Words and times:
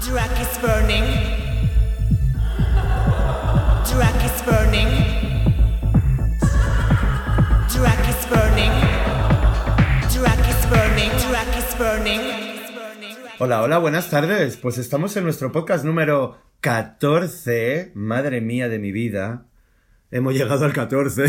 Drag 0.00 0.30
is 0.40 0.58
burning. 0.62 1.04
Drag 3.84 4.24
is 4.24 4.42
burning. 4.46 4.88
Drag 7.68 8.08
is 8.08 8.26
burning. 8.30 8.72
Drag 10.08 10.40
is 10.48 10.66
burning. 10.70 11.10
Drag 11.20 11.48
is 11.54 11.74
burning. 11.76 12.20
Hola, 13.38 13.60
hola, 13.60 13.76
buenas 13.76 14.08
tardes. 14.08 14.56
Pues 14.56 14.78
estamos 14.78 15.14
en 15.18 15.24
nuestro 15.24 15.52
podcast 15.52 15.84
número 15.84 16.38
14. 16.62 17.92
Madre 17.94 18.40
mía 18.40 18.70
de 18.70 18.78
mi 18.78 18.92
vida. 18.92 19.44
Hemos 20.10 20.32
llegado 20.32 20.64
al 20.64 20.72
14. 20.72 21.26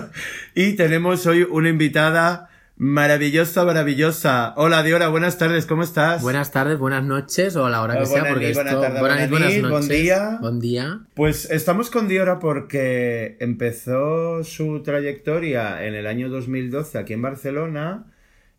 y 0.54 0.72
tenemos 0.72 1.26
hoy 1.26 1.42
una 1.42 1.68
invitada 1.68 2.48
maravillosa, 2.76 3.64
maravillosa. 3.64 4.52
Hola, 4.56 4.82
Diora, 4.82 5.08
buenas 5.08 5.38
tardes, 5.38 5.64
¿cómo 5.66 5.82
estás? 5.82 6.22
Buenas 6.22 6.52
tardes, 6.52 6.78
buenas 6.78 7.04
noches 7.04 7.56
o 7.56 7.64
a 7.64 7.70
la 7.70 7.82
hora 7.82 7.98
que 7.98 8.06
sea, 8.06 8.24
porque 8.28 8.46
nit, 8.48 8.54
buena 8.54 8.70
esto... 8.70 8.82
tarde, 8.82 9.00
buenas 9.00 9.20
nit, 9.20 9.30
buenas 9.30 9.48
nit, 9.52 9.60
buen 9.62 9.72
noches. 9.72 9.88
día. 9.88 10.38
Buen 10.40 10.60
día. 10.60 11.00
Pues 11.14 11.50
estamos 11.50 11.90
con 11.90 12.06
Diora 12.08 12.38
porque 12.38 13.36
empezó 13.40 14.44
su 14.44 14.82
trayectoria 14.82 15.84
en 15.86 15.94
el 15.94 16.06
año 16.06 16.28
2012 16.28 16.98
aquí 16.98 17.14
en 17.14 17.22
Barcelona 17.22 18.04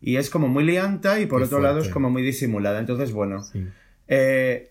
y 0.00 0.16
es 0.16 0.30
como 0.30 0.48
muy 0.48 0.64
lianta 0.64 1.20
y 1.20 1.26
por 1.26 1.40
Qué 1.40 1.44
otro 1.46 1.60
lado 1.60 1.78
es 1.80 1.88
como 1.88 2.10
muy 2.10 2.22
disimulada. 2.22 2.80
Entonces, 2.80 3.12
bueno, 3.12 3.42
Sí. 3.44 3.66
eh, 4.08 4.70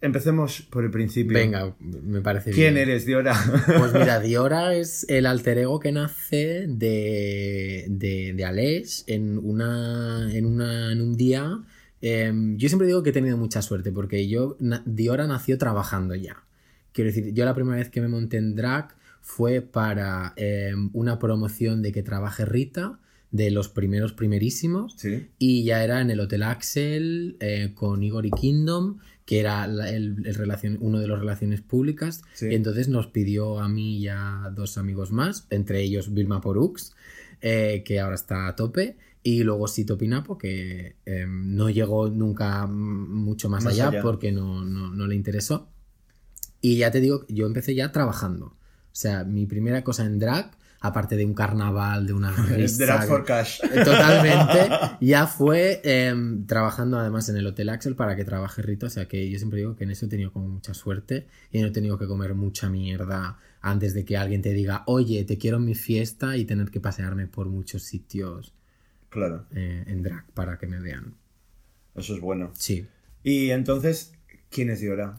empecemos 0.00 0.62
por 0.62 0.84
el 0.84 0.90
principio. 0.90 1.32
Venga, 1.36 1.74
me 1.80 2.20
parece 2.20 2.50
¿Quién 2.50 2.74
bien. 2.74 2.88
eres, 2.88 3.04
Diora? 3.06 3.34
Pues 3.78 3.92
mira, 3.92 4.20
Diora 4.20 4.74
es 4.74 5.04
el 5.08 5.26
alter 5.26 5.58
ego 5.58 5.80
que 5.80 5.92
nace 5.92 6.66
de, 6.68 7.86
de, 7.88 8.32
de 8.34 8.44
Aleix 8.44 9.04
en, 9.06 9.38
una, 9.38 10.28
en, 10.32 10.46
una, 10.46 10.92
en 10.92 11.00
un 11.00 11.16
día. 11.16 11.60
em, 12.00 12.56
yo 12.56 12.68
siempre 12.68 12.86
digo 12.86 13.02
que 13.02 13.10
he 13.10 13.12
tenido 13.12 13.36
mucha 13.36 13.60
suerte 13.62 13.90
porque 13.92 14.28
yo, 14.28 14.56
na- 14.60 14.82
Diora 14.86 15.26
nació 15.26 15.58
trabajando 15.58 16.14
ya. 16.14 16.44
Quiero 16.92 17.10
decir, 17.10 17.32
yo 17.34 17.44
la 17.44 17.54
primera 17.54 17.76
vez 17.76 17.90
que 17.90 18.00
me 18.00 18.08
monté 18.08 18.36
en 18.38 18.54
drag 18.54 18.94
fue 19.20 19.60
para 19.60 20.32
em, 20.36 20.90
una 20.92 21.18
promoción 21.18 21.82
de 21.82 21.92
que 21.92 22.02
trabaje 22.02 22.44
Rita, 22.44 22.98
de 23.30 23.50
los 23.50 23.68
primeros 23.68 24.14
primerísimos. 24.14 24.94
sí. 24.96 25.26
Y 25.38 25.64
ya 25.64 25.84
era 25.84 26.00
en 26.00 26.10
el 26.10 26.18
Hotel 26.20 26.42
Axel 26.44 27.36
eh, 27.40 27.72
con 27.74 28.02
Igor 28.02 28.24
y 28.24 28.30
Kingdom, 28.30 28.98
que 29.28 29.40
era 29.40 29.66
la- 29.66 29.90
el, 29.90 30.24
uno 30.80 31.00
de 31.00 31.06
los 31.06 31.18
relaciones 31.20 31.60
públicas. 31.60 32.22
Sí. 32.32 32.46
Y 32.50 32.54
entonces 32.54 32.88
nos 32.88 33.08
pidió 33.08 33.58
a 33.60 33.68
mí 33.68 33.98
y 33.98 34.08
a 34.08 34.50
dos 34.56 34.78
amigos 34.78 35.12
más, 35.12 35.46
entre 35.50 35.82
ellos 35.82 36.14
Vilma 36.14 36.40
Porux, 36.40 36.94
eh, 37.42 37.82
que 37.84 38.00
ahora 38.00 38.14
está 38.14 38.46
a 38.48 38.56
tope, 38.56 38.96
y 39.22 39.42
luego 39.42 39.68
Sito 39.68 39.98
Pinapo, 39.98 40.38
que 40.38 40.96
eh, 41.04 41.26
no 41.28 41.68
llegó 41.68 42.08
nunca 42.08 42.66
mucho 42.66 43.50
más, 43.50 43.64
Más 43.64 43.74
allá, 43.74 43.88
allá. 43.88 44.00
porque 44.02 44.32
no, 44.32 44.64
no, 44.64 44.94
no 44.94 45.06
le 45.06 45.14
interesó. 45.14 45.68
Y 46.62 46.78
ya 46.78 46.90
te 46.90 47.02
digo, 47.02 47.26
yo 47.28 47.44
empecé 47.44 47.74
ya 47.74 47.92
trabajando. 47.92 48.46
O 48.46 48.56
sea, 49.00 49.24
mi 49.24 49.44
primera 49.44 49.84
cosa 49.84 50.06
en 50.06 50.18
drag, 50.18 50.52
aparte 50.80 51.16
de 51.16 51.24
un 51.24 51.34
carnaval, 51.34 52.06
de 52.06 52.12
una 52.12 52.32
Drag 52.78 53.06
for 53.06 53.24
Cash. 53.24 53.60
Totalmente. 53.84 54.68
Ya 55.00 55.26
fue 55.26 55.80
em, 55.84 56.46
trabajando 56.46 56.98
además 56.98 57.28
en 57.28 57.36
el 57.36 57.46
Hotel 57.46 57.68
Axel 57.68 57.94
para 57.94 58.16
que 58.16 58.24
trabaje 58.24 58.62
Rito. 58.62 58.86
O 58.86 58.90
sea 58.90 59.06
que 59.06 59.30
yo 59.30 59.38
siempre 59.38 59.58
digo 59.60 59.76
que 59.76 59.84
en 59.84 59.90
eso 59.90 60.06
he 60.06 60.08
tenido 60.08 60.32
como 60.32 60.48
mucha 60.48 60.74
suerte 60.74 61.26
y 61.52 61.60
no 61.60 61.68
he 61.68 61.70
tenido 61.70 61.98
que 61.98 62.06
comer 62.06 62.34
mucha 62.34 62.68
mierda 62.68 63.38
antes 63.60 63.94
de 63.94 64.04
que 64.04 64.16
alguien 64.16 64.42
te 64.42 64.52
diga, 64.52 64.82
oye, 64.86 65.24
te 65.24 65.38
quiero 65.38 65.56
en 65.58 65.64
mi 65.64 65.74
fiesta 65.74 66.36
y 66.36 66.44
tener 66.44 66.70
que 66.70 66.80
pasearme 66.80 67.26
por 67.26 67.48
muchos 67.48 67.82
sitios 67.82 68.54
Claro, 69.08 69.46
eh, 69.54 69.84
en 69.86 70.02
drag 70.02 70.26
para 70.32 70.58
que 70.58 70.66
me 70.66 70.80
vean. 70.80 71.14
eso 71.96 72.14
es 72.14 72.20
bueno. 72.20 72.50
Sí. 72.54 72.86
Y 73.24 73.50
entonces, 73.50 74.12
¿quién 74.50 74.70
es 74.70 74.80
Diora? 74.80 75.16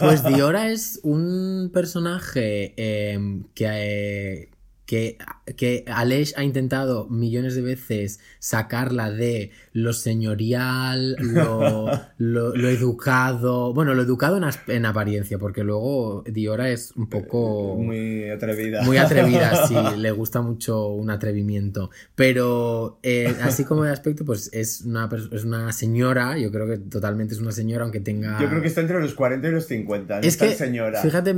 Pues 0.00 0.24
Diora 0.24 0.70
es 0.70 1.00
un 1.02 1.70
personaje 1.72 2.74
em, 2.76 3.44
que, 3.54 3.66
eh, 3.68 4.48
que, 4.88 5.18
que 5.58 5.84
Aleix 5.86 6.32
ha 6.38 6.44
intentado 6.44 7.06
millones 7.10 7.54
de 7.54 7.60
veces 7.60 8.20
sacarla 8.38 9.10
de 9.10 9.50
lo 9.74 9.92
señorial, 9.92 11.14
lo, 11.18 11.90
lo- 12.16 12.56
lo 12.56 12.68
educado. 12.70 13.74
Bueno, 13.74 13.92
lo 13.92 14.00
educado 14.00 14.38
en, 14.38 14.44
en 14.68 14.86
apariencia, 14.86 15.38
porque 15.38 15.62
luego 15.62 16.24
Diora 16.26 16.70
es 16.70 16.92
un 16.96 17.06
poco. 17.10 17.76
Muy 17.76 18.30
atrevida. 18.30 18.82
Muy 18.82 18.96
atrevida, 18.96 19.66
sí, 19.68 19.74
le 19.98 20.10
gusta 20.10 20.40
mucho 20.40 20.88
un 20.88 21.10
atrevimiento. 21.10 21.90
Pero 22.14 22.98
eh, 23.02 23.34
así 23.42 23.64
como 23.64 23.84
de 23.84 23.90
aspecto, 23.92 24.24
pues 24.24 24.48
es 24.54 24.80
una, 24.86 25.06
es 25.32 25.44
una 25.44 25.70
señora, 25.72 26.38
yo 26.38 26.50
creo 26.50 26.66
que 26.66 26.78
totalmente 26.78 27.34
es 27.34 27.40
una 27.40 27.52
señora, 27.52 27.82
aunque 27.84 28.00
tenga... 28.00 28.40
Yo 28.40 28.48
creo 28.48 28.62
que 28.62 28.68
está 28.68 28.80
entre 28.80 29.00
los 29.00 29.12
40 29.12 29.48
y 29.48 29.50
los 29.50 29.66
50. 29.66 30.20
no 30.20 30.26
Es 30.26 30.38
que, 30.38 30.54
señora. 30.54 31.02
Fíjate, 31.02 31.34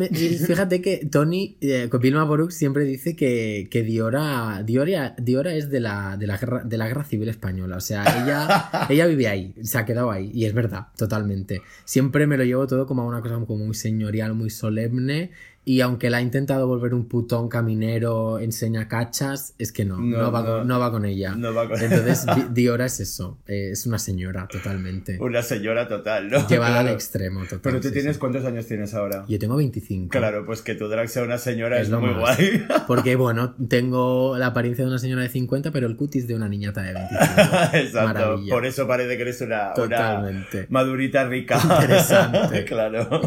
fíjate 0.46 0.80
que 0.80 0.98
Tony, 1.10 1.56
eh, 1.60 1.88
Borux 1.90 2.54
siempre 2.54 2.84
dice 2.84 3.16
que, 3.16 3.39
que 3.70 3.82
Diora, 3.82 4.62
Diora, 4.64 5.14
Diora 5.18 5.54
es 5.54 5.70
de 5.70 5.80
la, 5.80 6.16
de, 6.16 6.26
la 6.26 6.36
guerra, 6.36 6.62
de 6.64 6.78
la 6.78 6.88
guerra 6.88 7.04
civil 7.04 7.28
española. 7.28 7.76
O 7.76 7.80
sea, 7.80 8.02
ella, 8.02 8.86
ella 8.88 9.06
vive 9.06 9.28
ahí, 9.28 9.54
se 9.62 9.78
ha 9.78 9.84
quedado 9.84 10.10
ahí. 10.10 10.30
Y 10.32 10.44
es 10.44 10.54
verdad, 10.54 10.88
totalmente. 10.96 11.62
Siempre 11.84 12.26
me 12.26 12.36
lo 12.36 12.44
llevo 12.44 12.66
todo 12.66 12.86
como 12.86 13.02
a 13.02 13.06
una 13.06 13.20
cosa 13.20 13.34
como 13.46 13.64
muy 13.64 13.74
señorial, 13.74 14.34
muy 14.34 14.50
solemne. 14.50 15.30
Y 15.70 15.82
aunque 15.82 16.10
la 16.10 16.16
ha 16.16 16.20
intentado 16.20 16.66
volver 16.66 16.94
un 16.94 17.06
putón 17.06 17.48
caminero, 17.48 18.40
enseña 18.40 18.88
cachas, 18.88 19.54
es 19.56 19.70
que 19.70 19.84
no, 19.84 19.98
no, 19.98 20.18
No, 20.18 20.32
va, 20.32 20.40
no. 20.42 20.46
Con, 20.58 20.66
no 20.66 20.80
va 20.80 20.90
con 20.90 21.04
ella. 21.04 21.36
No 21.36 21.54
va 21.54 21.68
con- 21.68 21.80
Entonces, 21.80 22.26
Di- 22.34 22.46
Diora 22.62 22.86
es 22.86 22.98
eso, 22.98 23.38
eh, 23.46 23.68
es 23.70 23.86
una 23.86 24.00
señora, 24.00 24.48
totalmente. 24.50 25.16
Una 25.20 25.42
señora 25.42 25.86
total, 25.86 26.28
¿no? 26.28 26.48
Llevada 26.48 26.78
al 26.78 26.86
Claro. 26.86 26.96
extremo, 26.96 27.42
total. 27.44 27.60
Pero 27.62 27.80
tú 27.80 27.86
sí, 27.86 27.94
tienes, 27.94 28.16
sí. 28.16 28.18
¿cuántos 28.20 28.44
años 28.44 28.66
tienes 28.66 28.94
ahora? 28.94 29.24
Yo 29.28 29.38
tengo 29.38 29.54
25. 29.54 30.08
Claro, 30.10 30.44
pues 30.44 30.60
que 30.62 30.74
tu 30.74 30.88
drag 30.88 31.08
sea 31.08 31.22
una 31.22 31.38
señora 31.38 31.76
es, 31.76 31.82
Es 31.82 31.90
lo 31.90 32.00
muy 32.00 32.10
más. 32.14 32.36
guay. 32.36 32.66
Porque, 32.88 33.14
bueno, 33.14 33.54
tengo 33.68 34.36
la 34.38 34.46
apariencia 34.46 34.84
de 34.84 34.90
una 34.90 34.98
señora 34.98 35.22
de 35.22 35.28
50, 35.28 35.70
pero 35.70 35.86
el 35.86 35.94
cutis 35.94 36.26
de 36.26 36.34
una 36.34 36.48
niñata 36.48 36.82
de 36.82 36.94
25. 36.94 37.24
Exacto. 37.76 38.02
Maravilla. 38.08 38.52
Por 38.52 38.66
eso 38.66 38.88
parece 38.88 39.14
que 39.16 39.22
eres 39.22 39.40
una, 39.40 39.72
una 39.76 40.44
madurita 40.68 41.28
rica. 41.28 41.60
Interesante. 41.62 42.64
claro. 42.66 43.20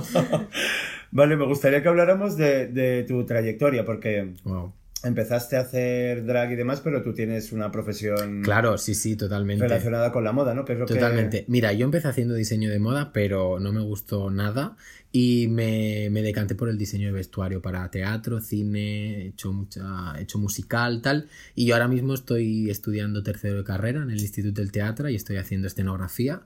Vale, 1.14 1.36
me 1.38 1.46
gustaría 1.46 1.82
que 1.82 1.88
habláramos 1.90 2.36
de, 2.38 2.68
de 2.68 3.04
tu 3.08 3.26
trayectoria, 3.26 3.86
porque 3.86 4.34
Wow. 4.44 4.74
empezaste 5.04 5.58
a 5.58 5.62
hacer 5.62 6.26
drag 6.26 6.52
y 6.52 6.56
demás, 6.56 6.80
pero 6.82 7.02
tú 7.04 7.14
tienes 7.14 7.52
una 7.52 7.72
profesión 7.72 8.42
Claro, 8.42 8.78
sí, 8.78 8.96
sí, 8.96 9.16
totalmente. 9.16 9.64
relacionada 9.68 10.12
con 10.12 10.24
la 10.24 10.32
moda, 10.32 10.54
¿no? 10.54 10.64
Que 10.66 10.74
es 10.74 10.80
lo 10.80 10.86
que- 10.86 10.94
Totalmente. 10.96 11.46
Mira, 11.48 11.74
yo 11.74 11.86
empecé 11.86 12.08
haciendo 12.08 12.34
diseño 12.36 12.70
de 12.70 12.80
moda, 12.80 13.12
pero 13.14 13.60
no 13.60 13.72
me 13.74 13.82
gustó 13.82 14.30
nada 14.32 14.76
y 15.12 15.48
me, 15.50 16.08
me 16.10 16.22
decanté 16.24 16.56
por 16.56 16.70
el 16.70 16.78
diseño 16.78 17.08
de 17.08 17.14
vestuario 17.14 17.62
para 17.62 17.92
teatro, 17.92 18.40
cine, 18.40 19.26
he 19.26 19.28
hecho, 19.28 19.52
mucha, 19.54 20.16
he 20.18 20.24
hecho 20.24 20.40
musical, 20.40 21.02
tal. 21.02 21.28
Y 21.54 21.66
yo 21.68 21.76
ahora 21.76 21.88
mismo 21.90 22.14
estoy 22.14 22.70
estudiando 22.72 23.22
tercero 23.24 23.58
de 23.58 23.64
carrera 23.66 24.02
en 24.02 24.10
el 24.10 24.20
Instituto 24.22 24.62
del 24.62 24.72
Teatro 24.72 25.10
y 25.10 25.16
estoy 25.16 25.36
haciendo 25.36 25.68
escenografía 25.68 26.42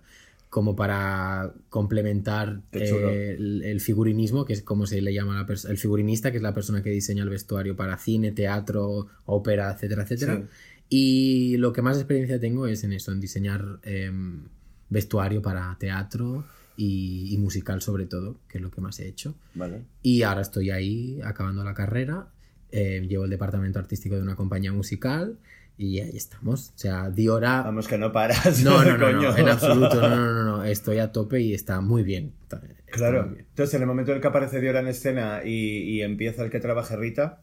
como 0.49 0.75
para 0.75 1.53
complementar 1.69 2.61
eh, 2.71 3.35
el, 3.37 3.63
el 3.63 3.81
figurinismo, 3.81 4.45
que 4.45 4.53
es 4.53 4.61
como 4.61 4.85
se 4.85 5.01
le 5.01 5.13
llama 5.13 5.35
la 5.35 5.69
el 5.69 5.77
figurinista, 5.77 6.31
que 6.31 6.37
es 6.37 6.43
la 6.43 6.53
persona 6.53 6.81
que 6.81 6.89
diseña 6.89 7.23
el 7.23 7.29
vestuario 7.29 7.75
para 7.75 7.97
cine, 7.97 8.31
teatro, 8.31 9.07
ópera, 9.25 9.71
etcétera, 9.71 10.03
etcétera. 10.03 10.37
Sí. 10.37 10.47
Y 10.89 11.57
lo 11.57 11.73
que 11.73 11.81
más 11.81 11.97
experiencia 11.97 12.39
tengo 12.39 12.65
es 12.65 12.83
en 12.83 12.93
eso, 12.93 13.11
en 13.11 13.19
diseñar 13.19 13.79
em, 13.83 14.45
vestuario 14.89 15.41
para 15.41 15.75
teatro 15.77 16.45
y, 16.77 17.33
y 17.33 17.37
musical 17.37 17.81
sobre 17.81 18.05
todo, 18.05 18.39
que 18.47 18.59
es 18.59 18.61
lo 18.61 18.71
que 18.71 18.79
más 18.79 18.99
he 18.99 19.07
hecho. 19.07 19.35
Vale. 19.53 19.81
Y 20.01 20.21
ahora 20.21 20.41
estoy 20.41 20.69
ahí 20.69 21.19
acabando 21.25 21.65
la 21.65 21.73
carrera, 21.73 22.29
eh, 22.71 23.05
llevo 23.07 23.25
el 23.25 23.29
departamento 23.29 23.79
artístico 23.79 24.15
de 24.15 24.21
una 24.21 24.35
compañía 24.35 24.71
musical 24.71 25.37
y 25.77 25.99
ahí 25.99 26.15
estamos. 26.15 26.69
O 26.75 26.77
sea, 26.77 27.09
Diora... 27.09 27.61
Vamos 27.63 27.87
que 27.87 27.97
no 27.97 28.11
paras. 28.11 28.61
No, 28.63 28.83
no, 28.83 28.97
no, 28.97 29.11
no, 29.11 29.37
en 29.37 29.47
absoluto, 29.49 30.01
no, 30.01 30.09
no, 30.09 30.33
no, 30.33 30.43
no, 30.43 30.63
estoy 30.65 30.97
a 30.99 31.11
tope 31.11 31.39
y 31.41 31.53
está 31.53 31.81
muy 31.81 32.03
bien. 32.03 32.33
está- 32.43 32.61
Claro. 32.87 33.25
muy 33.25 33.35
bien. 33.35 33.45
Entonces, 33.49 33.75
en 33.75 33.81
el 33.81 33.87
momento 33.87 34.11
en 34.11 34.15
el 34.17 34.21
que 34.21 34.27
aparece 34.27 34.59
Diora 34.61 34.79
en 34.79 34.87
escena 34.87 35.41
y, 35.45 35.79
y 35.81 36.01
empieza 36.01 36.43
el 36.43 36.49
que 36.49 36.59
trabaje 36.59 36.95
Rita, 36.95 37.41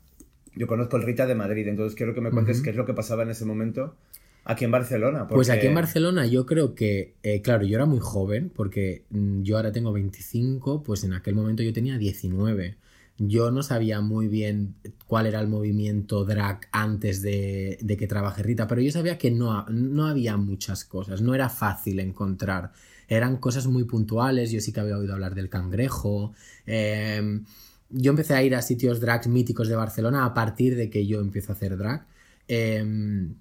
yo 0.57 0.67
conozco 0.67 0.97
el 0.97 1.03
Rita 1.03 1.27
de 1.27 1.35
Madrid, 1.35 1.67
entonces 1.69 1.97
quiero 1.97 2.15
que 2.15 2.21
me 2.21 2.31
cuentes 2.31 2.61
qué 2.63 2.71
es 2.71 2.77
lo 2.77 2.87
que 2.87 2.95
pasaba 2.95 3.23
en 3.25 3.31
ese 3.31 3.45
momento 3.45 3.97
aquí 4.45 4.65
en 4.65 4.71
Barcelona. 4.71 5.27
Pues 5.29 5.51
aquí 5.51 5.67
en 5.67 5.75
Barcelona 5.75 6.27
yo 6.27 6.47
creo 6.47 6.75
que, 6.75 7.15
eh, 7.23 7.41
claro, 7.43 7.65
yo 7.65 7.77
era 7.77 7.87
muy 7.87 7.99
joven, 8.01 8.51
porque 8.55 9.05
mm, 9.11 9.43
yo 9.43 9.57
ahora 9.57 9.73
tengo 9.73 9.93
25, 9.93 10.83
pues 10.83 11.03
en 11.05 11.13
aquel 11.13 11.35
momento 11.35 11.63
yo 11.63 11.73
tenía 11.73 11.99
19. 11.99 12.77
Yo 13.19 13.53
no 13.53 13.63
sabía 13.63 14.01
muy 14.01 14.27
bien 14.27 14.75
cuál 15.07 15.27
era 15.27 15.41
el 15.41 15.47
movimiento 15.47 16.25
drag 16.25 16.69
antes 16.73 17.23
de, 17.23 17.79
que 17.99 18.07
trabaje 18.09 18.43
Rita, 18.43 18.67
pero 18.67 18.81
yo 18.81 18.91
sabía 18.91 19.19
que 19.19 19.31
no, 19.31 19.65
no 19.69 20.07
había 20.07 20.37
muchas 20.37 20.85
cosas, 20.85 21.23
no 21.23 21.35
era 21.35 21.49
fácil 21.49 22.01
encontrar. 22.01 22.73
Eran 23.07 23.37
cosas 23.37 23.67
muy 23.69 23.85
puntuales, 23.85 24.51
yo 24.51 24.61
sí 24.61 24.73
que 24.73 24.81
había 24.81 24.99
oído 24.99 25.15
hablar 25.15 25.35
del 25.35 25.49
cangrejo. 25.49 26.33
em, 26.67 27.45
yo 27.91 28.11
empecé 28.11 28.35
a 28.35 28.43
ir 28.43 28.55
a 28.57 28.63
sitios 28.63 29.01
drags 29.01 29.29
míticos 29.29 29.69
de 29.69 29.77
Barcelona 29.77 30.25
a 30.25 30.35
partir 30.35 30.75
de 30.77 30.91
que 30.91 31.07
yo 31.07 31.21
empiezo 31.21 31.53
a 31.53 31.55
hacer 31.55 31.77
drag. 31.77 32.07
em, 32.49 33.35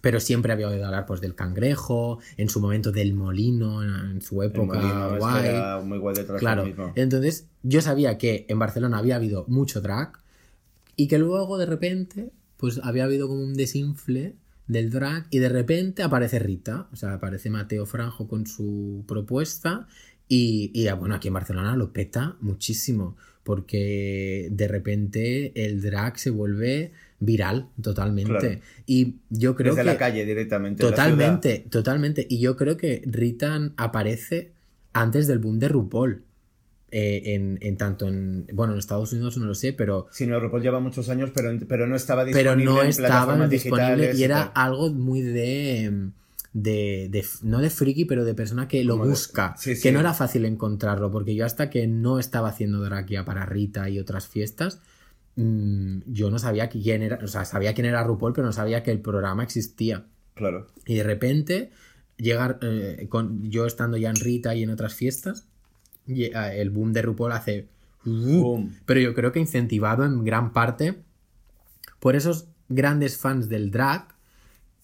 pero 0.00 0.20
siempre 0.20 0.52
había 0.52 0.68
oído 0.68 0.84
hablar 0.86 1.06
pues 1.06 1.20
del 1.20 1.34
cangrejo, 1.34 2.18
en 2.36 2.48
su 2.48 2.60
momento 2.60 2.92
del 2.92 3.14
molino, 3.14 3.82
en, 3.82 4.20
su 4.22 4.42
época 4.42 4.78
Molino, 4.78 5.06
es 5.06 5.12
que 5.12 5.18
guay. 5.18 5.46
era 5.46 5.80
muy 5.80 5.98
guay 5.98 6.16
Claro, 6.38 6.64
mismo. 6.64 6.92
entonces 6.94 7.46
yo 7.62 7.80
sabía 7.80 8.18
que 8.18 8.46
en 8.48 8.58
Barcelona 8.58 8.98
había 8.98 9.16
habido 9.16 9.44
mucho 9.48 9.80
drag 9.80 10.12
y 10.96 11.08
que 11.08 11.18
luego 11.18 11.58
de 11.58 11.66
repente 11.66 12.30
pues 12.56 12.80
había 12.82 13.04
habido 13.04 13.28
como 13.28 13.42
un 13.42 13.54
desinfle 13.54 14.34
del 14.66 14.90
drag 14.90 15.26
y 15.30 15.38
de 15.38 15.48
repente 15.48 16.02
aparece 16.02 16.38
Rita, 16.38 16.88
o 16.92 16.96
sea, 16.96 17.14
aparece 17.14 17.50
Mateo 17.50 17.86
Franjo 17.86 18.28
con 18.28 18.46
su 18.46 19.04
propuesta 19.06 19.86
y, 20.28 20.70
y, 20.74 20.88
ah, 20.88 20.94
bueno, 20.94 21.14
aquí 21.14 21.28
en 21.28 21.34
Barcelona 21.34 21.74
lo 21.76 21.92
peta 21.92 22.36
muchísimo 22.40 23.16
porque 23.44 24.48
de 24.50 24.68
repente 24.68 25.64
el 25.64 25.80
drag 25.80 26.18
se 26.18 26.28
vuelve 26.28 26.92
viral 27.20 27.66
totalmente 27.82 28.38
Claro. 28.38 28.60
y 28.86 29.16
yo 29.30 29.56
creo 29.56 29.72
Desde 29.74 29.82
que 29.84 29.92
la 29.92 29.98
calle 29.98 30.24
directamente. 30.24 30.82
Totalmente, 30.82 31.66
totalmente. 31.70 32.26
Y 32.30 32.38
yo 32.40 32.56
creo 32.56 32.76
que 32.76 33.02
Rita 33.06 33.58
aparece 33.76 34.52
antes 34.92 35.26
del 35.26 35.38
boom 35.38 35.58
de 35.58 35.68
RuPaul. 35.68 36.22
Eh, 36.90 37.34
en, 37.34 37.58
en 37.60 37.76
tanto 37.76 38.08
en. 38.08 38.46
Bueno, 38.54 38.72
en 38.72 38.78
Estados 38.78 39.12
Unidos 39.12 39.36
no 39.36 39.44
lo 39.44 39.54
sé, 39.54 39.74
pero. 39.74 40.06
Sí, 40.10 40.26
no, 40.26 40.40
RuPaul 40.40 40.62
lleva 40.62 40.80
muchos 40.80 41.10
años, 41.10 41.30
pero, 41.34 41.50
pero 41.68 41.86
no 41.86 41.94
estaba 41.96 42.24
disponible 42.24 42.50
Pero 42.54 42.56
no 42.74 42.82
en 42.82 42.88
estaba 42.88 43.46
disponible 43.46 44.12
y 44.14 44.22
era 44.24 44.42
algo 44.42 44.90
muy 44.90 45.20
de. 45.20 46.10
De, 46.54 47.08
de- 47.10 47.26
no 47.42 47.60
de 47.60 47.68
friki, 47.68 48.06
pero 48.06 48.24
de 48.24 48.32
persona 48.34 48.68
que 48.68 48.82
lo 48.84 48.94
Como 48.94 49.04
de- 49.04 49.10
busca. 49.10 49.54
sí, 49.58 49.76
sí. 49.76 49.82
Que 49.82 49.92
no 49.92 50.00
era 50.00 50.14
fácil 50.14 50.46
encontrarlo, 50.46 51.10
porque 51.10 51.34
yo 51.34 51.44
hasta 51.44 51.68
que 51.68 51.86
no 51.86 52.18
estaba 52.18 52.48
haciendo 52.48 52.80
drag 52.80 53.06
ya 53.06 53.24
para 53.24 53.44
Rita 53.44 53.90
y 53.90 53.98
otras 53.98 54.26
fiestas, 54.26 54.80
mm, 55.38 56.00
yo 56.06 56.30
no 56.30 56.38
sabía 56.38 56.68
quién 56.68 57.02
era. 57.02 57.18
O 57.22 57.28
sea, 57.28 57.44
sabía 57.44 57.74
quién 57.74 57.86
era 57.86 58.04
RuPaul, 58.04 58.32
pero 58.32 58.46
no 58.46 58.52
sabía 58.52 58.82
que 58.82 58.90
el 58.90 59.00
programa 59.00 59.42
existía. 59.42 60.06
Claro. 60.34 60.66
Y 60.86 60.96
de 60.96 61.02
repente, 61.04 61.70
llegar, 62.16 62.58
eh, 62.62 63.06
con, 63.08 63.50
yo 63.50 63.66
estando 63.66 63.96
ya 63.96 64.10
en 64.10 64.16
Rita 64.16 64.54
y 64.54 64.62
en 64.62 64.70
otras 64.70 64.94
fiestas, 64.94 65.46
ah, 66.34 66.52
el 66.52 66.70
boom 66.70 66.92
de 66.92 67.02
RuPaul 67.02 67.32
hace... 67.32 67.68
Boom. 68.04 68.76
Pero 68.86 69.00
yo 69.00 69.14
creo 69.14 69.32
que 69.32 69.40
incentivado 69.40 70.04
en 70.04 70.24
gran 70.24 70.52
parte 70.52 71.02
por 71.98 72.16
esos 72.16 72.48
grandes 72.68 73.18
fans 73.18 73.48
del 73.48 73.70
drag 73.70 74.14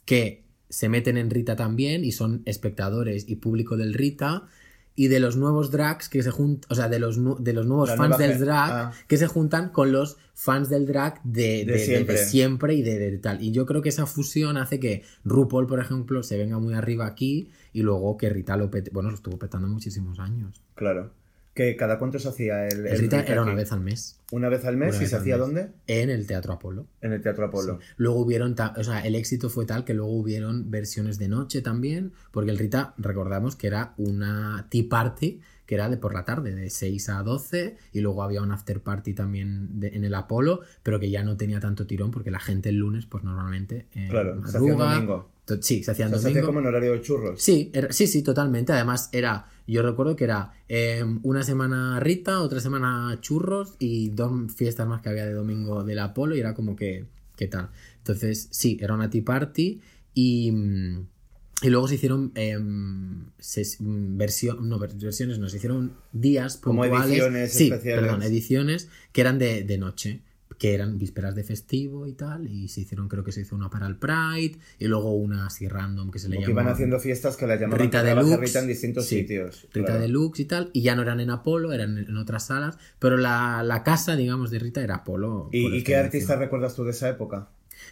que 0.04 0.44
se 0.68 0.88
meten 0.88 1.16
en 1.16 1.30
Rita 1.30 1.56
también 1.56 2.04
y 2.04 2.12
son 2.12 2.42
espectadores 2.44 3.28
y 3.28 3.36
público 3.36 3.76
del 3.76 3.94
Rita 3.94 4.46
y 4.96 5.08
de 5.08 5.18
los 5.20 5.36
nuevos 5.36 5.70
drags 5.70 6.08
que 6.08 6.22
se 6.22 6.30
juntan, 6.30 6.68
o 6.70 6.74
sea, 6.74 6.88
de 6.88 6.98
los, 7.00 7.18
nu- 7.18 7.36
de 7.38 7.52
los 7.52 7.66
nuevos 7.66 7.88
La 7.88 7.96
fans 7.96 8.16
del 8.18 8.38
drag 8.38 8.70
ah. 8.72 8.92
que 9.08 9.16
se 9.16 9.26
juntan 9.26 9.70
con 9.70 9.90
los 9.90 10.18
fans 10.34 10.68
del 10.68 10.86
drag 10.86 11.20
de, 11.24 11.64
de- 11.64 11.72
De 11.72 11.78
siempre. 11.78 12.16
siempre 12.18 12.74
y 12.74 12.82
de, 12.82 12.98
de 12.98 13.18
tal. 13.18 13.42
Y 13.42 13.50
yo 13.50 13.66
creo 13.66 13.82
que 13.82 13.88
esa 13.88 14.06
fusión 14.06 14.56
hace 14.56 14.78
que 14.78 15.02
RuPaul, 15.24 15.66
por 15.66 15.80
ejemplo, 15.80 16.22
se 16.22 16.36
venga 16.38 16.58
muy 16.58 16.74
arriba 16.74 17.06
aquí 17.06 17.50
y 17.72 17.82
luego 17.82 18.16
que 18.16 18.28
Rita 18.30 18.56
lo 18.56 18.70
pete. 18.70 18.90
Bueno, 18.92 19.08
lo 19.10 19.16
estuvo 19.16 19.38
petando 19.38 19.66
muchísimos 19.66 20.18
años. 20.20 20.62
Claro. 20.76 21.10
Que 21.54 21.76
cada 21.76 21.98
cuánto 22.00 22.18
se 22.18 22.28
hacía 22.28 22.66
el, 22.66 22.86
el 22.86 22.98
Rita 22.98 23.18
Rita 23.20 23.32
era 23.32 23.42
una 23.42 23.54
vez 23.54 23.70
al 23.70 23.80
mes 23.80 24.20
Una 24.32 24.48
vez 24.48 24.64
al 24.64 24.76
mes 24.76 24.96
Una 24.96 25.04
y 25.04 25.06
se 25.06 25.16
hacía 25.16 25.36
mes. 25.36 25.46
dónde? 25.46 25.68
en 25.86 26.10
el 26.10 26.26
Teatro 26.26 26.52
Apolo. 26.52 26.88
En 27.00 27.12
el 27.12 27.22
Teatro 27.22 27.46
Apolo. 27.46 27.78
Luego 27.96 28.18
hubieron, 28.18 28.56
o 28.76 28.84
sea, 28.84 29.00
el 29.00 29.14
éxito 29.14 29.48
fue 29.48 29.64
tal 29.64 29.84
que 29.84 29.94
luego 29.94 30.12
hubieron 30.12 30.70
versiones 30.70 31.18
de 31.18 31.28
noche 31.28 31.62
también, 31.62 32.12
porque 32.32 32.50
el 32.50 32.58
Rita, 32.58 32.94
recordamos 32.98 33.54
que 33.54 33.68
era 33.68 33.94
una 33.96 34.66
tea 34.68 34.84
party, 34.88 35.40
que 35.66 35.74
era 35.76 35.88
de 35.88 35.96
por 35.96 36.12
la 36.14 36.24
tarde, 36.24 36.54
de 36.54 36.70
6 36.70 37.08
a 37.08 37.22
12, 37.22 37.76
y 37.92 38.00
luego 38.00 38.22
había 38.22 38.42
un 38.42 38.52
after 38.52 38.80
party 38.82 39.14
también 39.14 39.80
de- 39.80 39.88
en 39.88 40.04
el 40.04 40.14
Apolo, 40.14 40.60
pero 40.82 41.00
que 41.00 41.10
ya 41.10 41.22
no 41.22 41.36
tenía 41.36 41.60
tanto 41.60 41.86
tirón, 41.86 42.10
porque 42.10 42.30
la 42.30 42.40
gente 42.40 42.68
el 42.68 42.76
lunes, 42.76 43.06
pues 43.06 43.24
normalmente... 43.24 43.86
eh, 43.94 44.08
Claro, 44.10 44.40
se 44.46 44.58
hacía 44.58 44.74
domingo. 44.74 45.30
Sí, 45.60 45.82
se 45.84 45.90
hacía 45.90 46.06
O 46.06 46.08
en 46.08 46.12
sea, 46.14 46.18
se 46.20 46.24
domingo. 46.28 46.38
hacía 46.40 46.46
como 46.46 46.60
en 46.60 46.66
horario 46.66 46.92
de 46.92 47.00
churros. 47.02 47.40
Sí, 47.42 47.70
era- 47.74 47.92
sí, 47.92 48.06
sí, 48.06 48.22
totalmente. 48.22 48.72
Además, 48.72 49.10
era. 49.12 49.46
Yo 49.66 49.82
recuerdo 49.82 50.16
que 50.16 50.24
era 50.24 50.52
eh, 50.68 51.04
una 51.22 51.42
semana 51.42 51.98
Rita, 52.00 52.40
otra 52.40 52.60
semana 52.60 53.16
churros 53.20 53.76
y 53.78 54.08
dos 54.10 54.52
fiestas 54.54 54.86
más 54.88 55.00
que 55.02 55.08
había 55.10 55.26
de 55.26 55.32
domingo 55.34 55.84
del 55.84 55.98
Apolo 55.98 56.34
y 56.34 56.40
era 56.40 56.54
como 56.54 56.76
que. 56.76 57.04
¿Qué 57.36 57.46
tal? 57.48 57.68
Entonces, 57.98 58.48
sí, 58.52 58.78
era 58.80 58.94
una 58.94 59.10
tea 59.10 59.22
party 59.24 59.80
y. 60.14 60.52
Y 61.62 61.70
luego 61.70 61.88
se 61.88 61.94
hicieron 61.94 62.32
em, 62.34 63.26
ses- 63.40 63.76
mm, 63.80 64.16
versio- 64.18 64.60
no, 64.60 64.78
vers- 64.78 65.00
versiones, 65.00 65.38
no, 65.38 65.48
se 65.48 65.56
hicieron 65.58 65.92
días 66.12 66.56
Como 66.58 66.84
ediciones 66.84 67.52
sí, 67.52 67.64
especiales. 67.70 68.02
perdón, 68.04 68.22
ediciones 68.22 68.88
que 69.12 69.20
eran 69.20 69.38
de, 69.38 69.62
de 69.64 69.78
noche, 69.78 70.20
que 70.58 70.72
eran 70.74 70.98
vísperas 70.98 71.34
de 71.34 71.42
festivo 71.42 72.06
y 72.06 72.12
tal, 72.12 72.46
y 72.48 72.68
se 72.68 72.82
hicieron, 72.82 73.08
creo 73.08 73.24
que 73.24 73.32
se 73.32 73.40
hizo 73.40 73.56
una 73.56 73.70
para 73.70 73.86
el 73.88 73.96
Pride, 73.96 74.56
y 74.78 74.86
luego 74.86 75.12
una 75.14 75.46
así 75.46 75.66
random 75.66 76.10
que 76.12 76.18
se 76.20 76.28
le 76.28 76.36
llamó... 76.36 76.50
iban 76.50 76.68
haciendo 76.68 77.00
fiestas 77.00 77.36
que 77.36 77.46
las 77.46 77.58
llamaban 77.58 77.80
Rita 77.80 78.02
Deluxe. 78.04 78.36
Rita 78.38 78.60
en 78.60 78.66
distintos 78.68 79.06
sí, 79.06 79.20
sitios. 79.20 79.66
Rita 79.72 79.86
claro. 79.86 80.00
Deluxe 80.02 80.40
y 80.40 80.44
tal. 80.44 80.70
Y 80.72 80.82
ya 80.82 80.94
no 80.94 81.02
eran 81.02 81.18
en 81.20 81.30
Apolo, 81.30 81.72
eran 81.72 81.98
en, 81.98 82.16
otras 82.16 82.46
salas. 82.46 82.78
Pero 83.00 83.16
la, 83.16 83.62
la 83.64 83.82
casa, 83.82 84.14
digamos, 84.16 84.50
de 84.52 84.60
Rita 84.60 84.80
era 84.82 84.96
Apolo. 84.96 85.48
¿Y, 85.50 85.58
y 85.58 85.62
qué 85.62 85.76
excelencia. 85.78 86.00
artistas 86.04 86.38
recuerdas 86.38 86.76
tú 86.76 86.84
de 86.84 86.90
esa 86.92 87.08
época? 87.08 87.48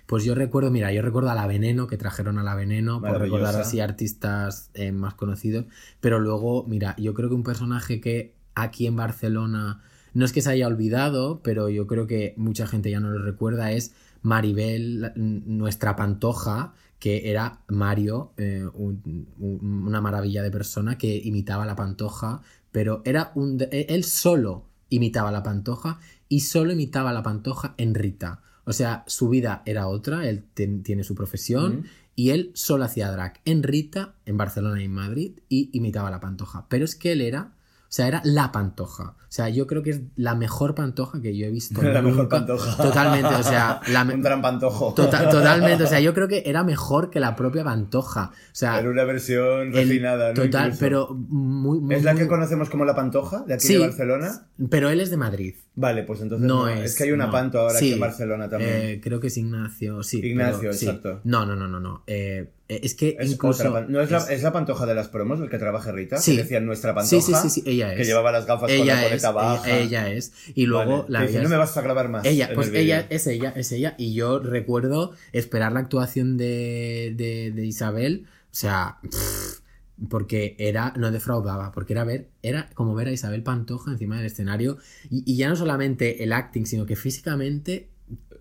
Pues 0.06 0.25
yo 0.25 0.34
recuerdo, 0.34 0.70
mira, 0.70 0.93
yo 0.93 1.00
recuerdo 1.02 1.31
a 1.31 1.34
La 1.34 1.46
Veneno, 1.46 1.87
que 1.87 1.96
trajeron 1.96 2.38
a 2.38 2.43
La 2.43 2.54
Veneno, 2.54 3.00
por 3.00 3.20
recordar 3.20 3.54
así 3.62 3.81
artistas 3.81 4.70
eh, 4.75 4.93
más 4.93 5.14
conocidos. 5.14 5.66
Pero 6.00 6.19
luego, 6.20 6.64
mira, 6.66 6.94
yo 6.99 7.14
creo 7.14 7.28
que 7.28 7.34
un 7.34 7.43
personaje 7.44 8.00
que 8.00 8.34
aquí 8.54 8.87
en 8.87 8.96
Barcelona 8.96 9.81
no 10.14 10.25
es 10.26 10.32
que 10.32 10.43
se 10.43 10.50
haya 10.50 10.66
olvidado, 10.66 11.40
pero 11.43 11.69
yo 11.70 11.87
creo 11.87 12.06
que 12.06 12.34
mucha 12.37 12.66
gente 12.66 12.90
ya 12.90 13.00
no 13.00 13.10
lo 13.10 13.22
recuerda, 13.22 13.72
es 13.72 13.94
Maribel, 14.22 15.12
nuestra 15.16 15.96
pantoja, 15.96 16.75
que 16.99 17.31
era 17.31 17.60
Mario, 17.69 18.32
eh, 18.37 18.66
un- 18.75 19.26
un- 19.38 19.84
una 19.87 20.00
maravilla 20.00 20.43
de 20.43 20.50
persona 20.50 20.99
que 20.99 21.16
imitaba 21.25 21.64
a 21.64 21.66
la 21.66 21.75
pantoja, 21.76 22.43
pero 22.70 23.02
era 23.04 23.32
un... 23.34 23.56
de- 23.58 23.87
Él 23.88 24.04
solo 24.04 24.66
imitaba 24.90 25.31
a 25.31 25.32
la 25.32 25.43
pantoja 25.43 25.99
y 26.28 26.40
solo 26.40 26.72
imitaba 26.72 27.10
a 27.10 27.12
la 27.12 27.22
pantoja 27.22 27.75
en 27.78 27.94
Rita. 27.94 28.40
O 28.64 28.73
sea, 28.73 29.05
su 29.06 29.29
vida 29.29 29.62
era 29.67 29.88
otra, 29.88 30.29
él 30.29 30.44
ten- 30.55 30.82
tiene 30.82 31.03
su 31.05 31.14
profesión 31.14 31.87
y 32.14 32.31
él 32.31 32.50
solo 32.55 32.85
hacía 32.85 33.11
drag 33.11 33.41
en 33.44 33.62
Rita, 33.62 34.14
en 34.26 34.37
Barcelona 34.37 34.81
y 34.81 34.85
en 34.85 34.93
Madrid 34.93 35.32
y 35.49 35.70
imitaba 35.73 36.09
a 36.09 36.11
la 36.12 36.20
pantoja. 36.20 36.67
Pero 36.69 36.85
es 36.85 36.94
que 36.94 37.12
él 37.12 37.23
era, 37.23 37.53
o 37.82 37.94
sea, 37.94 38.06
era 38.06 38.20
la 38.25 38.53
pantoja. 38.53 39.17
O 39.23 39.35
sea, 39.35 39.49
yo 39.49 39.67
creo 39.67 39.82
que 39.82 39.91
es 39.91 40.00
la 40.17 40.35
mejor 40.35 40.75
pantoja 40.75 41.20
que 41.23 41.37
yo 41.37 41.47
he 41.47 41.50
visto. 41.50 41.81
La 41.82 42.03
mejor 42.03 42.29
pantoja. 42.29 42.76
Totalmente, 42.76 43.35
o 43.35 43.43
sea, 43.43 43.81
la 43.88 44.03
Un 44.14 44.20
gran 44.23 44.41
pantojo. 44.43 44.93
Tota- 44.94 45.29
totalmente, 45.29 45.85
o 45.85 45.87
sea, 45.87 46.00
yo 46.00 46.12
creo 46.14 46.29
que 46.29 46.43
era 46.47 46.62
mejor 46.64 47.11
que 47.11 47.19
la 47.19 47.35
propia 47.35 47.64
pantoja. 47.64 48.31
O 48.31 48.55
sea, 48.55 48.79
Era 48.79 48.91
una 48.91 49.05
versión 49.05 49.69
el- 49.69 49.73
refinada, 49.73 50.29
¿no? 50.29 50.35
total, 50.35 50.64
Incluso. 50.67 50.81
pero 50.81 51.09
muy, 51.14 51.81
muy, 51.81 51.94
¿Es 51.97 52.05
la 52.05 52.14
que 52.14 52.29
conocemos 52.29 52.69
como 52.70 52.85
la 52.85 52.94
pantoja 52.94 53.43
de 53.44 53.55
aquí 53.55 53.66
Sí. 53.66 53.73
de 53.75 53.81
Barcelona? 53.81 54.47
Pero 54.71 54.88
él 54.90 55.00
es 55.00 55.11
de 55.11 55.16
Madrid. 55.16 55.54
Vale, 55.75 56.02
pues 56.02 56.21
entonces 56.21 56.47
No, 56.47 56.67
no, 56.67 56.69
es. 56.69 56.91
es, 56.93 56.97
que 56.99 57.05
hay 57.05 57.12
una 57.12 57.26
no. 57.26 57.33
panto 57.33 57.59
ahora 57.61 57.79
Sí, 57.79 57.87
aquí 57.87 57.93
en 57.95 58.00
Barcelona 58.00 58.47
también. 58.49 58.71
eh, 58.75 59.00
creo 59.02 59.21
que 59.21 59.29
es 59.29 59.37
Ignacio, 59.38 60.02
sí. 60.02 60.21
Ignacio, 60.23 60.59
pero 60.61 60.73
sí. 60.75 60.85
exacto. 60.87 61.21
No, 61.25 61.47
no, 61.47 61.57
no, 61.57 61.67
no, 61.67 61.81
no. 61.81 62.02
Eh, 62.07 62.50
es 62.69 62.95
que 62.95 63.17
es 63.19 63.33
incluso. 63.33 63.69
otra 63.71 63.87
¿No 63.88 64.00
es, 64.02 64.11
la, 64.11 64.19
es- 64.19 64.29
es 64.31 64.43
la 64.43 64.52
pantoja 64.52 64.85
de 64.85 64.95
las 64.95 65.09
promos 65.09 65.41
del 65.41 65.49
que 65.49 65.57
trabaja 65.59 65.91
Rita? 65.91 66.19
Sí. 66.19 66.37
Que 66.37 66.43
decían 66.43 66.67
nuestra 66.67 66.91
Sí, 67.05 67.17
pantoja. 67.17 67.43
sí, 67.43 67.49
sí, 67.49 67.61
sí, 67.62 67.71
ella 67.71 67.91
es. 67.93 67.99
Que 67.99 68.05
llevaba 68.05 68.33
las 68.33 68.45
gafas 68.47 68.71
con 68.71 68.81
ella 68.83 68.95
la 68.97 69.00
es, 69.02 69.09
coleta 69.09 69.31
baja. 69.31 69.71
ella, 69.71 69.81
ella 70.09 70.12
es. 70.12 70.33
Y 70.55 70.67
luego 70.67 70.99
Vale. 71.05 71.07
la 71.09 71.23
dice, 71.23 71.43
no 71.43 71.49
me 71.49 71.57
vas 71.57 71.75
a 71.75 71.81
grabar 71.81 72.11
más. 72.11 72.25
Ella, 72.26 72.50
pues 72.55 72.69
el 72.69 72.76
ella 72.76 73.02
vídeo". 73.05 73.17
es 73.17 73.26
ella, 73.26 73.52
es 73.57 73.73
ella. 73.73 73.95
Y 73.97 74.12
yo 74.12 74.41
recuerdo 74.41 75.12
esperar 75.33 75.73
la 75.73 75.81
actuación 75.81 76.37
de, 76.37 77.14
de, 77.17 77.50
de 77.50 77.64
Isabel. 77.67 78.26
O 78.50 78.55
sea, 78.55 78.99
pff, 79.02 79.62
porque 80.09 80.56
era, 80.59 80.92
no 80.97 81.11
defraudaba, 81.11 81.73
porque 81.73 81.92
era 81.92 82.04
ver, 82.04 82.28
era 82.42 82.71
como 82.75 82.94
ver 82.94 83.09
a 83.09 83.12
Isabel 83.12 83.42
Pantoja 83.42 83.92
encima 83.92 84.16
del 84.16 84.26
escenario. 84.26 84.78
Y, 85.11 85.23
y 85.30 85.37
ya 85.37 85.49
no 85.49 85.56
solamente 85.56 86.25
el 86.25 86.32
acting, 86.32 86.64
sino 86.66 86.87
que 86.87 86.97
físicamente 86.97 87.88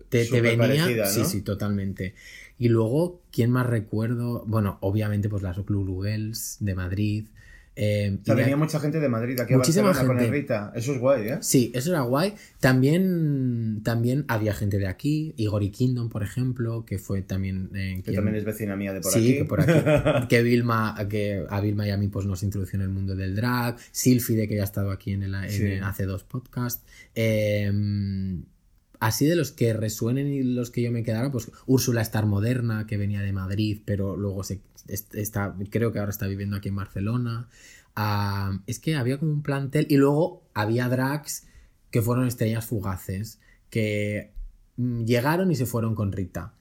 te, 0.08 0.24
te 0.26 0.40
venía. 0.40 0.84
parecida, 0.84 1.06
Sí, 1.06 1.20
¿no? 1.20 1.26
sí, 1.26 1.42
totalmente. 1.42 2.14
Y 2.58 2.68
luego, 2.68 3.22
¿quién 3.32 3.50
más 3.50 3.66
recuerdo? 3.66 4.44
Bueno, 4.46 4.78
obviamente, 4.80 5.28
pues 5.28 5.42
las 5.42 5.56
Lulu 5.58 6.02
Girls 6.02 6.56
de 6.60 6.74
Madrid. 6.74 7.26
Eh, 7.74 8.18
O 8.20 8.24
sea, 8.24 8.34
venía 8.34 8.56
mucha 8.56 8.78
gente 8.80 9.00
de 9.00 9.08
Madrid 9.08 9.40
aquí 9.40 9.54
a 9.54 9.56
Muchísima 9.58 9.86
Barcelona 9.86 10.08
con 10.14 10.18
el 10.18 10.24
gente. 10.26 10.40
Rita. 10.40 10.72
Eso 10.74 10.92
es 10.92 10.98
guay, 10.98 11.28
¿eh? 11.28 11.38
Sí, 11.40 11.72
eso 11.74 11.90
era 11.90 12.02
guay. 12.02 12.34
También, 12.60 13.80
también 13.82 14.24
había 14.28 14.52
gente 14.54 14.78
de 14.78 14.86
aquí, 14.86 15.32
Igor 15.36 15.62
y 15.62 15.70
Kingdom, 15.70 16.08
por 16.10 16.22
ejemplo, 16.22 16.84
que 16.84 16.98
fue 16.98 17.22
también... 17.22 17.70
eh, 17.74 17.96
Que 17.96 18.02
quien- 18.10 18.16
también 18.16 18.36
es 18.36 18.44
vecina 18.44 18.76
mía 18.76 18.92
de 18.92 19.00
por 19.00 19.12
sí, 19.12 19.18
aquí. 19.18 19.38
que 19.38 19.44
por 19.46 19.60
aquí. 19.62 19.72
que 20.28 20.42
Vilma, 20.42 20.94
que 21.08 21.44
a 21.48 21.60
Vilma 21.60 21.86
y 21.86 21.90
a 21.90 21.96
mí 21.96 22.08
pues 22.08 22.26
nos 22.26 22.42
introdució 22.42 22.76
en 22.76 22.82
el 22.82 22.88
mundo 22.90 23.16
del 23.16 23.34
drag. 23.34 23.76
Silfide, 23.90 24.46
que 24.48 24.56
ya 24.56 24.62
ha 24.62 24.64
estado 24.64 24.90
aquí 24.90 25.12
en 25.12 25.22
el, 25.22 25.34
en 25.34 25.50
Sí. 25.50 25.62
el- 25.64 25.82
hace 25.84 26.04
dos 26.04 26.24
podcasts. 26.24 26.82
Eh, 27.14 27.70
así 29.00 29.26
de 29.26 29.34
los 29.34 29.50
que 29.50 29.72
resuenen 29.72 30.28
y 30.28 30.42
los 30.42 30.70
que 30.70 30.82
yo 30.82 30.92
me 30.92 31.02
quedara, 31.02 31.32
pues 31.32 31.50
Úrsula 31.66 32.02
Star 32.02 32.26
Moderna, 32.26 32.86
que 32.86 32.96
venía 32.96 33.20
de 33.20 33.32
Madrid, 33.32 33.80
pero 33.84 34.16
luego 34.16 34.44
se, 34.44 34.60
está, 34.88 35.54
creo 35.70 35.92
que 35.92 35.98
ahora 35.98 36.10
está 36.10 36.26
viviendo 36.26 36.56
aquí 36.56 36.68
en 36.68 36.76
Barcelona. 36.76 37.48
Ah, 37.96 38.58
es 38.66 38.78
que 38.78 38.96
había 38.96 39.18
como 39.18 39.32
un 39.32 39.42
plantel 39.42 39.86
y 39.90 39.96
luego 39.96 40.42
había 40.54 40.88
drags 40.88 41.46
que 41.90 42.00
fueron 42.02 42.26
estrellas 42.26 42.64
fugaces, 42.64 43.38
que 43.70 44.32
mm, 44.76 45.04
llegaron 45.04 45.50
y 45.50 45.56
se 45.56 45.66
fueron 45.66 45.94
con 45.94 46.10
Rita. 46.12 46.54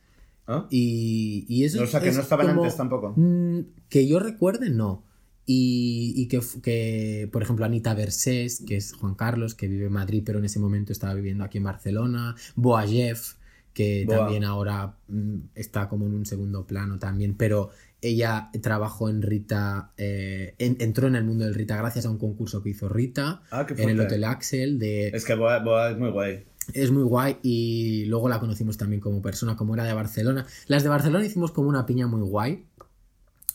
¿Ah? 0.47 0.67
Y, 0.69 1.45
y 1.47 1.63
eso 1.63 1.81
O 1.83 1.87
sea, 1.87 2.01
que 2.01 2.09
es 2.09 2.15
no 2.15 2.21
estaban 2.21 2.47
como- 2.47 2.63
antes 2.63 2.75
tampoco. 2.77 3.13
Mm, 3.15 3.59
que 3.89 4.07
yo 4.07 4.19
recuerde, 4.19 4.69
no. 4.69 5.03
Y, 5.45 6.13
y 6.17 6.27
que, 6.27 6.39
que, 6.61 7.29
por 7.31 7.41
ejemplo, 7.41 7.65
Anita 7.65 7.93
Versés, 7.93 8.63
que 8.65 8.75
es 8.77 8.93
Juan 8.93 9.15
Carlos, 9.15 9.55
que 9.55 9.67
vive 9.67 9.87
en 9.87 9.93
Madrid, 9.93 10.23
pero 10.25 10.39
en 10.39 10.45
ese 10.45 10.59
momento 10.59 10.91
estaba 10.91 11.13
viviendo 11.13 11.43
aquí 11.43 11.57
en 11.57 11.63
Barcelona. 11.63 12.35
Boa 12.55 12.85
Jeff, 12.87 13.35
que 13.73 14.05
Boa. 14.05 14.19
también 14.19 14.43
ahora 14.43 14.95
mm, 15.07 15.35
está 15.55 15.87
como 15.89 16.05
en 16.05 16.13
un 16.13 16.25
segundo 16.25 16.65
plano 16.67 16.99
también, 16.99 17.35
pero 17.35 17.69
ella 18.01 18.49
trabajó 18.61 19.09
en 19.09 19.21
Rita, 19.21 19.91
eh, 19.97 20.55
en- 20.57 20.77
entró 20.79 21.07
en 21.07 21.15
el 21.15 21.23
mundo 21.23 21.45
del 21.45 21.53
Rita 21.53 21.77
gracias 21.77 22.05
a 22.05 22.09
un 22.09 22.17
concurso 22.17 22.61
que 22.63 22.69
hizo 22.69 22.89
Rita 22.89 23.43
Ah, 23.51 23.65
en 23.77 23.89
el. 23.89 23.99
Hotel 23.99 24.23
Axel 24.23 24.79
de 24.79 25.09
Es 25.09 25.23
que 25.25 25.35
Boa, 25.35 25.59
Boa 25.59 25.91
es 25.91 25.97
muy 25.97 26.09
guay. 26.09 26.45
es 26.73 26.91
muy 26.91 27.03
guay 27.03 27.37
y 27.43 28.05
luego 28.05 28.29
la 28.29 28.39
conocimos 28.39 28.77
también 28.77 29.01
como 29.01 29.21
persona, 29.21 29.55
como 29.55 29.73
era 29.75 29.83
de 29.83 29.93
Barcelona. 29.93 30.45
Las 30.67 30.83
de 30.83 30.89
Barcelona 30.89 31.25
hicimos 31.25 31.51
como 31.51 31.69
una 31.69 31.85
piña 31.85 32.07
muy 32.07 32.21
guay 32.21 32.65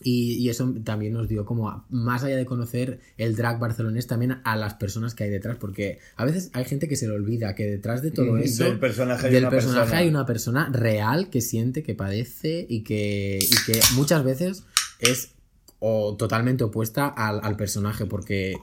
y, 0.02 0.34
y 0.34 0.48
eso 0.50 0.74
también 0.84 1.12
nos 1.14 1.28
dio 1.28 1.44
como, 1.44 1.68
a- 1.70 1.84
más 1.88 2.22
allá 2.24 2.36
de 2.36 2.44
conocer 2.46 3.00
el 3.16 3.34
drag 3.36 3.58
barcelonés, 3.58 4.06
también 4.06 4.38
a 4.44 4.56
las 4.56 4.74
personas 4.74 5.14
que 5.14 5.24
hay 5.24 5.30
detrás, 5.30 5.56
porque 5.58 5.98
a 6.16 6.24
veces 6.24 6.50
hay 6.52 6.64
gente 6.64 6.86
que 6.88 6.96
se 6.96 7.06
le 7.08 7.14
olvida 7.14 7.54
que 7.54 7.64
detrás 7.66 8.02
de 8.02 8.10
todo 8.10 8.32
Mm, 8.32 8.38
eso, 8.38 8.64
del 8.64 8.78
personaje 8.78 9.26
hay 9.28 9.32
del 9.32 9.42
una 9.44 9.50
personaje 9.50 9.80
persona. 9.80 9.98
hay 9.98 10.08
una 10.08 10.26
persona 10.26 10.68
real 10.70 11.30
que 11.30 11.40
siente, 11.40 11.82
que 11.82 11.94
padece 11.94 12.66
y 12.68 12.82
que, 12.82 13.38
y 13.40 13.72
que 13.72 13.80
muchas 13.94 14.22
veces 14.24 14.64
es 15.00 15.30
o 15.78 16.16
totalmente 16.16 16.64
opuesta 16.64 17.06
al, 17.06 17.40
al 17.42 17.56
personaje, 17.56 18.06
porque 18.06 18.54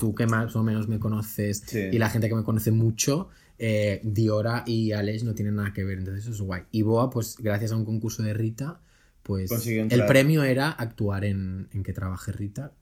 tú 0.00 0.14
que 0.14 0.26
más 0.26 0.54
o 0.54 0.62
menos 0.62 0.88
me 0.88 0.98
conoces 1.00 1.62
Sí. 1.66 1.78
y 1.92 1.98
la 1.98 2.08
gente 2.08 2.28
que 2.28 2.34
me 2.36 2.44
conoce 2.44 2.70
mucho, 2.70 3.28
eh, 3.58 4.00
Diora 4.04 4.62
y 4.66 4.92
Alex 4.92 5.24
no 5.24 5.34
tienen 5.34 5.56
nada 5.56 5.72
que 5.72 5.82
ver, 5.84 5.98
entonces 5.98 6.24
eso 6.24 6.32
es 6.32 6.40
guay. 6.40 6.62
Y 6.70 6.82
Boa, 6.82 7.10
pues 7.10 7.36
gracias 7.38 7.72
a 7.72 7.76
un 7.76 7.84
concurso 7.84 8.22
de 8.22 8.32
Rita, 8.34 8.80
pues 9.22 9.50
el 9.66 10.06
premio 10.06 10.42
era 10.44 10.70
actuar 10.70 11.24
en, 11.24 11.68
en 11.72 11.82
que 11.82 11.92
trabaje 11.92 12.32
Rita. 12.32 12.72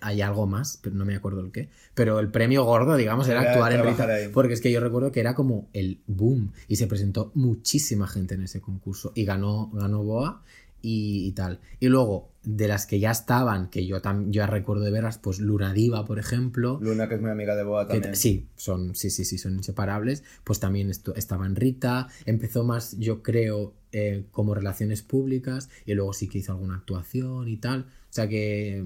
Hay- 0.00 0.22
algo 0.22 0.46
más, 0.46 0.78
pero 0.82 0.96
no 0.96 1.04
me 1.04 1.14
acuerdo 1.14 1.40
el 1.40 1.52
qué. 1.52 1.68
Pero 1.94 2.18
el 2.18 2.30
premio 2.30 2.64
gordo, 2.64 2.96
digamos, 2.96 3.28
era 3.28 3.42
Era 3.42 3.50
actuar 3.52 3.72
en 3.74 3.84
Rita. 3.84 4.04
ahí. 4.06 4.28
Porque 4.28 4.54
es 4.54 4.60
que 4.62 4.72
yo 4.72 4.80
recuerdo 4.80 5.12
que 5.12 5.20
era 5.20 5.34
como 5.34 5.68
el 5.74 6.00
boom. 6.06 6.52
Y 6.68 6.76
se 6.76 6.86
presentó 6.86 7.30
muchísima 7.34 8.06
gente 8.08 8.34
en 8.34 8.42
ese 8.44 8.60
concurso. 8.62 9.12
Y 9.14 9.24
ganó, 9.26 9.70
ganó 9.74 10.02
Boa 10.02 10.42
y, 10.84 11.26
y 11.26 11.32
tal. 11.32 11.60
Y 11.80 11.88
luego, 11.88 12.30
de 12.44 12.68
las 12.68 12.86
que 12.86 13.00
ya 13.00 13.10
estaban, 13.10 13.70
que 13.70 13.86
yo, 13.86 14.02
tam- 14.02 14.30
yo 14.30 14.46
recuerdo 14.46 14.84
de 14.84 14.90
verlas, 14.90 15.16
pues 15.18 15.38
Luna 15.40 15.72
Diva, 15.72 16.04
por 16.04 16.18
ejemplo. 16.18 16.78
Luna, 16.82 17.08
que 17.08 17.14
es 17.14 17.20
muy 17.22 17.30
amiga 17.30 17.56
de 17.56 17.64
Boa 17.64 17.86
que 17.88 17.94
también. 17.94 18.16
sí, 18.16 18.46
son, 18.56 18.94
sí, 18.94 19.08
sí, 19.10 19.24
sí, 19.24 19.38
son 19.38 19.54
inseparables. 19.54 20.22
Pues 20.44 20.60
también 20.60 20.90
esto, 20.90 21.14
estaba 21.14 21.46
en 21.46 21.56
Rita. 21.56 22.08
Empezó 22.26 22.62
más, 22.64 22.98
yo 22.98 23.22
creo, 23.22 23.72
eh, 23.92 24.24
como 24.30 24.54
relaciones 24.54 25.02
públicas. 25.02 25.70
Y 25.86 25.94
luego 25.94 26.12
sí 26.12 26.28
que 26.28 26.38
hizo 26.38 26.52
alguna 26.52 26.76
actuación 26.76 27.48
y 27.48 27.56
tal. 27.56 27.80
O 27.80 28.12
sea 28.12 28.28
que 28.28 28.84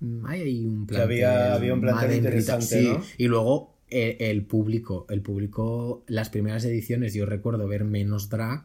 mm, 0.00 0.26
hay 0.26 0.40
ahí 0.42 0.66
un 0.66 0.86
plantel. 0.86 1.04
había- 1.12 1.54
había 1.54 1.74
un 1.74 1.80
plantel 1.80 2.08
Rita, 2.10 2.16
interesante, 2.58 2.64
sí. 2.66 3.14
Y 3.18 3.28
luego 3.28 3.76
eh, 3.94 4.16
el 4.30 4.44
público. 4.44 5.06
El 5.10 5.20
público, 5.20 6.02
las 6.08 6.30
primeras 6.30 6.64
ediciones, 6.64 7.14
yo 7.14 7.26
recuerdo 7.26 7.68
ver 7.68 7.84
menos 7.84 8.28
drag 8.30 8.64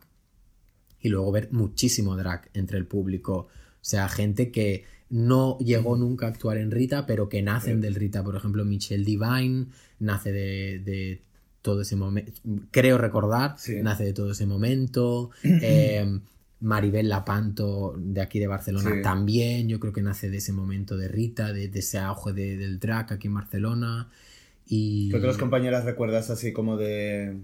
y 1.08 1.10
luego 1.10 1.32
ver 1.32 1.50
muchísimo 1.52 2.16
drag 2.16 2.50
entre 2.54 2.78
el 2.78 2.86
público. 2.86 3.34
O 3.38 3.50
sea, 3.90 4.08
gente 4.10 4.52
que 4.52 4.84
no 5.10 5.58
llegó 5.60 5.96
nunca 5.98 6.26
a 6.26 6.30
actuar 6.30 6.58
en 6.58 6.70
Rita, 6.72 7.06
pero 7.06 7.30
que 7.30 7.42
nacen 7.42 7.80
del 7.82 7.96
Rita. 7.96 8.24
Por 8.24 8.36
ejemplo, 8.36 8.66
Michelle 8.66 9.06
Divine 9.06 9.68
nace 10.00 10.32
de, 10.32 10.80
de 10.84 11.22
todo 11.62 11.82
ese 11.82 11.96
momento. 11.96 12.32
Creo 12.72 12.98
recordar, 12.98 13.56
Sí. 13.58 13.78
nace 13.82 14.04
de 14.04 14.14
todo 14.14 14.32
ese 14.32 14.46
momento. 14.46 15.32
Eh, 15.44 16.20
Maribel 16.60 17.08
Lapanto, 17.08 17.94
de 17.98 18.20
aquí 18.20 18.40
de 18.40 18.48
Barcelona, 18.48 18.92
Sí. 18.96 19.02
también. 19.04 19.70
Yo 19.70 19.80
creo 19.80 19.94
que 19.94 20.02
nace 20.02 20.30
de 20.30 20.38
ese 20.38 20.52
momento 20.54 20.98
de 20.98 21.08
Rita, 21.08 21.54
de, 21.54 21.68
de 21.70 21.80
ese 21.80 22.00
auge 22.00 22.34
de- 22.34 22.58
del 22.58 22.80
drag 22.80 23.14
aquí 23.14 23.28
en 23.28 23.36
Barcelona. 23.36 24.10
Y. 24.66 25.10
¿Qué 25.12 25.18
otras 25.18 25.38
compañeras 25.38 25.86
recuerdas 25.86 26.30
así 26.32 26.52
como 26.54 26.76
de. 26.76 27.38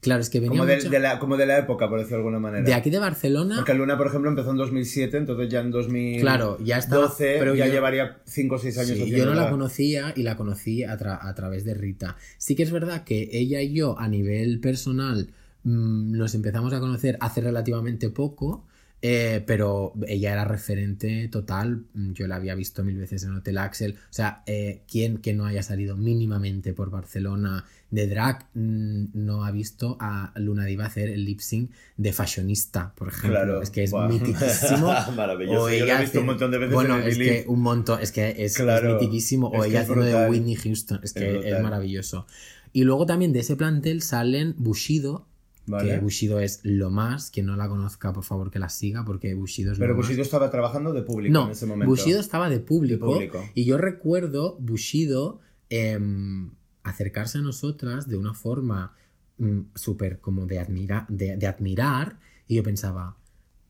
Claro, 0.00 0.22
es 0.22 0.30
que 0.30 0.40
venía 0.40 0.58
Como 0.58 0.66
de, 0.66 0.76
mucho- 0.76 0.88
de 0.88 0.98
la, 0.98 1.18
como 1.18 1.36
de 1.36 1.44
la 1.46 1.58
época, 1.58 1.88
por 1.88 1.98
decirlo 1.98 2.16
de 2.16 2.20
alguna 2.22 2.38
manera? 2.38 2.64
de 2.64 2.72
aquí 2.74 2.88
de 2.88 2.98
Barcelona. 2.98 3.56
Porque 3.56 3.74
Luna, 3.74 3.98
por 3.98 4.06
ejemplo, 4.06 4.30
empezó 4.30 4.50
en 4.50 4.56
2007, 4.56 5.16
entonces 5.18 5.48
ya 5.50 5.60
en 5.60 5.70
2012 5.70 6.20
Claro, 6.22 6.58
ya 6.64 6.78
estaba- 6.78 7.12
pero 7.18 7.54
ya 7.54 7.66
yo- 7.66 7.72
llevaría 7.72 8.18
5 8.24 8.54
o 8.54 8.58
6 8.58 8.78
años 8.78 8.96
Sí, 8.96 9.10
yo 9.10 9.26
no 9.26 9.34
la 9.34 9.50
conocía 9.50 10.12
y 10.16 10.22
la 10.22 10.36
conocí 10.38 10.84
a, 10.84 10.96
tra- 10.98 11.18
a 11.20 11.34
través 11.34 11.64
de 11.64 11.74
Rita. 11.74 12.16
Sí 12.38 12.54
que 12.56 12.62
es 12.62 12.70
verdad 12.72 13.04
que 13.04 13.28
ella 13.32 13.60
y 13.60 13.74
yo, 13.74 13.98
a 13.98 14.08
nivel 14.08 14.60
personal, 14.60 15.28
mm, 15.64 16.12
nos 16.16 16.34
empezamos 16.34 16.72
a 16.72 16.80
conocer 16.80 17.18
hace 17.20 17.42
relativamente 17.42 18.08
poco, 18.08 18.64
eh, 19.02 19.42
pero 19.46 19.92
ella 20.08 20.32
era 20.32 20.44
referente 20.44 21.28
total. 21.28 21.84
Mm, 21.94 22.12
Yo 22.12 22.26
la 22.26 22.36
había 22.36 22.54
visto 22.54 22.84
mil 22.84 22.96
veces 22.96 23.24
en 23.24 23.34
Hotel 23.34 23.56
Axel. 23.58 23.92
O 23.92 24.12
sea, 24.12 24.42
eh, 24.46 24.80
quien 24.90 25.18
que 25.18 25.32
no 25.34 25.46
haya 25.46 25.62
salido 25.62 25.96
mínimamente 25.96 26.74
por 26.74 26.90
Barcelona 26.90 27.64
de 27.90 28.06
drag 28.06 28.46
mm, 28.54 29.04
no 29.14 29.44
ha 29.44 29.50
visto 29.50 29.96
a 30.00 30.32
Luna 30.36 30.64
Diva 30.64 30.86
hacer 30.86 31.08
el 31.08 31.24
lip 31.24 31.40
sync 31.40 31.70
de 31.96 32.12
fashionista, 32.12 32.92
por 32.96 33.08
ejemplo. 33.08 33.30
Claro. 33.30 33.62
Es 33.62 33.70
que 33.70 33.82
es 33.84 33.90
Buah. 33.90 34.08
mitiquísimo. 34.08 34.86
Maravilloso. 35.16 35.64
O 35.64 35.68
Yo 35.68 35.68
lo 35.68 35.68
he 35.68 35.82
ella 35.82 36.00
visto 36.00 36.18
un 36.18 36.24
hace- 36.24 36.32
montón 36.32 36.50
de 36.52 36.58
veces 36.58 36.74
Bueno, 36.74 36.96
en 36.98 37.02
el 37.02 37.08
es 37.08 37.18
que 37.18 37.44
un 37.48 37.60
montón, 37.62 38.00
es 38.00 38.12
que 38.12 38.34
es, 38.44 38.56
Claro. 38.56 38.88
es 38.96 39.02
mitiquísimo. 39.02 39.48
O 39.48 39.64
ella 39.64 39.80
haciendo 39.80 40.04
de. 40.04 40.28
Whitney 40.28 40.54
Houston, 40.54 41.00
es 41.02 41.12
que 41.12 41.38
Es 41.40 41.44
es, 41.56 41.62
maravilloso. 41.62 42.26
Y 42.72 42.84
luego 42.84 43.06
también 43.06 43.32
de 43.32 43.40
ese 43.40 43.56
plantel 43.56 44.00
salen 44.02 44.54
Bushido, 44.56 45.26
Vale. 45.66 45.90
que 45.94 45.98
Bushido 45.98 46.38
es 46.38 46.60
lo 46.62 46.90
más. 46.90 47.30
Quien 47.32 47.46
no 47.46 47.56
la 47.56 47.68
conozca, 47.68 48.12
por 48.12 48.22
favor, 48.22 48.52
que 48.52 48.60
la 48.60 48.68
siga, 48.68 49.04
porque 49.04 49.34
Bushido 49.34 49.72
es 49.72 49.78
Pero 49.80 49.94
lo 49.94 49.98
más. 49.98 50.06
Bushido 50.06 50.22
estaba 50.22 50.48
trabajando 50.52 50.92
de 50.92 51.02
público 51.02 51.32
No, 51.32 51.46
en 51.46 51.50
ese 51.50 51.66
momento. 51.66 51.90
Bushido 51.90 52.20
estaba 52.20 52.48
de 52.48 52.60
público, 52.60 53.06
De 53.08 53.12
público. 53.28 53.44
y 53.54 53.64
yo 53.64 53.76
recuerdo 53.78 54.56
Bushido 54.60 55.40
em, 55.68 56.50
acercarse 56.82 57.38
a 57.38 57.42
nosotras 57.42 58.08
de 58.08 58.16
una 58.16 58.34
forma 58.34 58.94
mm, 59.38 59.60
súper 59.74 60.18
como 60.20 60.46
de, 60.46 60.58
admira 60.58 61.06
de, 61.08 61.36
de 61.36 61.46
admirar 61.46 62.18
y 62.48 62.56
yo 62.56 62.62
pensaba, 62.62 63.16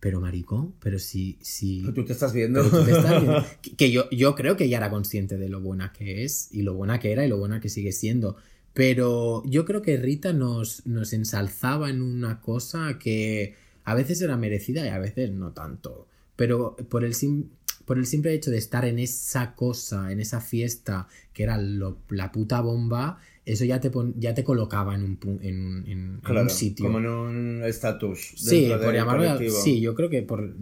pero 0.01 0.21
marico, 0.21 0.73
pero 0.81 0.99
si... 0.99 1.37
si 1.43 1.83
Tú 1.95 2.05
te 2.05 2.13
estás 2.13 2.33
viendo. 2.33 2.61
pero 2.63 2.79
tú 2.79 2.85
te 2.85 2.93
estás 2.93 3.21
viendo- 3.21 3.45
que, 3.63 3.77
que 3.77 3.91
yo, 3.91 4.09
yo 4.11 4.35
creo 4.35 4.57
que 4.57 4.65
ella 4.65 4.79
era 4.79 4.91
consciente 4.91 5.37
de 5.37 5.49
lo 5.49 5.61
buena 5.61 5.93
que 5.93 6.25
es 6.25 6.49
y 6.53 6.63
lo 6.63 6.75
buena 6.75 6.99
que 6.99 7.13
era 7.13 7.25
y 7.27 7.29
lo 7.29 7.37
buena 7.39 7.61
que 7.61 7.69
sigue 7.69 7.93
siendo. 7.93 8.37
Pero 8.73 9.43
yo 9.45 9.65
creo 9.65 9.83
que 9.83 9.97
Rita 9.97 10.33
nos, 10.33 10.87
nos 10.87 11.13
ensalzaba 11.13 11.91
en 11.91 12.01
una 12.03 12.41
cosa 12.41 12.99
que 12.99 13.55
a 13.85 13.95
veces 13.95 14.23
era 14.23 14.37
merecida 14.37 14.85
y 14.87 14.89
a 14.89 14.99
veces 14.99 15.33
no 15.33 15.53
tanto. 15.53 16.07
Pero 16.37 16.77
por 16.89 17.05
el, 17.05 17.15
sim- 17.15 17.51
por 17.91 17.99
el 17.99 18.07
simple 18.07 18.33
hecho 18.33 18.53
de 18.53 18.59
estar 18.59 18.85
en 18.85 19.01
esa 19.01 19.57
cosa, 19.57 20.13
en 20.13 20.21
esa 20.21 20.41
fiesta, 20.41 21.09
que 21.33 21.43
era 21.43 21.59
lo- 21.59 21.99
la 22.11 22.31
puta 22.31 22.61
bomba, 22.61 23.19
eso 23.45 23.65
ya 23.65 23.81
te, 23.81 23.91
pon- 23.91 24.15
ya 24.17 24.33
te 24.33 24.45
colocaba 24.45 24.95
en 24.95 25.03
un, 25.03 25.19
en, 25.43 25.67
un- 25.67 25.87
en- 25.89 26.37
un 26.39 26.51
sitio. 26.51 26.85
como 26.87 26.99
en 27.01 27.07
un 27.09 27.63
estatus. 27.65 28.35
Sí, 28.37 28.69
por 28.71 28.79
del 28.79 28.95
llamarlo. 28.95 29.25
colectivo. 29.25 29.59
Sí, 29.61 29.81
yo 29.81 29.97
creo 29.97 30.09
que 30.09 30.23
por. 30.23 30.55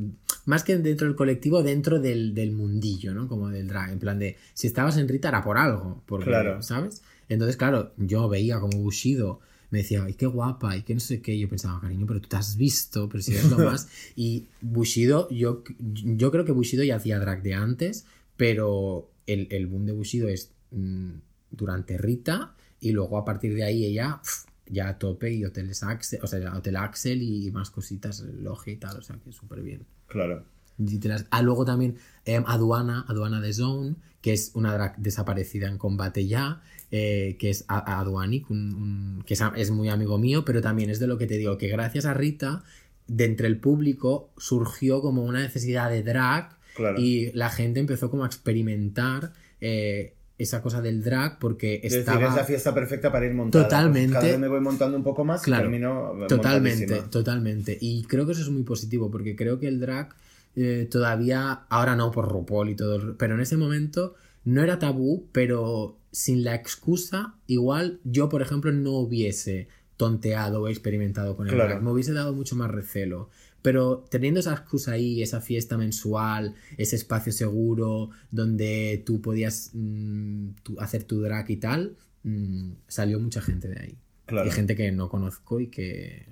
Más 0.46 0.64
que 0.64 0.78
dentro 0.78 1.06
del 1.06 1.16
colectivo, 1.16 1.62
dentro 1.62 2.00
del, 2.00 2.32
del 2.32 2.52
mundillo, 2.52 3.12
¿no? 3.12 3.28
Como 3.28 3.50
del 3.50 3.68
drag. 3.68 3.90
En 3.92 3.98
plan 3.98 4.18
de. 4.18 4.38
Si 4.54 4.66
estabas 4.66 4.96
en 4.96 5.06
Rita 5.06 5.28
era 5.28 5.44
por 5.44 5.58
algo. 5.58 6.02
Porque, 6.06 6.24
Claro. 6.30 6.62
¿Sabes? 6.62 7.02
Entonces, 7.28 7.58
claro, 7.58 7.92
yo 7.98 8.26
veía 8.30 8.58
como 8.58 8.78
Bushido. 8.78 9.40
Me 9.70 9.78
decía, 9.78 10.04
ay, 10.04 10.14
qué 10.14 10.26
guapa, 10.26 10.76
y 10.76 10.82
qué 10.82 10.94
no 10.94 11.00
sé 11.00 11.20
qué. 11.20 11.34
Y 11.34 11.40
yo 11.40 11.48
pensaba, 11.48 11.80
cariño, 11.80 12.06
pero 12.06 12.20
tú 12.20 12.28
te 12.28 12.36
has 12.36 12.56
visto, 12.56 13.08
pero 13.08 13.22
si 13.22 13.32
eres 13.32 13.50
lo 13.50 13.58
más. 13.58 13.88
Y 14.16 14.46
Bushido, 14.62 15.28
yo, 15.30 15.62
yo 15.78 16.30
creo 16.30 16.44
que 16.44 16.52
Bushido 16.52 16.82
ya 16.84 16.96
hacía 16.96 17.18
drag 17.18 17.42
de 17.42 17.54
antes, 17.54 18.06
pero 18.36 19.10
el, 19.26 19.46
el 19.50 19.66
boom 19.66 19.84
de 19.86 19.92
Bushido 19.92 20.28
es 20.28 20.52
mm, 20.70 21.10
durante 21.50 21.98
Rita, 21.98 22.54
y 22.80 22.92
luego 22.92 23.18
a 23.18 23.24
partir 23.24 23.54
de 23.54 23.64
ahí 23.64 23.84
ella 23.84 24.20
pf, 24.22 24.46
ya 24.70 24.88
a 24.88 24.98
tope 24.98 25.32
y 25.32 25.44
hoteles 25.44 25.82
Axel, 25.82 26.20
o 26.22 26.26
sea, 26.26 26.54
Hotel 26.56 26.76
Axel 26.76 27.22
y 27.22 27.50
más 27.50 27.70
cositas, 27.70 28.20
Logia 28.20 28.72
y 28.72 28.76
tal, 28.76 28.96
o 28.98 29.02
sea 29.02 29.16
que 29.22 29.32
súper 29.32 29.62
bien. 29.62 29.84
Claro. 30.06 30.44
Y 30.78 30.98
las- 31.08 31.26
Ah, 31.30 31.42
luego 31.42 31.64
también 31.64 31.96
em, 32.24 32.44
Aduana, 32.46 33.04
Aduana 33.08 33.40
de 33.40 33.52
Zone, 33.52 33.96
que 34.20 34.32
es 34.32 34.52
una 34.54 34.72
drag 34.74 34.96
desaparecida 34.98 35.68
en 35.68 35.76
combate 35.78 36.26
ya, 36.28 36.62
eh, 36.90 37.36
que 37.38 37.50
es 37.50 37.64
A- 37.68 37.78
A- 37.78 38.00
Aduanic, 38.00 38.50
un- 38.50 38.74
un- 38.74 39.24
que 39.26 39.34
es, 39.34 39.70
muy 39.70 39.88
amigo 39.88 40.18
mío, 40.18 40.44
pero 40.44 40.60
también 40.60 40.90
es 40.90 40.98
de 40.98 41.06
lo 41.06 41.18
que 41.18 41.26
te 41.26 41.36
digo, 41.36 41.58
que 41.58 41.68
gracias 41.68 42.04
a 42.06 42.14
Rita, 42.14 42.64
de 43.06 43.24
entre 43.24 43.46
el 43.48 43.58
público 43.58 44.30
surgió 44.36 45.00
como 45.00 45.24
una 45.24 45.40
necesidad 45.40 45.90
de 45.90 46.02
drag 46.02 46.56
Claro. 46.76 47.00
y 47.00 47.32
la 47.32 47.50
gente 47.50 47.80
empezó 47.80 48.10
como 48.10 48.24
a 48.24 48.26
experimentar 48.26 49.32
eh, 49.60 50.14
esa 50.38 50.62
cosa 50.62 50.80
del 50.80 51.02
drag 51.02 51.38
porque 51.40 51.76
Es 51.76 51.82
decir, 51.82 51.98
estaba... 52.00 52.28
es 52.28 52.34
la 52.36 52.44
fiesta 52.44 52.72
perfecta 52.72 53.10
para 53.10 53.26
ir 53.26 53.34
montada. 53.34 53.64
Totalmente. 53.64 54.12
Cada 54.12 54.26
vez 54.26 54.38
me 54.38 54.46
voy 54.48 54.60
montando 54.60 54.96
un 54.96 55.02
poco 55.02 55.24
más 55.24 55.42
Claro, 55.42 55.62
y 55.64 55.70
termino 55.72 56.12
Totalmente, 56.28 56.80
montadísima. 56.86 57.10
totalmente. 57.10 57.78
Y 57.80 58.04
creo 58.04 58.24
que 58.24 58.32
eso 58.32 58.42
es 58.42 58.48
muy 58.50 58.62
positivo 58.62 59.10
porque 59.10 59.34
creo 59.34 59.58
que 59.58 59.66
el 59.68 59.80
drag 59.80 60.14
eh, 60.56 60.86
todavía, 60.90 61.62
ahora 61.68 61.96
no 61.96 62.10
por 62.12 62.28
RuPaul 62.28 62.68
y 62.70 62.74
todo, 62.76 63.16
pero 63.16 63.34
en 63.34 63.40
ese 63.40 63.56
momento 63.56 64.14
no 64.44 64.62
era 64.62 64.78
tabú, 64.78 65.26
pero 65.32 65.96
sin 66.12 66.44
la 66.44 66.54
excusa, 66.54 67.34
igual 67.46 68.00
yo, 68.04 68.28
por 68.28 68.42
ejemplo, 68.42 68.72
no 68.72 68.92
hubiese 68.92 69.68
tonteado 69.96 70.62
o 70.62 70.68
experimentado 70.68 71.36
con 71.36 71.48
el 71.48 71.54
Claro. 71.54 71.70
drag. 71.70 71.82
Me 71.82 71.90
hubiese 71.90 72.12
dado 72.12 72.32
mucho 72.32 72.54
más 72.56 72.70
recelo. 72.70 73.30
Pero 73.62 74.04
teniendo 74.08 74.38
esa 74.38 74.52
excusa 74.52 74.92
ahí, 74.92 75.20
esa 75.22 75.40
fiesta 75.40 75.76
mensual, 75.76 76.54
ese 76.76 76.94
espacio 76.94 77.32
seguro 77.32 78.10
donde 78.30 79.02
tú 79.04 79.20
podías 79.20 79.70
mm, 79.74 80.50
tú- 80.62 80.76
hacer 80.78 81.02
tu 81.02 81.20
drag 81.20 81.50
y 81.50 81.56
tal, 81.56 81.96
mm, 82.22 82.70
salió 82.86 83.18
mucha 83.18 83.40
gente 83.40 83.66
de 83.68 83.80
ahí. 83.80 83.98
Claro. 84.26 84.46
Y 84.48 84.52
gente 84.52 84.76
que 84.76 84.92
no 84.92 85.08
conozco 85.08 85.58
y 85.58 85.66
que, 85.66 86.28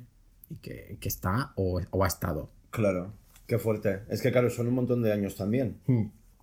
y 0.49 0.55
que, 0.57 0.99
que 1.01 1.09
está 1.09 1.53
o, 1.57 1.81
o 1.91 2.05
ha 2.05 2.07
estado. 2.09 2.51
Claro, 2.71 3.13
qué 3.49 3.59
fuerte. 3.59 4.03
Es 4.09 4.23
que, 4.23 4.31
claro, 4.31 4.49
son 4.49 4.69
un 4.69 4.75
montón 4.75 5.03
de 5.03 5.13
años 5.13 5.35
también. 5.35 5.79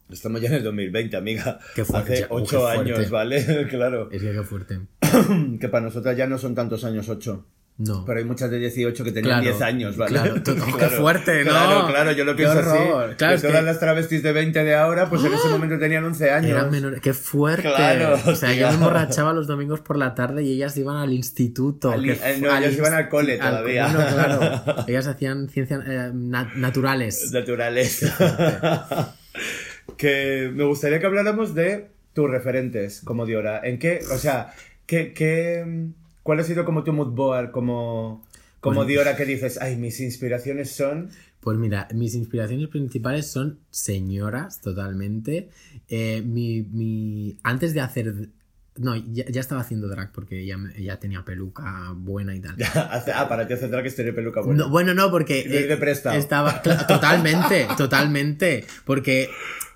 Estamos 0.10 0.42
ya 0.42 0.50
en 0.50 0.56
el 0.56 0.64
2020, 0.64 1.18
amiga. 1.18 1.60
Qué 1.76 1.84
fuerte, 1.86 2.14
Hace 2.14 2.24
uh, 2.26 2.28
ocho 2.36 2.68
años, 2.68 3.10
¿vale? 3.10 3.68
claro. 3.70 4.10
Es 4.12 4.22
que 4.22 4.32
qué 4.32 4.44
fuerte. 4.44 4.80
Que 5.60 5.70
para 5.70 5.84
nosotras 5.86 6.16
ya 6.18 6.28
no 6.28 6.38
son 6.38 6.54
tantos 6.56 6.84
años 6.84 7.08
ocho. 7.10 7.46
No. 7.76 8.06
Pero 8.06 8.20
hay 8.20 8.26
muchas 8.26 8.52
de 8.52 8.60
18 8.60 9.04
que 9.04 9.12
tenían 9.12 9.42
Claro, 9.42 9.58
10 9.58 9.62
años, 9.64 9.98
¿vale? 9.98 10.12
claro. 10.12 10.36
Oh, 10.74 10.78
qué 10.78 10.88
fuerte, 10.90 11.44
¿no? 11.44 11.50
Claro, 11.50 11.88
claro, 11.88 12.12
yo 12.12 12.24
lo 12.24 12.36
pienso 12.36 12.60
así. 12.60 12.78
Claro, 13.18 13.36
que 13.36 13.42
todas 13.42 13.42
que- 13.42 13.62
las 13.64 13.80
travestis 13.80 14.22
de 14.22 14.32
20 14.32 14.64
de 14.64 14.76
ahora, 14.76 15.10
pues 15.10 15.24
en 15.26 15.34
ese 15.34 15.48
momento 15.50 15.80
tenían 15.80 16.04
11 16.06 16.30
años. 16.30 16.52
Eran 16.52 16.70
menores. 16.70 17.02
¡Qué 17.02 17.14
fuerte! 17.16 17.64
Claro, 17.64 18.20
o 18.28 18.36
sea, 18.36 18.54
yo 18.54 18.68
me 18.68 18.76
emborrachaba 18.76 19.34
los 19.34 19.48
domingos 19.48 19.80
por 19.82 19.98
la 19.98 20.14
tarde 20.14 20.44
y 20.44 20.52
ellas 20.54 20.78
iban 20.78 20.98
al 20.98 21.12
instituto. 21.14 21.90
Al- 21.92 22.04
que 22.04 22.12
eh, 22.12 22.38
no, 22.40 22.56
ellas 22.56 22.74
inst- 22.74 22.78
iban 22.78 22.94
al 22.94 23.10
cole 23.10 23.38
todavía. 23.40 23.88
Bueno, 23.88 24.06
claro. 24.14 24.86
Ellas 24.88 25.08
hacían 25.08 25.50
ciencias 25.50 25.82
eh, 25.88 26.12
na- 26.14 26.52
naturales. 26.56 27.32
naturales. 27.32 28.06
Que 29.98 30.52
me 30.54 30.64
gustaría 30.64 31.00
que 31.00 31.06
habláramos 31.06 31.54
de 31.56 31.90
tus 32.14 32.30
referentes 32.30 33.02
como 33.02 33.26
Diora. 33.26 33.62
¿En 33.64 33.80
qué, 33.80 34.00
o 34.12 34.18
sea, 34.18 34.54
qué, 34.86 35.14
qué, 35.14 35.88
cuál 36.24 36.40
ha 36.40 36.44
sido 36.44 36.66
como 36.66 36.84
tu 36.84 36.94
mood 36.94 37.14
board 37.14 37.52
como, 37.52 38.24
como 38.60 38.78
Pues- 38.78 38.88
Diora 38.88 39.16
que 39.16 39.26
dices, 39.26 39.60
ay, 39.62 39.76
mis 39.76 40.00
inspiraciones 40.00 40.72
son... 40.72 41.10
Pues 41.40 41.58
mira, 41.58 41.90
mis 41.94 42.16
inspiraciones 42.16 42.70
principales 42.70 43.28
son 43.30 43.60
señoras, 43.70 44.62
totalmente. 44.62 45.50
Eh, 45.90 46.22
mi, 46.26 46.62
mi- 46.64 47.38
Antes 47.44 47.74
de 47.74 47.82
hacer. 47.82 48.30
No, 48.78 48.96
ya, 48.96 49.26
ya 49.30 49.42
estaba 49.42 49.60
haciendo 49.60 49.90
drag 49.90 50.14
porque 50.14 50.46
ya, 50.46 50.58
ya 50.80 51.00
tenía 51.02 51.26
peluca 51.26 51.92
buena 51.98 52.34
y 52.34 52.40
tal. 52.40 52.56
Ah, 53.14 53.28
para 53.28 53.46
ti 53.46 53.56
hace 53.56 53.68
drag 53.68 53.86
es 53.86 53.96
tener 53.98 54.16
peluca 54.16 54.40
buena. 54.40 54.64
No, 54.64 54.70
bueno, 54.70 54.94
no, 54.94 55.12
porque. 55.12 55.76
Prestado. 55.78 56.18
Estaba. 56.18 56.62
totalmente, 56.62 57.68
totalmente. 57.78 58.64
Porque 58.86 59.28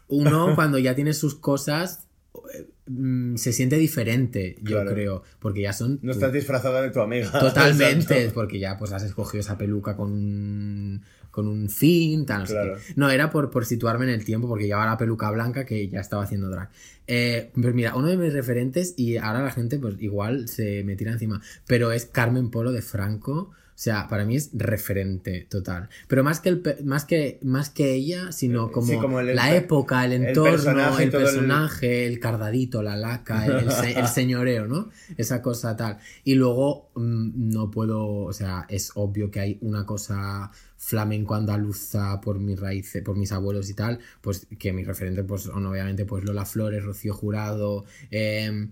uno, 0.07 0.51
cuando 0.55 0.77
ya 0.77 0.95
tiene 0.95 1.13
sus 1.13 1.35
cosas, 1.35 2.07
eh, 2.53 2.67
mm, 2.87 3.35
se 3.35 3.51
siente 3.53 3.77
diferente, 3.77 4.55
yo 4.61 4.77
Claro. 4.77 4.91
creo. 4.93 5.23
Porque 5.39 5.61
ya 5.61 5.73
son. 5.73 5.99
No 6.01 6.11
estás 6.11 6.31
disfrazada 6.33 6.81
de 6.81 6.89
tu 6.91 7.01
amiga. 7.01 7.31
Totalmente, 7.39 8.29
porque 8.33 8.59
ya 8.59 8.77
pues 8.77 8.91
has 8.93 9.03
escogido 9.03 9.41
esa 9.41 9.57
peluca 9.57 9.95
con 9.95 10.11
un, 10.11 11.01
con 11.31 11.47
un 11.47 11.69
fin, 11.69 12.25
tal, 12.25 12.41
no 12.41 12.45
sé 12.47 12.53
Claro. 12.53 12.77
No, 12.95 13.09
era 13.09 13.29
por, 13.29 13.49
por 13.51 13.65
situarme 13.65 14.05
en 14.05 14.11
el 14.11 14.23
tiempo, 14.25 14.47
porque 14.47 14.65
llevaba 14.65 14.85
la 14.85 14.97
peluca 14.97 15.29
blanca 15.31 15.65
que 15.65 15.87
ya 15.87 15.99
estaba 15.99 16.23
haciendo 16.23 16.49
drag. 16.49 16.69
Eh, 17.07 17.51
pues 17.53 17.73
mira, 17.73 17.95
uno 17.95 18.07
de 18.07 18.17
mis 18.17 18.33
referentes, 18.33 18.93
y 18.97 19.17
ahora 19.17 19.41
la 19.43 19.51
gente 19.51 19.79
pues 19.79 19.95
igual 19.99 20.47
se 20.47 20.83
me 20.83 20.95
tira 20.95 21.11
encima, 21.11 21.41
pero 21.65 21.91
es 21.91 22.05
Carmen 22.05 22.49
Polo 22.51 22.71
de 22.71 22.81
Franco. 22.81 23.51
O 23.77 23.79
sea, 23.79 24.07
para 24.07 24.25
mí 24.25 24.35
es 24.35 24.49
referente 24.53 25.45
total. 25.47 25.87
Pero 26.07 26.23
más 26.23 26.39
que, 26.39 26.49
el, 26.49 26.63
más 26.83 27.05
que, 27.05 27.37
más 27.43 27.69
que 27.69 27.93
ella, 27.93 28.31
sino 28.31 28.71
como, 28.71 28.87
Sí, 28.87 28.97
como 28.97 29.19
el- 29.19 29.35
la 29.35 29.55
época, 29.55 30.03
el 30.03 30.13
entorno, 30.13 30.51
personaje, 30.51 31.03
el 31.03 31.11
todo 31.11 31.21
el- 31.21 31.25
personaje, 31.27 32.07
el 32.07 32.19
cardadito, 32.19 32.81
la 32.81 32.95
laca, 32.97 33.45
el, 33.45 33.51
el 33.67 33.71
se- 33.71 33.99
el 33.99 34.07
señoreo, 34.07 34.65
¿no? 34.65 34.89
Esa 35.15 35.43
cosa 35.43 35.75
tal. 35.77 35.99
Y 36.23 36.33
luego 36.33 36.89
mm, 36.95 37.51
no 37.53 37.69
puedo, 37.69 38.07
o 38.07 38.33
sea, 38.33 38.65
es 38.67 38.93
obvio 38.95 39.29
que 39.29 39.41
hay 39.41 39.57
una 39.61 39.85
cosa 39.85 40.49
flamenco 40.75 41.35
andaluza 41.35 42.19
por 42.19 42.39
mis 42.39 42.59
raíces, 42.59 43.03
por 43.03 43.15
mis 43.15 43.31
abuelos 43.31 43.69
y 43.69 43.75
tal, 43.75 43.99
pues 44.21 44.47
que 44.57 44.73
mis 44.73 44.87
referentes 44.87 45.23
pues 45.27 45.45
obviamente 45.49 46.03
pues 46.05 46.23
Lola 46.23 46.45
Flores, 46.45 46.83
Rocío 46.83 47.13
Jurado, 47.13 47.85
eh, 48.09 48.69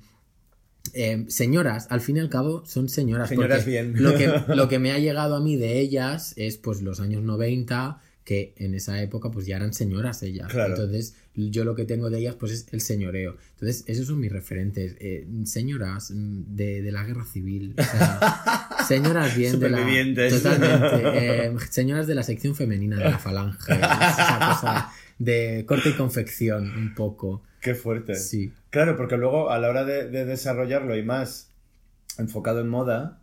eh, 0.94 1.26
señoras, 1.28 1.88
al 1.90 2.02
fin 2.02 2.18
y 2.18 2.20
al 2.20 2.30
cabo 2.30 2.66
son 2.66 2.90
señoras. 2.90 3.30
Señoras 3.30 3.66
bien. 3.66 3.94
Lo 4.02 4.16
que, 4.16 4.32
lo 4.48 4.68
que 4.68 4.80
me 4.80 4.92
ha 4.92 5.00
llegado 5.00 5.36
a 5.36 5.40
mí 5.40 5.56
de 5.56 5.80
ellas 5.80 6.34
es 6.38 6.58
pues 6.58 6.82
los 6.82 7.00
años 7.00 7.24
90, 7.24 8.02
que 8.24 8.54
en 8.58 8.74
esa 8.74 9.02
época 9.02 9.30
pues 9.30 9.46
ya 9.46 9.56
eran 9.58 9.74
señoras 9.74 10.24
ellas. 10.24 10.48
Claro. 10.52 10.74
Entonces 10.74 11.16
yo 11.36 11.64
lo 11.64 11.76
que 11.76 11.86
tengo 11.86 12.10
de 12.10 12.20
ellas 12.20 12.36
pues 12.36 12.52
es 12.52 12.68
el 12.72 12.82
señoreo. 12.82 13.38
Entonces 13.54 13.84
esos 13.88 14.08
son 14.08 14.20
mis 14.20 14.32
referentes. 14.32 14.96
Eh, 15.00 15.28
señoras 15.46 16.12
mm, 16.12 16.56
de, 16.56 16.82
de 16.82 16.92
la 16.92 17.04
guerra 17.04 17.26
civil. 17.26 17.76
o 17.78 17.84
sea, 17.84 18.78
señoras 18.88 19.36
bien 19.36 19.60
de 19.60 19.70
la... 19.70 20.30
Totalmente. 20.30 21.02
eh, 21.48 21.56
señoras 21.70 22.08
de 22.08 22.16
la 22.16 22.24
sección 22.24 22.56
femenina 22.56 22.98
de 22.98 23.04
la 23.04 23.20
falange. 23.20 23.74
esa 23.74 24.38
cosa 24.40 24.92
de 25.20 25.64
corte 25.68 25.90
y 25.90 25.94
confección 25.94 26.72
un 26.78 26.94
poco. 26.94 27.44
Qué 27.66 27.76
fuerte. 27.76 28.16
Sí. 28.16 28.54
Claro, 28.70 28.96
porque 28.96 29.18
luego 29.18 29.50
a 29.50 29.58
la 29.60 29.70
hora 29.70 29.84
de, 29.84 30.08
de 30.10 30.24
desarrollarlo 30.24 30.96
y 30.96 31.04
más 31.04 31.52
enfocado 32.20 32.62
en 32.62 32.70
moda, 32.70 33.20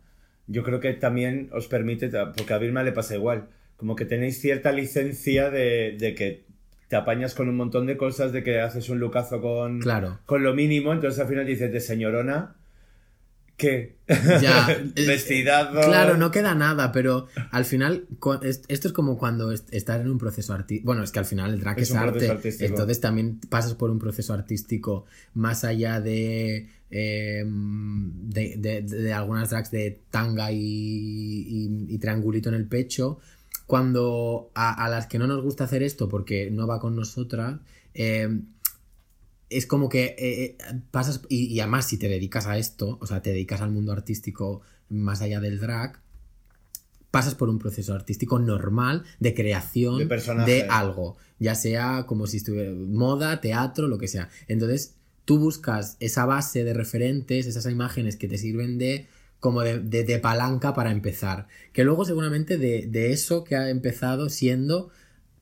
yo 0.47 0.63
creo 0.63 0.79
que 0.81 0.93
también 0.93 1.49
os 1.53 1.67
permite, 1.67 2.09
porque 2.09 2.53
a 2.53 2.57
Vilma 2.57 2.83
le 2.83 2.91
pasa 2.91 3.15
igual, 3.15 3.47
como 3.77 3.95
que 3.95 4.05
tenéis 4.05 4.39
cierta 4.41 4.71
licencia 4.73 5.49
de, 5.49 5.95
de 5.97 6.13
que 6.13 6.43
te 6.89 6.97
apañas 6.97 7.33
con 7.33 7.47
un 7.49 7.55
montón 7.55 7.85
de 7.87 7.95
cosas, 7.97 8.33
de 8.33 8.43
que 8.43 8.59
haces 8.59 8.89
un 8.89 8.99
lucazo 8.99 9.41
con, 9.41 9.79
Claro. 9.79 10.19
con 10.25 10.43
lo 10.43 10.53
mínimo, 10.53 10.91
entonces 10.93 11.19
al 11.21 11.27
final 11.29 11.45
dices 11.45 11.71
de 11.71 11.79
señorona, 11.79 12.55
¿qué? 13.57 13.95
Ya. 14.41 14.67
Vestidado. 14.95 15.81
Claro, 15.81 16.17
no 16.17 16.31
queda 16.31 16.53
nada, 16.55 16.91
pero 16.91 17.27
al 17.51 17.65
final, 17.65 18.05
esto 18.67 18.87
es 18.87 18.93
como 18.93 19.17
cuando 19.17 19.51
est- 19.51 19.73
estás 19.73 20.01
en 20.01 20.09
un 20.09 20.17
proceso 20.17 20.53
artístico. 20.53 20.85
Bueno, 20.85 21.03
es 21.03 21.11
que 21.11 21.19
al 21.19 21.25
final 21.25 21.53
el 21.53 21.59
drag 21.59 21.79
Es 21.79 21.91
arte. 21.93 22.29
artístico. 22.29 22.69
Entonces 22.69 22.99
también 22.99 23.39
pasas 23.49 23.73
por 23.75 23.89
un 23.89 23.99
proceso 23.99 24.33
artístico 24.33 25.05
más 25.33 25.63
allá 25.63 26.01
de. 26.01 26.67
eh, 26.91 27.43
de, 27.45 28.55
de- 28.57 28.81
de 28.81 29.13
algunas 29.13 29.49
drags 29.49 29.71
de 29.71 29.99
tanga 30.11 30.51
y, 30.51 30.57
y- 30.59 31.85
y 31.89 31.97
triangulito 31.97 32.49
en 32.49 32.55
el 32.55 32.65
pecho. 32.67 33.19
Cuando 33.65 34.51
a, 34.53 34.83
a 34.85 34.89
las 34.89 35.07
que 35.07 35.17
no 35.17 35.25
nos 35.25 35.41
gusta 35.41 35.63
hacer 35.63 35.83
esto 35.83 36.09
porque 36.09 36.51
no 36.51 36.67
va 36.67 36.79
con 36.79 36.95
nosotras. 36.95 37.59
eh, 37.93 38.27
es 39.57 39.65
como 39.67 39.89
que 39.89 40.03
eh, 40.05 40.15
eh, 40.17 40.57
pasas, 40.91 41.21
y, 41.29 41.45
y 41.45 41.59
además 41.59 41.87
si 41.87 41.97
te 41.97 42.07
dedicas 42.09 42.45
a 42.47 42.57
esto, 42.57 42.97
o 43.01 43.07
sea, 43.07 43.21
te 43.21 43.31
dedicas 43.31 43.61
al 43.61 43.71
mundo 43.71 43.91
artístico 43.91 44.61
más 44.89 45.21
allá 45.21 45.39
del 45.39 45.59
drag, 45.59 45.99
pasas 47.11 47.35
por 47.35 47.49
un 47.49 47.59
proceso 47.59 47.93
artístico 47.93 48.39
normal 48.39 49.03
de 49.19 49.33
creación 49.33 49.99
De 50.45 50.63
algo, 50.69 51.17
ya 51.39 51.55
sea 51.55 52.05
como 52.07 52.25
si 52.27 52.37
estuviera 52.37 52.71
moda, 52.71 53.39
teatro, 53.41 53.87
lo 53.87 53.97
que 53.97 54.07
sea. 54.07 54.29
Entonces, 54.47 54.95
tú 55.25 55.37
buscas 55.37 55.95
esa 55.99 56.25
base 56.25 56.63
de 56.63 56.73
referentes, 56.73 57.45
esas 57.45 57.65
imágenes 57.71 58.15
que 58.15 58.27
te 58.27 58.37
sirven 58.37 58.77
de 58.77 59.07
como 59.39 59.61
de, 59.61 59.79
de- 59.79 60.03
de 60.05 60.19
palanca 60.19 60.73
para 60.73 60.91
empezar. 60.91 61.47
Que 61.73 61.83
luego 61.83 62.05
seguramente 62.05 62.57
de, 62.57 62.87
de 62.87 63.11
eso 63.11 63.43
que 63.43 63.55
ha 63.57 63.69
empezado 63.69 64.29
siendo, 64.29 64.89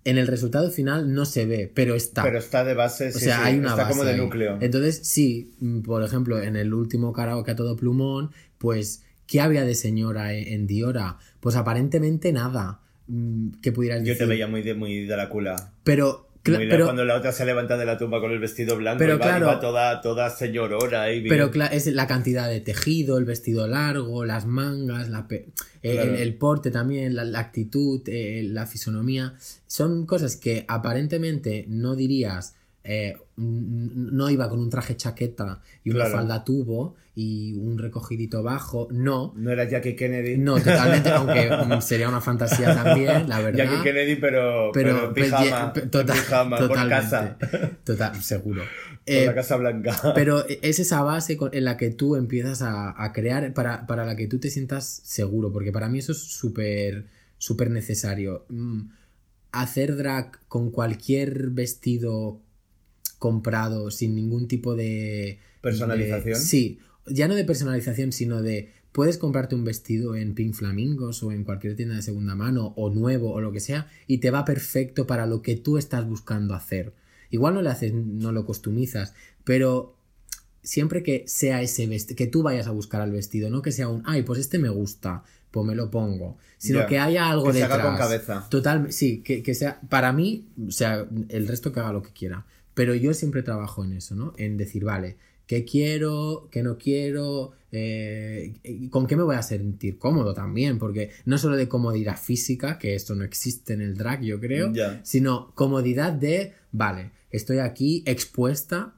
en 0.03 0.17
el 0.17 0.27
resultado 0.27 0.71
final 0.71 1.13
no 1.13 1.25
se 1.25 1.45
ve, 1.45 1.71
pero 1.73 1.95
está. 1.95 2.23
Pero 2.23 2.39
está 2.39 2.63
de 2.63 2.73
base, 2.73 3.09
O 3.09 3.11
sí, 3.11 3.19
sea, 3.25 3.37
sí, 3.37 3.41
hay 3.45 3.59
una 3.59 3.69
está 3.69 3.83
base 3.83 3.91
como 3.91 4.03
de 4.03 4.11
ahí. 4.11 4.17
núcleo. 4.17 4.57
Entonces, 4.61 5.01
sí, 5.03 5.53
mm, 5.59 5.81
por 5.81 6.03
ejemplo, 6.03 6.41
en 6.41 6.55
el 6.55 6.73
último 6.73 7.13
karaoke 7.13 7.51
a 7.51 7.55
todo 7.55 7.75
plumón, 7.75 8.31
pues, 8.57 9.03
¿qué 9.27 9.41
había 9.41 9.63
de 9.63 9.75
señora 9.75 10.33
en, 10.33 10.47
en 10.47 10.67
Diora? 10.67 11.17
Pues 11.39 11.55
aparentemente 11.55 12.31
nada 12.33 12.81
mm, 13.07 13.51
que 13.61 13.71
pudieras 13.71 13.99
Yo 13.99 14.05
decir. 14.05 14.19
te 14.19 14.25
veía 14.25 14.47
muy 14.47 14.61
de, 14.63 14.73
muy 14.73 15.05
Drácula. 15.05 15.73
Pero, 15.83 16.05
cla- 16.09 16.27
Muy 16.27 16.30
la- 16.45 16.57
pero, 16.57 16.85
cuando 16.85 17.05
la 17.05 17.15
otra 17.15 17.31
se 17.31 17.45
levanta 17.45 17.77
de 17.77 17.85
la 17.85 17.97
tumba 17.97 18.19
con 18.19 18.31
el 18.31 18.39
vestido 18.39 18.75
blanco 18.77 18.99
Pero 18.99 19.15
y 19.15 19.17
va, 19.17 19.25
claro. 19.25 19.45
y 19.45 19.47
va 19.47 19.59
toda, 19.59 20.01
toda 20.01 20.29
señorona 20.29 21.05
bien. 21.07 21.25
pero 21.29 21.51
es 21.71 21.85
la 21.87 22.07
cantidad 22.07 22.49
de 22.49 22.61
tejido, 22.61 23.17
el 23.17 23.25
vestido 23.25 23.67
largo, 23.67 24.25
las 24.25 24.45
mangas, 24.45 25.09
la 25.09 25.27
pe- 25.27 25.47
eh, 25.83 25.93
Claro. 25.93 26.13
el, 26.15 26.21
el 26.21 26.33
porte 26.35 26.71
también, 26.71 27.15
la, 27.15 27.23
la 27.25 27.39
actitud, 27.39 28.01
eh, 28.07 28.43
la 28.49 28.65
fisonomía. 28.67 29.35
Son 29.67 30.05
cosas 30.05 30.35
que 30.35 30.65
aparentemente 30.67 31.65
no 31.67 31.95
dirías. 31.95 32.55
Eh, 32.83 33.15
no 33.37 34.29
iba 34.29 34.49
con 34.49 34.59
un 34.59 34.69
traje 34.69 34.95
chaqueta 34.95 35.61
y 35.83 35.89
una 35.91 35.99
Claro. 36.05 36.15
falda 36.17 36.43
tubo 36.43 36.95
y 37.15 37.53
un 37.53 37.77
recogidito 37.77 38.41
bajo. 38.43 38.87
No, 38.91 39.33
No 39.35 39.51
era 39.51 39.67
Jackie 39.69 39.95
Kennedy. 39.95 40.37
No, 40.37 40.57
totalmente, 40.57 41.09
aunque 41.11 41.49
mm, 41.49 41.81
sería 41.81 42.07
una 42.09 42.21
fantasía 42.21 42.73
también, 42.75 43.27
la 43.29 43.39
verdad. 43.39 43.65
Jackie 43.65 43.83
Kennedy, 43.83 44.15
pero, 44.15 44.71
pero, 44.73 45.13
pijama. 45.13 45.73
total- 45.73 46.15
pijama, 46.17 46.57
por 46.57 46.89
casa. 46.89 47.37
totalmente. 47.39 47.77
Total, 47.83 48.15
seguro. 48.21 48.61
Por 49.03 49.15
Eh, 49.15 49.25
la 49.25 49.33
Casa 49.33 49.55
Blanca. 49.57 49.99
pero 50.13 50.45
es 50.47 50.77
esa 50.79 51.01
base 51.01 51.35
en 51.53 51.65
la 51.65 51.75
que 51.75 51.89
tú 51.89 52.15
empiezas 52.15 52.61
a, 52.61 52.93
a 53.03 53.11
crear 53.13 53.51
para, 53.51 53.87
para 53.87 54.05
la 54.05 54.15
que 54.15 54.27
tú 54.27 54.37
te 54.37 54.51
sientas 54.51 55.01
seguro, 55.03 55.51
porque 55.51 55.71
para 55.71 55.89
mí 55.89 55.97
eso 55.99 56.11
es 56.11 56.19
súper 56.19 57.07
súper 57.39 57.71
necesario. 57.71 58.45
Mm, 58.49 58.89
Hacer 59.53 59.97
drag 59.97 60.39
con 60.47 60.69
cualquier 60.71 61.49
vestido 61.49 62.39
comprado 63.21 63.91
sin 63.91 64.15
ningún 64.15 64.47
tipo 64.47 64.73
de... 64.75 65.37
Personalización. 65.61 66.33
de- 66.39 66.43
sí, 66.43 66.79
ya 67.05 67.27
no 67.27 67.35
de 67.35 67.45
personalización, 67.45 68.11
sino 68.11 68.41
de 68.41 68.71
puedes 68.91 69.19
comprarte 69.19 69.53
un 69.53 69.63
vestido 69.63 70.15
en 70.15 70.33
Pink 70.33 70.55
Flamingos 70.55 71.21
o 71.21 71.31
en 71.31 71.43
cualquier 71.43 71.75
tienda 71.75 71.95
de 71.95 72.01
segunda 72.01 72.33
mano 72.33 72.73
o 72.75 72.89
nuevo 72.89 73.31
o 73.31 73.39
lo 73.39 73.51
que 73.51 73.59
sea 73.59 73.87
y 74.07 74.17
te 74.17 74.31
va 74.31 74.43
perfecto 74.43 75.05
para 75.05 75.27
lo 75.27 75.43
que 75.43 75.55
tú 75.55 75.77
estás 75.77 76.03
buscando 76.07 76.55
hacer. 76.55 76.93
Igual 77.29 77.53
no 77.53 77.61
le 77.61 77.69
haces, 77.69 77.93
no 77.93 78.31
lo 78.31 78.43
customizas, 78.43 79.13
pero 79.43 79.95
siempre 80.63 81.03
que 81.03 81.23
sea 81.27 81.61
ese 81.61 81.85
vestido, 81.85 82.15
que 82.17 82.25
tú 82.27 82.41
vayas 82.41 82.65
a 82.65 82.71
buscar 82.71 83.01
al 83.01 83.11
vestido, 83.11 83.51
no 83.51 83.61
que 83.61 83.71
sea 83.71 83.87
un, 83.87 84.01
ay, 84.07 84.23
pues 84.23 84.39
este 84.39 84.57
me 84.57 84.69
gusta, 84.69 85.23
pues 85.51 85.63
me 85.65 85.75
lo 85.75 85.91
pongo, 85.91 86.37
sino 86.57 86.87
que 86.87 86.97
haya 86.97 87.29
algo 87.29 87.45
Que 87.45 87.53
se 87.53 87.59
detrás. 87.59 87.79
haga 87.79 87.87
con 87.89 87.97
cabeza. 87.97 88.47
Total, 88.49 88.91
sí, 88.91 89.21
que, 89.21 89.43
que 89.43 89.53
sea, 89.53 89.79
para 89.89 90.11
mí, 90.11 90.47
o 90.67 90.71
sea, 90.71 91.07
el 91.29 91.47
resto 91.47 91.71
que 91.71 91.79
haga 91.81 91.93
lo 91.93 92.01
que 92.01 92.11
quiera, 92.13 92.45
pero 92.73 92.95
yo 92.95 93.13
siempre 93.13 93.43
trabajo 93.43 93.83
en 93.83 93.93
eso, 93.93 94.15
¿no? 94.15 94.33
En 94.37 94.57
decir, 94.57 94.83
vale, 94.83 95.17
¿qué 95.47 95.65
quiero? 95.65 96.47
¿Qué 96.51 96.63
no 96.63 96.77
quiero? 96.77 97.51
Eh, 97.71 98.89
¿Con 98.89 99.07
qué 99.07 99.15
me 99.15 99.23
voy 99.23 99.35
a 99.35 99.43
sentir 99.43 99.97
cómodo 99.97 100.33
también? 100.33 100.79
Porque 100.79 101.11
no 101.25 101.37
solo 101.37 101.57
de 101.57 101.67
comodidad 101.67 102.17
física, 102.17 102.77
que 102.77 102.95
esto 102.95 103.15
no 103.15 103.23
existe 103.23 103.73
en 103.73 103.81
el 103.81 103.95
drag, 103.95 104.21
yo 104.21 104.39
creo, 104.39 104.71
sino 105.03 105.53
comodidad 105.55 106.13
de, 106.13 106.53
vale, 106.71 107.11
estoy 107.31 107.59
aquí 107.59 108.03
expuesta 108.05 108.95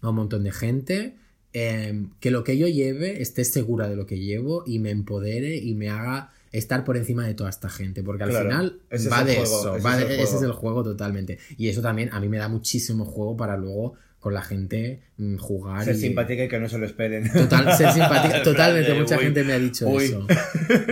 a 0.00 0.08
un 0.08 0.16
montón 0.16 0.44
de 0.44 0.52
gente, 0.52 1.16
eh, 1.52 2.06
que 2.20 2.30
lo 2.30 2.44
que 2.44 2.56
yo 2.56 2.68
lleve 2.68 3.22
esté 3.22 3.44
segura 3.44 3.88
de 3.88 3.96
lo 3.96 4.06
que 4.06 4.18
llevo 4.18 4.62
y 4.66 4.78
me 4.78 4.90
empodere 4.90 5.56
y 5.56 5.74
me 5.74 5.88
haga 5.88 6.32
estar 6.52 6.84
por 6.84 6.96
encima 6.96 7.26
de 7.26 7.34
toda 7.34 7.50
esta 7.50 7.68
gente, 7.68 8.02
porque 8.02 8.24
al 8.24 8.30
Claro, 8.30 8.48
final 8.48 8.80
va 9.12 9.24
de 9.24 9.36
juego, 9.36 9.58
eso, 9.60 9.76
ese 9.76 9.84
va 9.86 10.00
es 10.00 10.08
de- 10.08 10.22
ese 10.22 10.36
es 10.36 10.42
el 10.42 10.52
juego 10.52 10.82
totalmente. 10.82 11.38
Y 11.56 11.68
eso 11.68 11.80
también 11.82 12.10
a 12.12 12.20
mí 12.20 12.28
me 12.28 12.38
da 12.38 12.48
muchísimo 12.48 13.04
juego 13.04 13.36
para 13.36 13.56
luego 13.56 13.94
con 14.20 14.34
la 14.34 14.42
gente 14.42 15.00
mm, 15.16 15.36
jugar. 15.38 15.82
Ser 15.84 15.94
y- 15.96 15.98
simpática 15.98 16.44
y 16.44 16.48
que 16.48 16.60
no 16.60 16.68
se 16.68 16.76
lo 16.78 16.84
esperen. 16.86 17.32
Total, 17.32 17.74
ser 17.74 17.90
simpática. 17.92 18.42
Totalmente, 18.42 18.92
mucha 18.94 19.16
uy, 19.16 19.22
gente 19.24 19.44
me 19.44 19.52
ha 19.54 19.58
dicho 19.58 19.88
uy. 19.88 20.04
eso. 20.04 20.26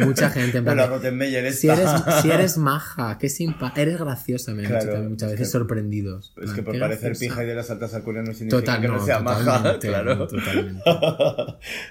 Mucha 0.05 0.31
gente 0.31 0.59
en 0.59 0.65
Pero 0.65 0.75
plan 0.75 0.77
la 0.77 0.83
de, 0.85 0.89
Rottenmeier 0.89 1.53
si 1.53 1.69
eres, 1.69 1.89
si 2.23 2.31
eres 2.31 2.57
maja, 2.59 3.19
qué 3.19 3.29
simpa, 3.29 3.73
eres 3.77 3.99
graciosa, 3.99 4.55
me 4.55 4.63
han 4.63 4.69
Claro, 4.69 4.81
dicho 4.85 4.93
también 4.95 5.11
muchas 5.13 5.29
es 5.29 5.33
veces 5.39 5.49
que- 5.49 5.53
sorprendidos. 5.59 6.33
Es 6.43 6.53
que 6.53 6.63
por 6.63 6.79
parecer 6.79 7.09
graciosa. 7.11 7.35
pija 7.35 7.45
y 7.45 7.47
de 7.49 7.55
las 7.55 7.71
altas 7.71 7.93
alcurnias 7.95 8.27
no 8.27 8.33
significa 8.35 8.61
Total, 8.61 8.81
que 8.81 8.89
no, 8.89 8.97
no, 8.97 9.05
sea 9.05 9.21
maja, 9.21 9.79
claro. 9.79 10.15
no, 10.17 10.27
totalmente. 10.27 10.83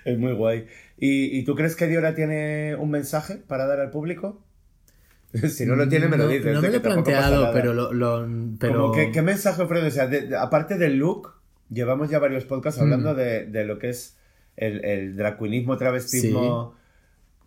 es 0.06 0.18
muy 0.18 0.34
guay. 0.34 0.66
¿Y, 1.00 1.38
y 1.38 1.44
tú 1.44 1.56
crees 1.56 1.76
que 1.76 1.86
Diora 1.88 2.16
tiene 2.16 2.76
un 2.76 2.90
mensaje 2.90 3.36
para 3.36 3.68
dar 3.68 3.80
al 3.80 3.92
público? 3.92 4.44
si 5.50 5.66
no 5.66 5.76
lo 5.76 5.88
tiene, 5.90 6.08
me 6.08 6.18
lo 6.18 6.24
No- 6.26 6.30
dices. 6.30 6.54
No 6.54 6.62
de 6.62 6.68
me 6.68 6.72
lo 6.74 6.78
he 6.78 6.80
planteado, 6.82 7.52
pero 7.54 7.74
lo. 7.74 7.94
lo- 7.94 8.28
pero... 8.60 8.82
Como 8.82 8.94
que- 8.94 9.12
¿Qué 9.12 9.22
mensaje 9.22 9.62
ofrece? 9.62 9.88
O 9.88 9.92
sea, 9.92 10.08
de- 10.08 10.22
de- 10.28 10.38
aparte 10.38 10.78
del 10.78 10.98
look, 10.98 11.34
llevamos 11.70 12.10
ya 12.10 12.20
varios 12.20 12.46
podcasts 12.46 12.80
hablando 12.82 13.14
Mm. 13.14 13.18
de, 13.18 13.46
de 13.46 13.66
lo 13.66 13.78
que 13.80 13.90
es 13.90 14.18
el, 14.56 14.84
el 14.86 15.16
drag 15.16 15.38
queenismo, 15.38 15.78
travestismo, 15.78 16.76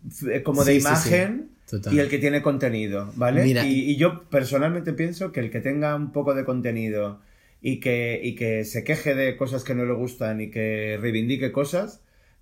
f- 0.07 0.43
como 0.43 0.63
de 0.63 0.73
Sí, 0.73 0.81
sí, 0.81 0.85
sí. 0.95 1.09
imagen 1.09 1.49
y 1.91 1.99
el 1.99 2.09
que 2.09 2.17
tiene 2.19 2.41
contenido, 2.41 3.11
¿vale? 3.15 3.43
Mira- 3.43 3.65
y, 3.65 3.91
y 3.91 3.95
yo 3.97 4.23
personalmente 4.29 4.93
pienso 4.93 5.31
que 5.31 5.39
el 5.39 5.49
que 5.51 5.61
tenga 5.61 5.95
un 5.95 6.11
poco 6.11 6.33
de 6.33 6.43
contenido 6.45 7.21
y 7.61 7.79
que, 7.79 8.19
y 8.23 8.35
que 8.35 8.65
se 8.65 8.83
queje 8.83 9.15
de 9.15 9.37
cosas 9.37 9.63
que 9.63 9.73
no 9.75 9.85
le 9.85 9.93
gustan 9.93 10.41
y 10.41 10.49
que 10.51 10.97
reivindique 11.01 11.51
cosas, 11.51 12.01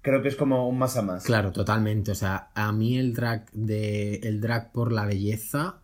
creo 0.10 0.22
que 0.24 0.28
es 0.30 0.36
como 0.36 0.68
un 0.68 0.78
más 0.80 0.98
a 0.98 1.02
más. 1.04 1.24
Claro, 1.24 1.52
totalmente. 1.52 2.12
O 2.12 2.16
sea, 2.16 2.50
a 2.56 2.72
mí 2.72 2.98
el 2.98 3.14
drag 3.14 3.52
de. 3.52 4.16
el 4.24 4.42
drag 4.42 4.72
por 4.72 4.92
la 4.92 5.06
belleza. 5.06 5.82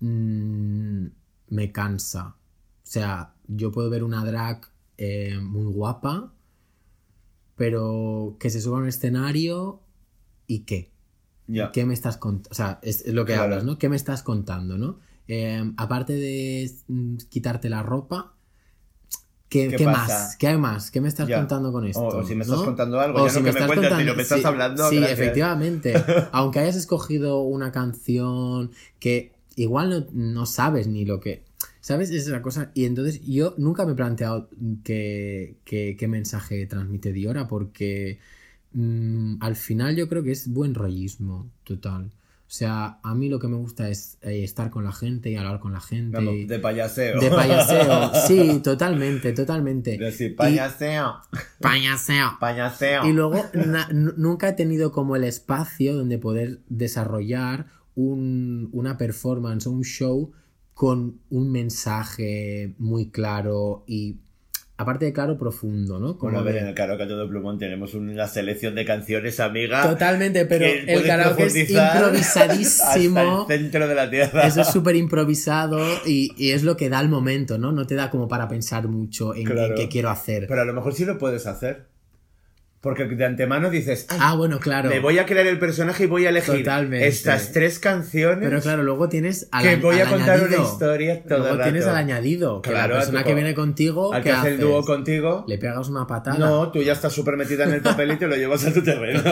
mm, 0.00 1.06
me 1.50 1.72
cansa. 1.72 2.36
O 2.36 2.90
sea, 2.90 3.34
yo 3.46 3.70
puedo 3.72 3.90
ver 3.90 4.02
una 4.04 4.24
drag 4.24 4.66
eh, 4.96 5.38
muy 5.40 5.72
guapa. 5.72 6.32
Pero 7.56 8.36
que 8.38 8.50
se 8.50 8.60
suba 8.60 8.78
a 8.78 8.80
un 8.82 8.88
escenario. 8.88 9.80
¿Y 10.46 10.60
qué? 10.60 10.92
Ya. 11.46 11.72
¿Qué 11.72 11.84
me 11.86 11.94
estás 11.94 12.16
contando? 12.16 12.48
O 12.50 12.54
sea, 12.54 12.78
es, 12.82 13.06
lo 13.06 13.24
que 13.24 13.32
Claro. 13.32 13.44
hablas, 13.44 13.64
¿no? 13.64 13.78
¿Qué 13.78 13.88
me 13.88 13.96
estás 13.96 14.22
contando, 14.22 14.78
no? 14.78 14.98
Eh, 15.28 15.72
aparte 15.76 16.14
de 16.14 16.70
mm, 16.88 17.16
quitarte 17.28 17.68
la 17.68 17.82
ropa, 17.82 18.34
¿qué, 19.48 19.68
¿Qué 19.68 19.76
qué 19.76 19.84
pasa? 19.84 19.98
más? 20.24 20.36
¿Qué 20.36 20.46
hay 20.48 20.56
más? 20.58 20.90
¿Qué 20.90 21.00
me 21.00 21.08
estás 21.08 21.28
Ya. 21.28 21.36
contando 21.38 21.72
con 21.72 21.84
esto? 21.86 22.00
O- 22.00 22.18
o 22.18 22.24
si 22.24 22.34
me 22.34 22.42
estás 22.42 22.58
¿no? 22.58 22.64
contando 22.64 23.00
algo, 23.00 23.18
O 23.18 23.26
ya 23.26 23.26
no 23.26 23.30
si 23.30 23.36
que 23.38 23.42
me 23.44 23.50
estás 23.50 23.66
cuentas, 23.66 23.98
sino 24.00 24.14
me 24.14 24.22
estás 24.22 24.40
sí, 24.40 24.46
hablando, 24.46 24.88
Sí, 24.90 24.96
gracias. 24.96 25.18
efectivamente. 25.18 25.94
Aunque 26.32 26.58
hayas 26.60 26.76
escogido 26.76 27.40
una 27.42 27.72
canción 27.72 28.70
que 28.98 29.32
igual 29.56 29.90
no, 29.90 30.06
no 30.12 30.46
sabes 30.46 30.86
ni 30.86 31.04
lo 31.04 31.20
que... 31.20 31.42
¿Sabes? 31.80 32.10
Esa 32.10 32.18
es 32.18 32.28
la 32.28 32.42
cosa. 32.42 32.70
Y 32.74 32.84
entonces 32.84 33.22
yo 33.24 33.54
nunca 33.56 33.86
me 33.86 33.92
he 33.92 33.94
planteado 33.94 34.48
qué, 34.84 35.56
qué- 35.64 35.96
qué 35.98 36.08
mensaje 36.08 36.66
transmite 36.66 37.12
Diora 37.12 37.48
porque 37.48 38.18
mm, 38.72 39.36
al 39.40 39.56
final 39.56 39.96
yo 39.96 40.08
creo 40.08 40.22
que 40.22 40.32
es 40.32 40.48
buen 40.48 40.74
rollismo 40.74 41.50
total. 41.64 42.10
O 42.48 42.50
sea, 42.50 42.98
a 43.02 43.14
mí 43.14 43.28
lo 43.28 43.38
que 43.38 43.46
me 43.46 43.56
gusta 43.58 43.90
es 43.90 44.16
eh, 44.22 44.42
estar 44.42 44.70
con 44.70 44.82
la 44.82 44.90
gente 44.92 45.30
y 45.30 45.36
hablar 45.36 45.60
con 45.60 45.74
la 45.74 45.80
gente. 45.82 46.16
Vamos, 46.16 46.32
y- 46.34 46.46
de 46.46 46.58
payaseo. 46.58 47.20
de 47.20 47.30
payaseo. 47.30 48.10
Sí, 48.26 48.60
totalmente, 48.64 49.32
totalmente. 49.34 49.98
De 49.98 50.08
así, 50.08 50.24
Y- 50.24 50.30
payaseo. 50.30 51.16
Payaseo. 51.60 52.38
Payaseo. 52.40 53.06
Y 53.06 53.12
luego 53.12 53.44
nunca 54.16 54.48
he 54.48 54.52
tenido 54.54 54.92
como 54.92 55.14
el 55.14 55.24
espacio 55.24 55.94
donde 55.94 56.16
poder 56.18 56.60
desarrollar 56.70 57.66
un- 57.94 58.70
una 58.72 58.96
performance 58.96 59.66
o 59.66 59.70
un 59.70 59.84
show 59.84 60.32
con 60.72 61.20
un 61.28 61.50
mensaje 61.52 62.74
muy 62.78 63.10
claro 63.10 63.84
y 63.86 64.20
aparte 64.80 65.04
de 65.06 65.12
claro 65.12 65.36
profundo, 65.36 65.98
¿no? 65.98 66.16
Como 66.16 66.32
Bueno, 66.32 66.38
a 66.38 66.42
ver, 66.44 66.54
de- 66.54 66.60
en 66.60 66.66
el 66.68 66.74
karaoke 66.74 67.02
a 67.02 67.08
todo 67.08 67.28
plumón 67.28 67.58
tenemos 67.58 67.94
una 67.94 68.26
selección 68.28 68.74
de 68.76 68.84
canciones, 68.84 69.40
amiga. 69.40 69.82
Totalmente, 69.82 70.46
pero 70.46 70.64
el 70.66 71.02
karaoke 71.04 71.46
es 71.46 71.56
improvisadísimo. 71.70 73.40
Hasta 73.42 73.54
el 73.54 73.60
centro 73.60 73.88
de 73.88 73.94
la 73.94 74.08
tierra. 74.08 74.46
Eso 74.46 74.60
es 74.62 74.68
súper 74.68 74.96
improvisado 74.96 75.78
y, 76.06 76.32
y 76.36 76.52
es 76.52 76.62
lo 76.62 76.76
que 76.76 76.88
da 76.88 77.00
el 77.00 77.08
momento, 77.08 77.58
¿no? 77.58 77.72
No 77.72 77.86
te 77.86 77.94
da 77.94 78.10
como 78.10 78.28
para 78.28 78.48
pensar 78.48 78.88
mucho 78.88 79.34
en, 79.34 79.46
qué 79.76 79.88
quiero 79.90 80.10
hacer. 80.10 80.46
Pero 80.48 80.62
a 80.62 80.64
lo 80.64 80.72
mejor 80.72 80.94
sí 80.94 81.04
lo 81.04 81.18
puedes 81.18 81.46
hacer. 81.46 81.86
Porque 82.88 83.04
de 83.04 83.24
antemano 83.26 83.68
dices, 83.68 84.06
"Ay, 84.08 84.18
ah, 84.22 84.34
bueno, 84.34 84.58
claro. 84.60 84.88
me 84.88 84.98
voy 84.98 85.18
a 85.18 85.26
crear 85.26 85.46
el 85.46 85.58
personaje 85.58 86.04
y 86.04 86.06
voy 86.06 86.24
a 86.24 86.30
elegir 86.30 86.58
Totalmente. 86.64 87.06
estas 87.06 87.52
tres 87.52 87.78
canciones. 87.78 88.48
Pero 88.48 88.62
claro, 88.62 88.82
luego 88.82 89.10
tienes 89.10 89.46
al, 89.52 89.62
Que 89.62 89.76
voy 89.76 90.00
a 90.00 90.06
contar 90.08 90.40
una 90.42 90.56
historia 90.56 91.22
todo 91.22 91.38
Luego 91.40 91.54
el 91.56 91.62
tienes 91.64 91.84
rato. 91.84 91.96
al 91.96 92.02
añadido. 92.04 92.62
Que 92.62 92.70
Claro, 92.70 92.94
la 92.94 93.00
persona 93.00 93.18
tipo, 93.18 93.28
que 93.28 93.34
viene 93.34 93.54
contigo, 93.54 94.14
al 94.14 94.22
¿qué 94.22 94.30
que 94.30 94.34
hace 94.36 94.48
el 94.48 94.54
haces? 94.54 94.66
dúo 94.66 94.82
contigo. 94.84 95.44
Le 95.46 95.58
pegas 95.58 95.88
una 95.90 96.06
patada. 96.06 96.38
No, 96.38 96.70
tú 96.72 96.82
ya 96.82 96.92
estás 96.94 97.12
súper 97.12 97.36
metida 97.36 97.64
en 97.64 97.72
el 97.74 97.82
papel 97.82 98.12
y 98.12 98.16
te 98.16 98.26
lo 98.26 98.36
llevas 98.36 98.64
a 98.66 98.72
tu 98.72 98.82
terreno. 98.82 99.22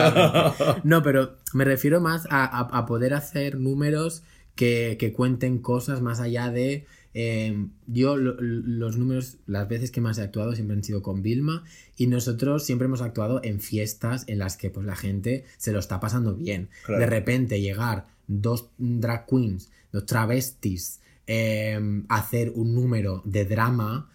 No, 0.83 1.01
pero 1.01 1.37
me 1.53 1.65
refiero 1.65 1.99
más 1.99 2.27
a, 2.29 2.45
a- 2.45 2.77
a 2.77 2.85
poder 2.85 3.13
hacer 3.15 3.59
números 3.59 4.23
que, 4.55 4.97
que 4.99 5.13
cuenten 5.13 5.59
cosas 5.59 6.01
más 6.01 6.19
allá 6.19 6.49
de. 6.49 6.85
Eh, 7.19 7.65
yo, 7.87 8.15
lo- 8.15 8.39
los 8.39 8.95
números, 8.97 9.37
las 9.47 9.67
veces 9.67 9.89
que 9.89 10.01
más 10.01 10.19
he 10.19 10.21
actuado 10.21 10.53
siempre 10.53 10.75
han 10.77 10.83
sido 10.83 11.01
con 11.01 11.23
Vilma 11.23 11.63
y 11.95 12.05
nosotros 12.05 12.63
siempre 12.63 12.85
hemos 12.85 13.01
actuado 13.01 13.41
en 13.43 13.59
fiestas 13.59 14.23
en 14.27 14.37
las 14.37 14.55
que 14.55 14.69
pues 14.69 14.85
la 14.85 14.95
gente 14.95 15.45
se 15.57 15.71
lo 15.71 15.79
está 15.79 15.99
pasando 15.99 16.35
bien. 16.35 16.69
Claro. 16.85 16.99
De 17.01 17.07
repente 17.07 17.59
llegar 17.59 18.05
dos 18.27 18.69
drag 18.77 19.25
queens, 19.25 19.71
dos 19.91 20.05
travestis, 20.05 20.99
eh, 21.25 22.03
a 22.07 22.17
hacer 22.17 22.51
un 22.53 22.75
número 22.75 23.23
de 23.25 23.45
drama, 23.45 24.09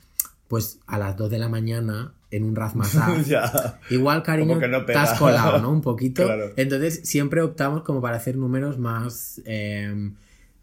pues 0.47 0.79
a 0.87 0.97
las 0.99 1.17
2 1.17 1.29
de 1.31 1.39
la 1.39 1.49
mañana 1.49 2.13
en 2.31 2.45
un 2.45 2.55
Razmataz. 2.55 3.27
ya. 3.27 3.81
Igual, 3.91 4.23
cariño, 4.23 4.61
no 4.69 4.85
te 4.85 4.95
has 4.95 5.19
colado, 5.19 5.61
¿no? 5.61 5.71
Un 5.73 5.81
poquito. 5.81 6.23
Claro. 6.27 6.53
Entonces, 6.57 7.01
siempre 7.05 7.43
optamos 7.43 7.83
como 7.83 8.01
para 8.01 8.17
hacer 8.19 8.37
números 8.37 8.79
más. 8.79 9.41
eh, 9.45 10.13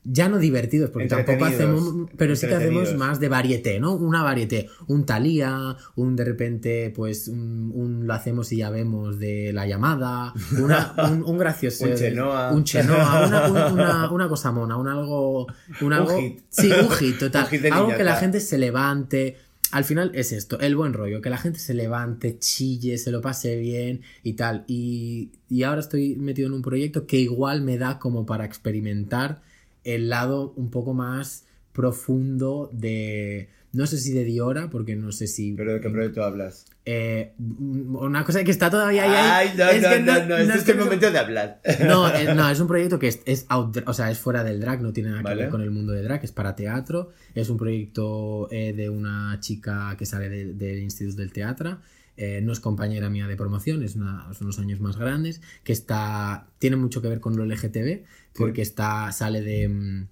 ya 0.03 0.29
no 0.29 0.37
divertidos, 0.39 0.89
porque 0.89 1.07
tampoco 1.07 1.45
hacemos. 1.45 2.09
Pero 2.17 2.35
sí 2.35 2.47
que 2.47 2.55
hacemos 2.55 2.95
más 2.95 3.19
de 3.19 3.29
varieté, 3.29 3.79
¿no? 3.79 3.93
Una 3.95 4.23
varieté. 4.23 4.67
Un 4.87 5.05
Talía, 5.05 5.75
un 5.95 6.15
de 6.15 6.25
repente, 6.25 6.91
pues, 6.95 7.27
un, 7.27 7.71
un 7.75 8.07
lo 8.07 8.13
hacemos 8.13 8.51
y 8.51 8.57
ya 8.57 8.69
vemos 8.69 9.19
de 9.19 9.51
la 9.53 9.67
llamada. 9.67 10.33
Una, 10.59 10.93
un, 11.11 11.23
un 11.23 11.37
gracioso. 11.37 11.85
Un 11.85 11.95
Chenoa. 11.95 12.51
Un 12.51 12.63
Chenoa. 12.63 13.27
Una, 13.27 13.47
un- 13.47 13.73
una- 13.73 14.11
una 14.11 14.27
cosa 14.29 14.51
mona, 14.51 14.77
un 14.77 14.87
algo. 14.87 15.47
Un, 15.81 15.93
algo, 15.93 16.17
hit. 16.19 16.39
Sí, 16.49 16.71
un 16.71 16.89
hit, 16.91 17.19
total. 17.19 17.43
Un 17.51 17.59
hit 17.59 17.65
algo 17.71 17.95
que 17.95 18.03
la 18.03 18.15
gente 18.15 18.39
se 18.39 18.57
levante. 18.57 19.37
Al 19.71 19.83
final 19.83 20.09
es 20.15 20.31
esto, 20.31 20.59
el 20.61 20.75
buen 20.75 20.93
rollo, 20.93 21.21
que 21.21 21.29
la 21.29 21.37
gente 21.37 21.59
se 21.59 21.75
levante, 21.75 22.39
chille, 22.39 22.97
se 22.97 23.11
lo 23.11 23.21
pase 23.21 23.55
bien 23.57 24.01
y 24.23 24.33
tal. 24.33 24.63
Y, 24.65 25.29
y 25.47 25.61
ahora 25.61 25.81
estoy 25.81 26.15
metido 26.15 26.47
en 26.47 26.53
un 26.53 26.63
proyecto 26.63 27.05
que 27.05 27.17
igual 27.17 27.61
me 27.61 27.77
da 27.77 27.99
como 27.99 28.25
para 28.25 28.45
experimentar 28.45 29.43
el 29.83 30.09
lado 30.09 30.53
un 30.55 30.69
poco 30.69 30.93
más 30.93 31.45
profundo 31.73 32.69
de, 32.73 33.49
no 33.71 33.87
sé 33.87 33.97
si 33.97 34.11
de 34.13 34.23
Diora, 34.25 34.69
porque 34.69 34.95
no 34.95 35.11
sé 35.11 35.27
si... 35.27 35.53
¿Pero 35.53 35.73
de 35.73 35.81
qué 35.81 35.89
proyecto 35.89 36.23
hablas? 36.23 36.65
Eh, 36.85 37.33
una 37.39 38.25
cosa 38.25 38.43
que 38.43 38.51
está 38.51 38.69
todavía 38.69 39.03
ahí... 39.03 39.49
Ay, 39.49 39.57
no, 39.57 39.69
es 39.69 39.81
no, 39.81 39.89
que 39.89 39.99
no, 40.01 40.25
no, 40.25 40.37
este 40.37 40.53
es 40.53 40.59
es 40.59 40.63
que 40.65 40.71
el 40.71 40.77
no- 40.77 40.83
momento 40.85 41.11
de 41.11 41.17
hablar. 41.19 41.61
No, 41.87 42.13
eh, 42.13 42.33
no, 42.35 42.49
es 42.49 42.59
un 42.59 42.67
proyecto 42.67 42.99
que 42.99 43.07
es, 43.07 43.21
es 43.25 43.45
out- 43.49 43.83
o 43.85 43.93
sea, 43.93 44.11
es 44.11 44.17
fuera 44.17 44.43
del 44.43 44.59
drag, 44.59 44.81
no 44.81 44.91
tiene 44.91 45.09
nada 45.11 45.23
que 45.23 45.35
ver 45.35 45.49
con 45.49 45.61
el 45.61 45.71
mundo 45.71 45.93
de 45.93 46.01
drag, 46.03 46.23
es 46.23 46.31
para 46.31 46.55
teatro. 46.55 47.11
Es 47.35 47.49
un 47.49 47.57
proyecto 47.57 48.49
eh, 48.51 48.73
de 48.73 48.89
una 48.89 49.37
chica 49.39 49.95
que 49.97 50.05
sale 50.05 50.29
de- 50.29 50.53
del 50.53 50.79
Instituto 50.79 51.17
del 51.21 51.31
Teatro. 51.31 51.79
Eh, 52.21 52.41
no 52.43 52.51
es 52.51 52.59
compañera 52.59 53.09
mía 53.09 53.27
de 53.27 53.37
promoción, 53.37 53.81
es, 53.81 53.95
una- 53.95 54.27
unos 54.41 54.59
años 54.59 54.81
más 54.81 54.97
grandes, 54.97 55.41
que 55.63 55.71
está 55.73 56.47
tiene 56.59 56.75
mucho 56.75 57.01
que 57.01 57.07
ver 57.07 57.21
con 57.21 57.37
lo 57.37 57.43
LGTB, 57.45 58.03
porque 58.35 58.61
está 58.61 59.11
sale 59.13 59.41
de, 59.41 59.69
mm, 59.69 60.07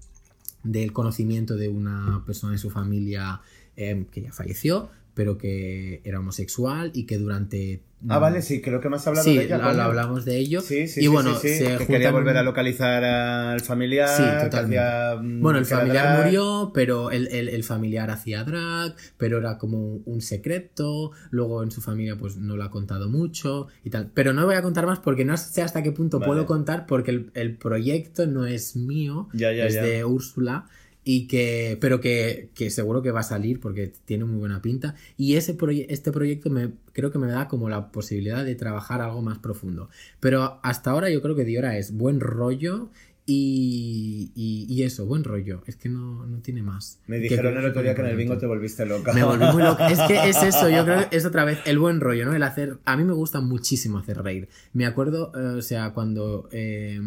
del 0.64 0.94
conocimiento 0.94 1.56
de 1.58 1.68
una 1.68 2.24
persona 2.26 2.54
de 2.54 2.60
su 2.60 2.70
familia 2.70 3.42
eh, 3.76 4.06
que 4.12 4.22
ya 4.22 4.32
falleció, 4.32 4.90
pero 5.18 5.38
que 5.38 6.00
era 6.06 6.20
homosexual 6.20 6.92
y 6.94 7.06
que 7.08 7.18
durante... 7.18 7.82
Ah, 8.08 8.20
vale, 8.20 8.44
sí, 8.44 8.62
creo 8.62 8.80
que 8.80 8.88
has 8.90 9.08
hablado 9.08 9.26
Sí, 9.28 9.36
de 9.36 9.46
ella. 9.46 9.58
lo 9.58 9.82
hablamos 9.82 10.24
de 10.24 10.38
ello. 10.38 10.62
Sí, 10.62 10.88
sí, 10.88 11.00
y 11.00 11.04
sí, 11.04 11.08
bueno, 11.08 11.34
sí, 11.40 11.50
sí, 11.50 11.58
se 11.66 11.78
que 11.80 11.88
quería 11.88 12.12
volver 12.12 12.38
a 12.38 12.44
localizar 12.44 13.04
al 13.04 13.60
familiar. 13.62 14.08
Sí, 14.08 14.22
totalmente. 14.46 14.78
hacía, 14.78 15.16
mm, 15.20 15.42
Bueno, 15.42 15.58
el 15.58 15.66
familiar 15.66 16.24
murió, 16.24 16.70
pero 16.76 17.10
el, 17.10 17.28
el- 17.30 17.50
el 17.50 17.64
familiar 17.64 18.12
hacía 18.12 18.44
drag, 18.44 18.96
pero 19.18 19.40
era 19.40 19.58
como 19.58 19.96
un 20.06 20.22
secreto. 20.22 21.12
Luego 21.32 21.64
en 21.64 21.72
su 21.72 21.82
familia, 21.82 22.16
pues 22.16 22.38
no 22.38 22.56
lo 22.56 22.64
ha 22.66 22.70
contado 22.70 23.10
mucho 23.10 23.66
y 23.84 23.90
tal. 23.90 24.12
Pero 24.14 24.32
no 24.32 24.46
voy 24.46 24.54
a 24.54 24.62
contar 24.62 24.86
más 24.86 25.00
porque 25.00 25.26
no 25.26 25.36
sé 25.36 25.64
hasta 25.64 25.82
qué 25.82 25.92
punto 25.92 26.20
Vale. 26.20 26.30
puedo 26.32 26.46
contar, 26.46 26.86
porque 26.86 27.10
el, 27.10 27.32
el 27.34 27.58
proyecto 27.58 28.28
no 28.28 28.46
es 28.46 28.76
mío, 28.76 29.28
Ya, 29.34 29.52
ya, 29.52 29.66
es 29.66 29.74
ya. 29.74 29.82
de 29.84 30.06
Úrsula. 30.06 30.68
Y 31.10 31.26
que, 31.28 31.78
pero 31.80 32.02
que, 32.02 32.50
que 32.54 32.70
seguro 32.70 33.02
que 33.02 33.12
va 33.12 33.22
a 33.22 33.24
salir 33.24 33.62
porque 33.62 33.94
tiene 34.04 34.26
muy 34.26 34.40
buena 34.40 34.62
pinta. 34.62 34.94
Y 35.16 35.36
ese 35.38 35.58
proye- 35.58 35.86
este 35.88 36.12
proyecto 36.12 36.50
me, 36.50 36.72
creo 36.92 37.12
que 37.14 37.18
me 37.18 37.28
da 37.28 37.48
como 37.48 37.70
la 37.70 37.92
posibilidad 37.94 38.44
de 38.44 38.56
trabajar 38.56 39.00
algo 39.00 39.22
más 39.22 39.38
profundo. 39.40 39.90
Pero 40.20 40.60
hasta 40.64 40.92
ahora 40.92 41.10
yo 41.10 41.22
creo 41.22 41.34
que 41.34 41.46
Diora 41.46 41.78
es 41.78 41.96
buen 41.96 42.20
rollo 42.20 42.90
y, 43.26 44.32
y, 44.36 44.66
y 44.68 44.84
eso, 44.84 45.06
buen 45.06 45.24
rollo. 45.24 45.64
Es 45.66 45.78
que 45.78 45.88
no, 45.88 46.26
no 46.26 46.40
tiene 46.40 46.62
más. 46.62 47.00
Me 47.08 47.20
dijeron 47.20 47.56
el 47.58 47.66
otro 47.66 47.82
día 47.84 47.96
que 47.96 48.02
en 48.02 48.08
el 48.08 48.18
bingo 48.18 48.38
te 48.38 48.46
volviste 48.46 48.86
loca. 48.86 49.14
Me 49.14 49.24
volví 49.24 49.46
muy 49.54 49.64
loca. 49.64 49.88
Es 49.90 50.00
que 50.10 50.16
es 50.30 50.44
eso, 50.44 50.70
yo 50.70 50.84
creo 50.84 51.10
que 51.10 51.16
es 51.16 51.26
otra 51.26 51.46
vez 51.46 51.60
el 51.66 51.80
buen 51.80 52.02
rollo, 52.02 52.26
¿no? 52.26 52.34
El 52.36 52.44
hacer. 52.44 52.80
A 52.84 52.98
mí 52.98 53.06
me 53.06 53.14
gusta 53.14 53.40
muchísimo 53.40 53.98
hacer 53.98 54.22
reír. 54.22 54.50
Me 54.74 54.86
acuerdo, 54.86 55.32
eh, 55.36 55.58
o 55.58 55.62
sea, 55.62 55.94
cuando 55.94 56.50
eh, 56.52 57.00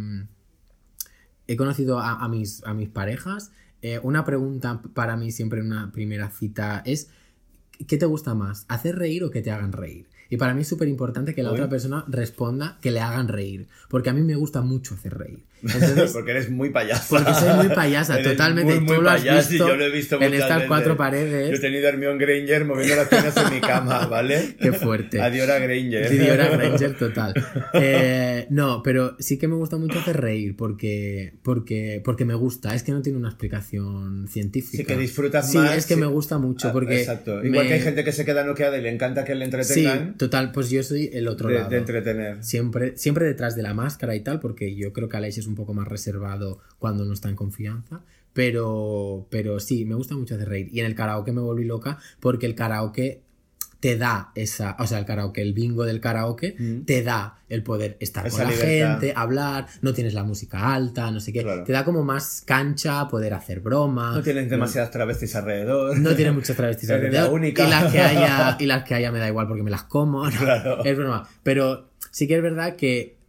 he 1.47 1.57
conocido 1.57 1.99
a, 1.99 2.25
a 2.25 2.29
mis, 2.29 2.63
a 2.65 2.75
mis 2.75 2.89
parejas, 2.89 3.53
eh, 3.83 4.01
una 4.03 4.25
pregunta 4.25 4.83
para 4.95 5.17
mí 5.17 5.33
siempre 5.33 5.61
en 5.61 5.67
una 5.67 5.93
primera 5.93 6.31
cita 6.31 6.83
es: 6.85 7.11
¿qué 7.87 7.97
te 7.97 8.07
gusta 8.07 8.35
más? 8.35 8.65
¿Hacer 8.69 8.97
reír 8.97 9.25
o 9.25 9.31
que 9.31 9.43
te 9.43 9.51
hagan 9.51 9.73
reír? 9.73 10.09
Y 10.29 10.37
para 10.37 10.55
mí 10.55 10.63
es 10.63 10.69
súper 10.69 10.89
importante 10.89 11.35
que 11.35 11.43
la 11.43 11.51
Uy. 11.51 11.57
otra 11.57 11.69
persona 11.69 12.05
responda 12.09 12.79
que 12.81 12.93
le 12.93 13.01
hagan 13.01 13.29
reír, 13.29 13.69
porque 13.89 14.11
a 14.11 14.13
mí 14.13 14.23
me 14.23 14.37
gusta 14.37 14.63
mucho 14.63 14.95
hacer 14.95 15.19
reír. 15.19 15.45
Entonces, 15.63 16.11
porque 16.13 16.31
eres 16.33 16.51
muy 16.51 16.71
payasa. 16.71 17.05
porque 17.09 17.35
soy 17.35 17.55
muy 17.55 17.69
payasa, 17.75 18.15
Eres 18.19 18.33
totalmente. 18.33 18.75
muy, 18.77 18.85
muy 18.85 18.97
Tú 18.97 19.03
lo 19.03 19.11
has 19.11 19.21
payasa 19.21 19.49
y 19.49 19.53
visto 19.53 19.69
yo 19.69 19.77
lo 19.77 19.85
he 19.85 19.91
visto 19.91 20.17
en 20.21 20.35
estas 20.35 20.49
veces. 20.55 20.69
cuatro 20.69 20.87
Yo 20.89 20.95
he 20.95 20.97
paredes. 20.97 21.61
tenido 21.61 21.87
a 21.87 21.89
Hermione 21.91 22.19
Granger 22.25 22.65
moviendo 22.65 22.97
las 22.97 23.09
piernas 23.09 23.37
en 23.37 23.55
mi 23.55 23.61
cama, 23.61 24.07
¿vale? 24.11 24.57
Qué 24.61 24.73
fuerte. 24.73 25.21
A 25.21 25.31
Diora 25.31 25.59
Granger. 25.59 26.11
Diora 26.11 26.49
Granger 26.49 26.97
total. 26.97 27.35
Eh, 27.75 28.47
no, 28.51 28.83
pero 28.83 29.17
sí 29.19 29.39
que 29.39 29.49
me 29.49 29.55
gusta 29.55 29.77
mucho 29.77 29.99
hacer 29.99 30.21
reír 30.21 30.57
porque, 30.57 31.35
porque, 31.43 32.01
porque 32.05 32.25
me 32.25 32.35
gusta. 32.35 32.75
Es 32.75 32.83
que 32.83 32.93
no 32.93 33.03
tiene 33.03 33.19
una 33.19 33.29
explicación 33.29 34.27
científica. 34.29 34.79
Sí, 34.79 34.85
que 34.85 34.97
disfrutas 34.97 35.51
Sí, 35.51 35.59
más. 35.59 35.77
es 35.77 35.87
que 35.87 35.95
sí. 35.95 36.01
me 36.01 36.07
gusta 36.07 36.39
mucho 36.39 36.69
Ah, 36.69 36.73
porque. 36.73 37.01
Exacto. 37.01 37.45
Igual 37.45 37.65
me- 37.65 37.69
que 37.69 37.75
hay 37.75 37.81
gente 37.81 38.05
que 38.05 38.13
se 38.13 38.25
queda 38.25 38.45
noqueada 38.45 38.79
y 38.79 38.83
le 38.83 38.91
encanta 38.91 39.25
que 39.25 39.35
le 39.35 39.45
Sí, 39.45 39.51
entretengan. 39.51 40.17
total, 40.17 40.53
pues 40.53 40.71
yo 40.71 40.83
soy 40.83 41.11
el 41.13 41.29
otro 41.29 41.49
de, 41.49 41.55
lado. 41.57 41.71
de 41.71 41.77
entretener. 41.79 42.43
Siempre, 42.45 42.97
siempre 42.97 43.27
detrás 43.27 43.57
de 43.57 43.63
la 43.63 43.75
máscara 43.75 44.15
y 44.15 44.21
tal, 44.21 44.41
porque 44.41 44.75
yo 44.75 44.93
creo 44.93 45.09
que 45.09 45.17
Aleix 45.17 45.39
es 45.39 45.47
un 45.51 45.57
poco 45.57 45.75
más 45.75 45.87
reservado 45.87 46.59
cuando 46.79 47.05
no 47.05 47.13
está 47.13 47.29
en 47.29 47.37
confianza. 47.37 48.01
Pero, 48.33 49.27
pero 49.31 49.61
sí, 49.61 49.85
me 49.85 49.95
gusta 49.95 50.17
mucho 50.17 50.35
hacer 50.37 50.49
reír. 50.49 50.69
Y 50.73 50.81
en 50.81 50.87
el 50.87 50.95
karaoke 50.95 51.33
me 51.33 51.41
volví 51.43 51.65
loca 51.65 51.99
porque 52.21 52.47
el 52.47 52.55
karaoke 52.55 53.23
te 53.81 53.97
da 53.97 54.31
esa, 54.35 54.77
o 54.79 54.87
sea, 54.87 54.99
el 54.99 55.07
karaoke, 55.07 55.41
el 55.41 55.55
bingo 55.55 55.85
del 55.85 56.01
karaoke, 56.03 56.55
Mm. 56.59 56.85
te 56.85 57.03
da 57.03 57.39
el 57.49 57.63
poder 57.63 57.97
estar 57.99 58.27
Esa 58.27 58.37
con 58.37 58.45
la 58.47 58.51
libertad. 58.53 59.01
gente, 59.01 59.13
hablar, 59.17 59.67
no 59.81 59.95
tienes 59.95 60.13
la 60.13 60.23
música 60.23 60.75
alta, 60.75 61.11
no 61.11 61.19
sé 61.19 61.33
qué. 61.33 61.43
Claro. 61.43 61.65
Te 61.65 61.73
da 61.73 61.83
como 61.85 62.05
más 62.05 62.43
cancha, 62.47 63.09
poder 63.09 63.33
hacer 63.33 63.61
broma. 63.61 64.13
No 64.15 64.23
tienes 64.23 64.51
demasiadas 64.51 64.91
travestis 64.91 65.35
alrededor. 65.35 65.99
No 65.99 66.15
tiene 66.15 66.33
muchas 66.33 66.57
travestis 66.57 66.91
Eres 66.91 67.03
la 67.05 67.09
alrededor. 67.21 67.35
única. 67.41 67.67
Y 67.67 67.71
las 67.71 67.91
que 67.93 68.01
haya, 68.01 68.57
y 68.61 68.67
las 68.67 68.85
que 68.85 68.95
haya 68.95 69.11
me 69.11 69.19
da 69.19 69.29
igual 69.29 69.49
porque 69.49 69.63
me 69.63 69.71
las 69.71 69.85
como. 69.85 70.29
¿no? 70.29 70.31
Claro. 70.39 70.85
Es 70.85 70.97
broma. 70.97 71.27
Pero 71.43 71.89
sí 72.11 72.29
que 72.29 72.37
es 72.37 72.43
verdad 72.43 72.77
que 72.77 73.17
mm, 73.17 73.20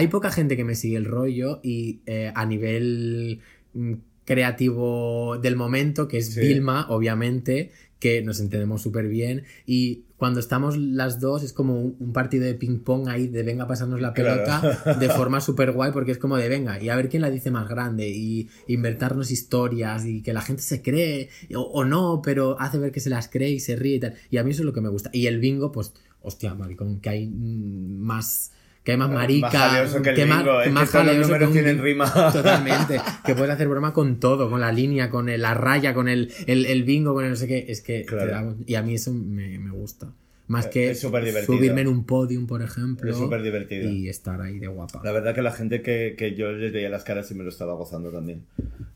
hay 0.00 0.08
poca 0.08 0.30
gente 0.30 0.56
que 0.56 0.64
me 0.64 0.74
sigue 0.74 0.96
el 0.96 1.04
rollo 1.04 1.60
y 1.62 2.00
eh, 2.06 2.32
a 2.34 2.44
nivel 2.46 3.40
mm, 3.74 3.92
creativo 4.24 5.38
del 5.38 5.56
momento, 5.56 6.08
que 6.08 6.18
es 6.18 6.32
Sí. 6.34 6.40
Vilma, 6.40 6.86
obviamente, 6.88 7.70
que 7.98 8.22
nos 8.22 8.40
entendemos 8.40 8.80
súper 8.80 9.08
bien. 9.08 9.42
Y 9.66 10.04
cuando 10.16 10.40
estamos 10.40 10.76
las 10.78 11.20
dos 11.20 11.42
es 11.42 11.52
como 11.52 11.78
un, 11.80 11.96
un 11.98 12.12
partido 12.12 12.44
de 12.44 12.54
ping-pong 12.54 13.08
ahí 13.08 13.26
de 13.28 13.42
venga 13.42 13.64
a 13.64 13.66
pasarnos 13.66 14.00
la 14.00 14.12
Claro. 14.14 14.42
pelota 14.44 14.94
de 14.98 15.08
forma 15.18 15.40
súper 15.40 15.72
guay 15.72 15.92
porque 15.92 16.12
es 16.12 16.18
como 16.18 16.36
de 16.36 16.48
venga 16.48 16.82
y 16.82 16.88
a 16.90 16.96
ver 16.96 17.08
quién 17.08 17.22
la 17.22 17.30
dice 17.30 17.50
más 17.50 17.68
grande 17.68 18.08
y 18.08 18.48
inventarnos 18.68 19.30
historias 19.30 20.06
y 20.06 20.22
que 20.22 20.32
la 20.32 20.40
gente 20.42 20.62
se 20.62 20.80
cree 20.82 21.28
o, 21.54 21.60
o 21.60 21.84
no, 21.84 22.20
pero 22.22 22.58
hace 22.60 22.78
ver 22.78 22.92
que 22.92 23.00
se 23.00 23.10
las 23.10 23.28
cree 23.28 23.50
y 23.50 23.60
se 23.60 23.76
ríe 23.76 23.96
y 23.96 24.00
tal. 24.00 24.14
Y 24.30 24.36
a 24.38 24.44
mí 24.44 24.50
eso 24.52 24.62
es 24.62 24.66
lo 24.66 24.72
que 24.72 24.80
me 24.82 24.88
gusta. 24.90 25.10
Y 25.12 25.26
el 25.26 25.38
bingo, 25.38 25.70
pues, 25.72 25.92
hostia, 26.22 26.54
maricón, 26.54 27.00
que 27.00 27.08
hay 27.10 27.26
mm, 27.28 27.98
más... 28.00 28.52
Que 28.84 28.92
hay 28.92 28.98
más 28.98 29.10
marica, 29.10 29.50
Más 29.50 29.94
que 29.94 30.08
el 30.10 30.16
que 30.16 30.24
más, 30.26 30.42
que 30.64 30.70
más 30.70 30.90
todos 30.90 31.06
los 31.06 31.16
números 31.18 31.38
que 31.38 31.46
un 31.46 31.52
tienen 31.52 31.82
rima. 31.82 32.10
Totalmente. 32.32 33.00
Que 33.26 33.34
puedes 33.34 33.50
hacer 33.54 33.68
broma 33.68 33.92
con 33.92 34.18
todo, 34.18 34.48
con 34.48 34.60
la 34.60 34.72
línea, 34.72 35.10
con 35.10 35.28
el- 35.28 35.42
la 35.42 35.52
raya, 35.54 35.92
con 35.92 36.08
el, 36.08 36.32
el, 36.46 36.64
el 36.64 36.82
bingo, 36.84 37.12
con 37.12 37.24
el 37.24 37.30
no 37.30 37.36
sé 37.36 37.46
qué. 37.46 37.66
Es 37.68 37.82
que. 37.82 38.04
Claro. 38.06 38.30
da- 38.30 38.54
y 38.66 38.74
a 38.76 38.82
mí 38.82 38.94
eso 38.94 39.12
me, 39.12 39.58
me 39.58 39.70
gusta. 39.70 40.12
Más 40.46 40.64
Es- 40.64 40.70
que 40.72 40.94
subirme 40.94 41.82
en 41.82 41.88
un 41.88 42.04
podium, 42.04 42.46
por 42.46 42.62
ejemplo. 42.62 43.10
Es 43.10 43.16
súper 43.18 43.42
divertido. 43.42 43.88
Y 43.88 44.08
estar 44.08 44.40
ahí 44.40 44.58
de 44.58 44.66
guapa. 44.66 45.00
La 45.04 45.12
verdad 45.12 45.34
que 45.34 45.42
la 45.42 45.52
gente 45.52 45.82
que, 45.82 46.14
que 46.18 46.34
yo 46.34 46.50
les 46.50 46.72
veía 46.72 46.88
las 46.88 47.04
caras 47.04 47.30
y 47.30 47.34
me 47.34 47.44
lo 47.44 47.50
estaba 47.50 47.74
gozando 47.74 48.10
también. 48.10 48.44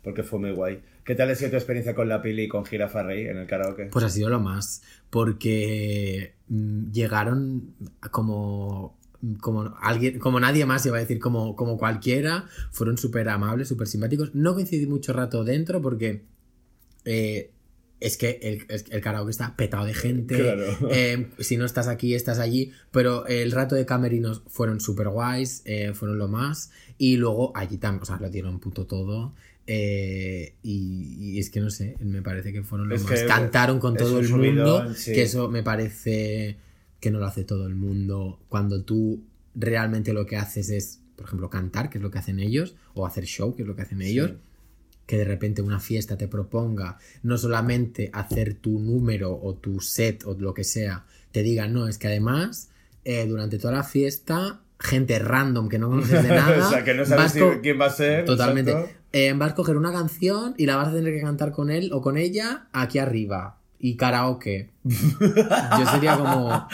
Porque 0.03 0.23
fue 0.23 0.38
muy 0.40 0.51
guay. 0.53 0.81
¿Qué 1.05 1.14
tal 1.14 1.31
ha 1.31 1.35
sido 1.35 1.51
tu 1.51 1.57
experiencia 1.57 1.94
con 1.94 2.09
la 2.09 2.23
Pili 2.23 2.44
y 2.44 2.49
con 2.49 2.64
Jirafa 2.64 3.03
Rey 3.03 3.27
en 3.27 3.37
el 3.37 3.47
karaoke? 3.47 3.85
Pues 3.92 4.05
ha 4.05 4.09
sido 4.09 4.31
lo 4.31 4.40
más. 4.40 4.83
Porque 5.11 6.33
mm, 6.49 6.90
llegaron 6.90 7.75
como. 8.11 8.97
Como, 9.41 9.75
alguien, 9.81 10.19
como 10.19 10.41
nadie 10.41 10.67
más, 10.67 10.85
iba 10.87 10.97
a 10.97 11.01
decir, 11.01 11.19
como, 11.19 11.55
como 11.57 11.79
cualquiera, 11.79 12.47
fueron 12.71 12.99
súper 12.99 13.29
amables, 13.29 13.69
súper 13.69 13.87
simpáticos. 13.87 14.35
No 14.35 14.55
coincidí 14.55 14.87
mucho 14.87 15.13
rato 15.13 15.45
dentro 15.45 15.81
porque 15.81 16.23
eh, 17.05 17.51
es 18.01 18.17
que 18.17 18.39
el, 18.43 18.67
el 18.91 19.01
karaoke 19.01 19.31
está 19.31 19.57
petado 19.57 19.87
de 19.87 19.95
gente. 19.95 20.37
Claro. 20.37 20.65
Eh, 20.91 21.31
si 21.39 21.57
no 21.57 21.65
estás 21.65 21.89
aquí, 21.89 22.15
estás 22.15 22.39
allí. 22.39 22.73
Pero 22.91 23.27
el 23.27 23.51
rato 23.53 23.75
de 23.77 23.87
camerinos 23.87 24.43
fueron 24.47 24.81
súper 24.81 25.09
guays, 25.09 25.63
eh, 25.65 25.93
fueron 25.95 26.19
lo 26.19 26.29
más. 26.29 26.71
Y 26.99 27.17
luego 27.17 27.53
allí 27.57 27.79
también, 27.79 28.03
o 28.03 28.05
sea, 28.05 28.19
lo 28.21 28.29
dieron 28.31 28.59
puto 28.61 28.85
todo. 28.87 29.35
eh, 29.67 30.55
y, 30.63 31.17
y 31.19 31.39
es 31.39 31.49
que 31.49 31.61
no 31.61 31.71
sé, 31.71 31.97
me 32.01 32.21
parece 32.21 32.53
que 32.53 32.63
fueron 32.63 32.89
lo 32.91 32.95
Es 32.95 33.05
más. 33.05 33.21
que 33.21 33.27
Cantaron 33.27 33.79
con 33.81 33.97
todo 33.97 34.19
el 34.21 34.27
subidón, 34.27 34.85
mundo. 34.85 34.95
sí. 34.95 35.13
Que 35.13 35.23
eso 35.23 35.49
me 35.49 35.63
parece 35.63 36.59
que 37.05 37.11
no 37.12 37.19
lo 37.21 37.27
hace 37.27 37.45
todo 37.45 37.67
el 37.67 37.75
mundo. 37.77 38.40
Cuando 38.49 38.83
tú 38.83 39.23
realmente 39.55 40.12
lo 40.12 40.27
que 40.27 40.37
haces 40.37 40.71
es, 40.71 41.01
por 41.17 41.27
ejemplo, 41.27 41.49
cantar, 41.51 41.88
que 41.90 41.99
es 41.99 42.03
lo 42.03 42.11
que 42.11 42.19
hacen 42.19 42.40
ellos, 42.40 42.75
o 42.95 43.07
hacer 43.07 43.25
show, 43.27 43.55
que 43.55 43.62
es 43.62 43.69
lo 43.69 43.77
que 43.77 43.83
hacen 43.83 44.03
ellos 44.03 44.33
que 45.07 45.19
de 45.19 45.25
repente 45.27 45.61
una 45.61 45.81
fiesta 45.81 46.17
te 46.17 46.29
proponga 46.29 46.97
no 47.23 47.37
solamente 47.37 48.09
hacer 48.14 48.55
tu 48.55 48.79
número 48.81 49.38
o 49.38 49.53
tu 49.55 49.79
set 49.81 50.25
o 50.25 50.33
lo 50.33 50.55
que 50.55 50.64
sea, 50.64 51.05
te 51.31 51.43
digan, 51.43 51.75
no, 51.75 51.88
es 51.88 51.99
que 51.99 52.07
además 52.07 52.71
eh, 53.05 53.27
durante 53.27 53.59
toda 53.59 53.75
la 53.75 53.83
fiesta, 53.85 54.62
gente 54.81 55.19
random 55.19 55.69
que 55.69 55.79
no 55.79 55.90
conoces 55.90 56.23
de 56.23 56.29
nada, 56.40 56.67
o 56.67 56.71
sea, 56.71 56.85
que 56.85 56.95
no 56.95 57.05
sabes 57.05 57.33
si- 57.33 57.40
quién 57.62 57.79
va 57.79 57.85
a 57.87 57.90
ser. 57.90 58.25
Totalmente. 58.25 58.75
Eh, 59.12 59.35
vas 59.37 59.53
a 59.53 59.55
coger 59.55 59.77
una 59.77 59.93
canción 59.93 60.55
y 60.57 60.64
la 60.64 60.77
vas 60.77 60.88
a 60.88 60.93
tener 60.95 61.12
que 61.12 61.21
cantar 61.21 61.53
con 61.53 61.71
él 61.71 61.90
o 61.93 62.01
con 62.01 62.17
ella 62.17 62.69
aquí 62.73 62.99
arriba. 62.99 63.59
Y 63.79 63.97
karaoke. 63.97 64.71
Yo 64.85 65.87
sería 65.91 66.17
como. 66.17 66.69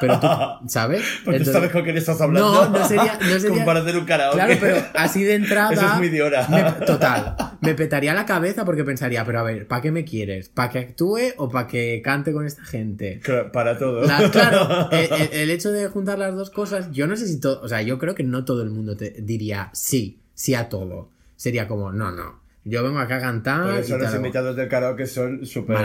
Pero 0.00 0.20
tú, 0.20 0.28
¿sabes? 0.68 1.02
Porque 1.24 1.38
Entonces- 1.38 1.52
sabes 1.54 1.72
con 1.72 1.82
quién 1.82 1.96
estás 1.96 2.20
hablando. 2.20 2.52
No, 2.68 2.68
no 2.78 2.86
sería- 2.88 3.18
no 3.20 3.26
sería- 3.40 3.48
Como 3.48 3.64
para 3.64 3.80
hacer 3.80 3.96
un 3.98 4.04
karaoke. 4.04 4.36
Claro, 4.36 4.54
pero 4.60 4.76
así 4.94 5.24
de 5.24 5.34
entrada. 5.34 5.72
Eso 5.72 5.86
es 5.86 5.94
muy 5.96 6.08
de 6.08 6.22
hora. 6.22 6.46
me- 6.48 6.86
total. 6.86 7.34
Me 7.60 7.74
petaría 7.74 8.14
la 8.14 8.24
cabeza 8.24 8.64
porque 8.64 8.84
pensaría, 8.84 9.24
pero 9.24 9.40
a 9.40 9.42
ver, 9.42 9.66
¿para 9.66 9.82
qué 9.82 9.90
me 9.90 10.04
quieres? 10.04 10.50
¿Para 10.50 10.70
que 10.70 10.78
actúe 10.78 11.18
o 11.36 11.48
para 11.48 11.66
que 11.66 12.00
cante 12.02 12.32
con 12.32 12.46
esta 12.46 12.64
gente? 12.64 13.20
Para 13.52 13.76
todo. 13.76 14.02
La- 14.04 14.30
claro, 14.30 14.88
el, 14.92 15.12
el- 15.12 15.28
el 15.32 15.50
hecho 15.50 15.72
de 15.72 15.88
juntar 15.88 16.16
las 16.20 16.32
dos 16.36 16.50
cosas, 16.50 16.92
yo 16.92 17.08
no 17.08 17.16
sé 17.16 17.26
si 17.26 17.40
todo, 17.40 17.60
o 17.60 17.68
sea, 17.68 17.82
yo 17.82 17.98
creo 17.98 18.14
que 18.14 18.22
no 18.22 18.44
todo 18.44 18.62
el 18.62 18.70
mundo 18.70 18.96
te 18.96 19.10
diría 19.18 19.70
sí, 19.72 20.20
sí 20.34 20.54
a 20.54 20.68
todo. 20.68 21.08
Sería 21.34 21.66
como, 21.66 21.90
no, 21.92 22.12
no. 22.12 22.40
Yo 22.68 22.82
vengo 22.82 22.98
acá 22.98 23.16
a 23.16 23.20
cantar. 23.20 23.62
Por 23.62 23.74
y 23.76 23.80
eso 23.80 23.98
los 23.98 24.14
invitados 24.14 24.56
del 24.56 24.68
karaoke 24.68 25.06
son 25.06 25.46
súper 25.46 25.76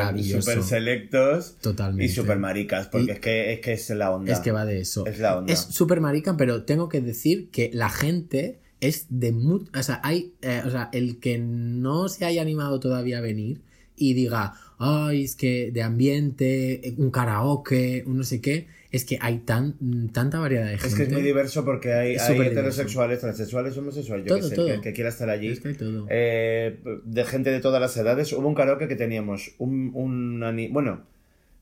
selectos 0.64 1.56
Totalmente. 1.62 2.06
y 2.06 2.10
súper 2.10 2.38
maricas, 2.40 2.88
porque 2.88 3.08
Y- 3.08 3.12
es, 3.12 3.20
que, 3.20 3.54
es 3.54 3.60
que 3.60 3.74
es 3.74 3.90
la 3.92 4.12
onda. 4.12 4.32
Es 4.34 4.40
que 4.40 4.52
va 4.52 4.66
de 4.66 4.80
eso. 4.80 5.06
Es 5.06 5.20
la 5.20 5.38
onda. 5.38 5.54
Es 5.54 5.60
súper 5.60 6.02
marica, 6.02 6.36
pero 6.38 6.64
tengo 6.64 6.90
que 6.90 7.02
decir 7.02 7.50
que 7.52 7.70
la 7.74 7.90
gente 7.90 8.60
es 8.82 9.06
de 9.10 9.32
mucho. 9.32 9.72
O 9.78 9.84
sea, 9.84 10.02
hay. 10.04 10.34
eh, 10.42 10.62
o 10.66 10.70
sea, 10.70 10.90
el 10.94 11.20
que 11.20 11.38
no 11.38 12.10
se 12.10 12.26
haya 12.26 12.42
animado 12.42 12.80
todavía 12.80 13.20
a 13.20 13.22
venir 13.22 13.62
y 13.96 14.14
diga, 14.14 14.54
ay, 14.80 15.24
es 15.24 15.36
que 15.36 15.72
de 15.72 15.84
ambiente, 15.84 16.94
un 16.98 17.12
karaoke, 17.12 18.04
un 18.08 18.18
no 18.18 18.24
sé 18.24 18.42
qué, 18.42 18.68
es 18.94 19.04
que 19.04 19.18
hay 19.20 19.40
tan, 19.40 19.76
tanta 20.14 20.40
variedad 20.40 20.64
de 20.66 20.78
gente. 20.78 20.88
Es 20.88 20.96
que 20.96 21.04
es 21.04 21.12
muy 21.12 21.22
diverso 21.22 21.66
porque 21.66 21.92
hay, 21.94 22.16
heterosexuales, 22.16 23.20
transexuales, 23.20 23.76
homosexuales, 23.78 24.26
yo 24.26 24.30
Todo, 24.38 24.44
que 24.44 24.50
sé, 24.50 24.56
todo. 24.56 24.68
que, 24.68 24.82
que 24.82 24.94
quiera 24.94 25.10
estar 25.10 25.30
allí. 25.30 25.48
Es 25.50 25.60
que 25.60 25.68
hay 25.70 25.74
todo. 25.74 26.06
Eh, 26.10 26.80
de 27.04 27.26
gente 27.26 27.50
de 27.52 27.60
todas 27.60 27.82
las 27.82 27.98
edades. 27.98 28.32
Hubo 28.32 28.48
un 28.48 28.56
karaoke 28.56 28.88
que 28.88 28.96
teníamos 28.96 29.56
un, 29.58 29.92
una 29.96 30.52
ni- 30.54 30.68
Bueno, 30.70 31.02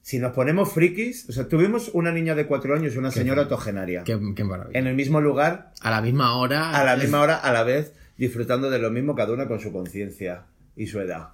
si 0.01 0.19
nos 0.19 0.33
ponemos 0.33 0.73
frikis, 0.73 1.29
o 1.29 1.31
sea, 1.31 1.47
tuvimos 1.47 1.89
una 1.93 2.11
niña 2.11 2.35
de 2.35 2.45
cuatro 2.47 2.75
años 2.75 2.93
y 2.95 2.97
una 2.97 3.11
señora 3.11 3.43
octogenaria. 3.43 4.03
Qué, 4.03 4.19
qué 4.35 4.43
maravilla. 4.43 4.77
En 4.79 4.87
el 4.87 4.95
mismo 4.95 5.21
lugar, 5.21 5.71
A 5.81 5.89
la 5.89 6.01
misma 6.01 6.35
hora. 6.37 6.71
a 6.71 6.83
la 6.83 6.97
misma 6.97 7.21
hora, 7.21 7.37
a 7.37 7.53
la 7.53 7.63
vez, 7.63 7.93
disfrutando 8.17 8.69
de 8.69 8.79
lo 8.79 8.89
mismo, 8.91 9.15
cada 9.15 9.31
una 9.31 9.47
con 9.47 9.59
su 9.59 9.71
conciencia 9.71 10.43
y 10.75 10.87
su 10.87 10.99
edad. 10.99 11.29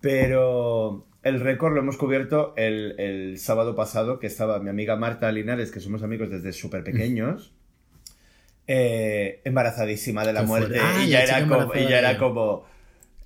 Pero 0.00 1.06
el 1.22 1.40
récord 1.40 1.74
lo 1.74 1.80
hemos 1.80 1.96
cubierto 1.96 2.54
el, 2.56 2.98
el 2.98 3.38
sábado 3.38 3.74
pasado, 3.74 4.18
que 4.18 4.26
estaba 4.26 4.58
mi 4.60 4.70
amiga 4.70 4.96
Marta 4.96 5.30
Linares, 5.30 5.70
que 5.70 5.80
somos 5.80 6.02
amigos 6.02 6.30
desde 6.30 6.52
súper 6.52 6.82
pequeños, 6.82 7.54
eh, 8.66 9.40
embarazadísima 9.44 10.24
de 10.24 10.32
la 10.32 10.42
muerte. 10.42 10.78
Ah, 10.80 11.02
y, 11.04 11.08
ya 11.08 11.22
era 11.22 11.46
como, 11.46 11.74
y 11.74 11.88
ya 11.88 11.98
era 11.98 12.18
como... 12.18 12.69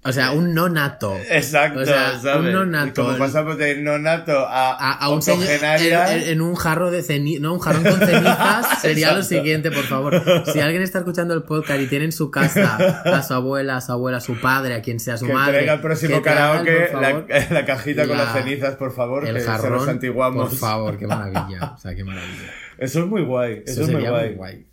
O 0.07 0.13
sea, 0.13 0.33
un 0.33 0.53
no 0.53 0.69
nato. 0.69 1.17
Exacto, 1.31 1.81
O 1.81 1.85
sea, 1.87 2.19
¿sabes? 2.21 2.45
un 2.45 2.53
nonato. 2.53 2.89
Y 2.89 3.05
Como 3.07 3.17
pasamos 3.17 3.57
de 3.57 3.77
nonato 3.81 4.39
a, 4.47 4.73
A, 4.73 4.93
a 4.93 5.09
un 5.09 5.23
señor 5.23 5.49
en, 5.49 5.65
en- 5.65 6.29
en 6.29 6.41
un 6.43 6.55
jarro 6.57 6.91
de 6.91 7.03
cenizas, 7.03 7.41
no, 7.41 7.55
un 7.55 7.59
jarrón 7.59 7.85
con 7.85 7.99
cenizas 7.99 8.81
sería 8.83 9.13
lo 9.15 9.23
siguiente, 9.23 9.71
por 9.71 9.85
favor. 9.85 10.23
Si 10.53 10.61
alguien 10.61 10.83
está 10.83 10.99
escuchando 10.99 11.33
el 11.33 11.43
podcast 11.45 11.81
y 11.81 11.87
tiene 11.87 12.05
en 12.05 12.13
su 12.13 12.31
casa 12.31 12.77
a 13.03 13.23
su 13.23 13.33
abuela, 13.33 13.79
a 13.79 13.81
su 13.81 13.93
abuela, 13.93 14.19
a 14.19 14.21
su 14.21 14.39
padre, 14.39 14.75
a 14.75 14.83
quien 14.83 15.01
sea 15.01 15.17
su 15.17 15.27
que 15.27 15.33
madre, 15.33 15.53
traiga 15.55 15.73
el 15.73 15.81
próximo 15.81 16.17
que 16.21 16.31
traigan, 16.31 16.65
karaoke 16.67 17.29
la, 17.51 17.61
la 17.61 17.65
cajita 17.65 18.07
con 18.07 18.19
la- 18.19 18.25
las 18.25 18.33
cenizas, 18.35 18.75
por 18.77 18.93
favor, 18.95 19.27
el 19.27 19.35
que 19.35 19.41
se 19.41 19.47
jarrón, 19.47 19.73
nos 19.73 19.89
antiguamos. 19.89 20.51
por 20.51 20.59
favor, 20.59 20.99
qué 20.99 21.07
maravilla, 21.07 21.73
o 21.75 21.79
sea, 21.79 21.95
qué 21.95 22.05
maravilla. 22.05 22.51
Eso 22.77 23.01
es 23.01 23.07
muy 23.07 23.23
guay, 23.23 23.63
eso, 23.65 23.81
Eso, 23.81 23.83
es 23.85 23.91
muy 23.91 24.03
guay. 24.07 24.29
muy 24.29 24.37
guay. 24.37 24.67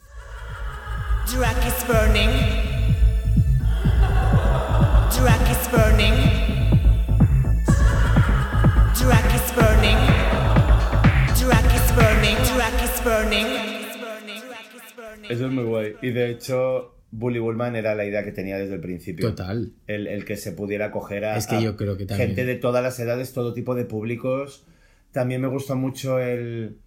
Is 1.25 1.87
burning. 1.87 2.70
Eso 15.29 15.45
es 15.45 15.51
muy 15.51 15.63
guay. 15.63 15.93
Y 16.01 16.09
de 16.11 16.29
hecho, 16.29 16.95
Bully 17.11 17.39
Bullman 17.39 17.75
era 17.75 17.95
la 17.95 18.05
idea 18.05 18.23
que 18.23 18.31
tenía 18.31 18.57
desde 18.57 18.75
el 18.75 18.81
principio. 18.81 19.29
Total. 19.29 19.71
El, 19.87 20.07
el 20.07 20.25
que 20.25 20.35
se 20.37 20.51
pudiera 20.51 20.91
coger 20.91 21.25
a, 21.25 21.37
Es 21.37 21.47
que 21.47 21.55
a 21.55 21.61
yo 21.61 21.75
creo 21.77 21.97
que 21.97 22.05
también. 22.05 22.29
gente 22.29 22.45
de 22.45 22.55
todas 22.55 22.83
las 22.83 22.99
edades, 22.99 23.33
todo 23.33 23.53
tipo 23.53 23.75
de 23.75 23.85
públicos. 23.85 24.65
También 25.11 25.41
me 25.41 25.47
gusta 25.47 25.75
mucho 25.75 26.19
el, 26.19 26.77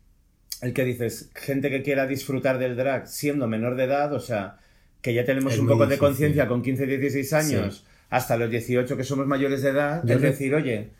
el 0.63 0.73
que 0.73 0.85
dices, 0.85 1.31
gente 1.35 1.71
que 1.71 1.83
quiera 1.83 2.07
disfrutar 2.07 2.59
del 2.59 2.77
drag 2.77 3.07
siendo 3.07 3.47
menor 3.47 3.77
de 3.77 3.85
edad, 3.85 4.13
o 4.15 4.21
sea, 4.21 4.59
que 5.03 5.13
ya 5.13 5.25
tenemos 5.25 5.53
Es 5.53 5.59
un 5.59 5.67
poco 5.67 5.81
de 5.87 5.95
difícil. 5.97 6.07
conciencia 6.09 6.49
con 6.49 6.63
15, 6.63 6.87
16 6.87 7.33
años, 7.35 7.87
hasta 8.17 8.37
los 8.37 8.51
18 8.51 8.97
que 8.97 9.05
somos 9.05 9.27
mayores 9.27 9.63
de 9.63 9.71
edad, 9.71 10.03
Yo 10.05 10.15
es 10.15 10.23
decir, 10.23 10.55
oye, 10.55 10.91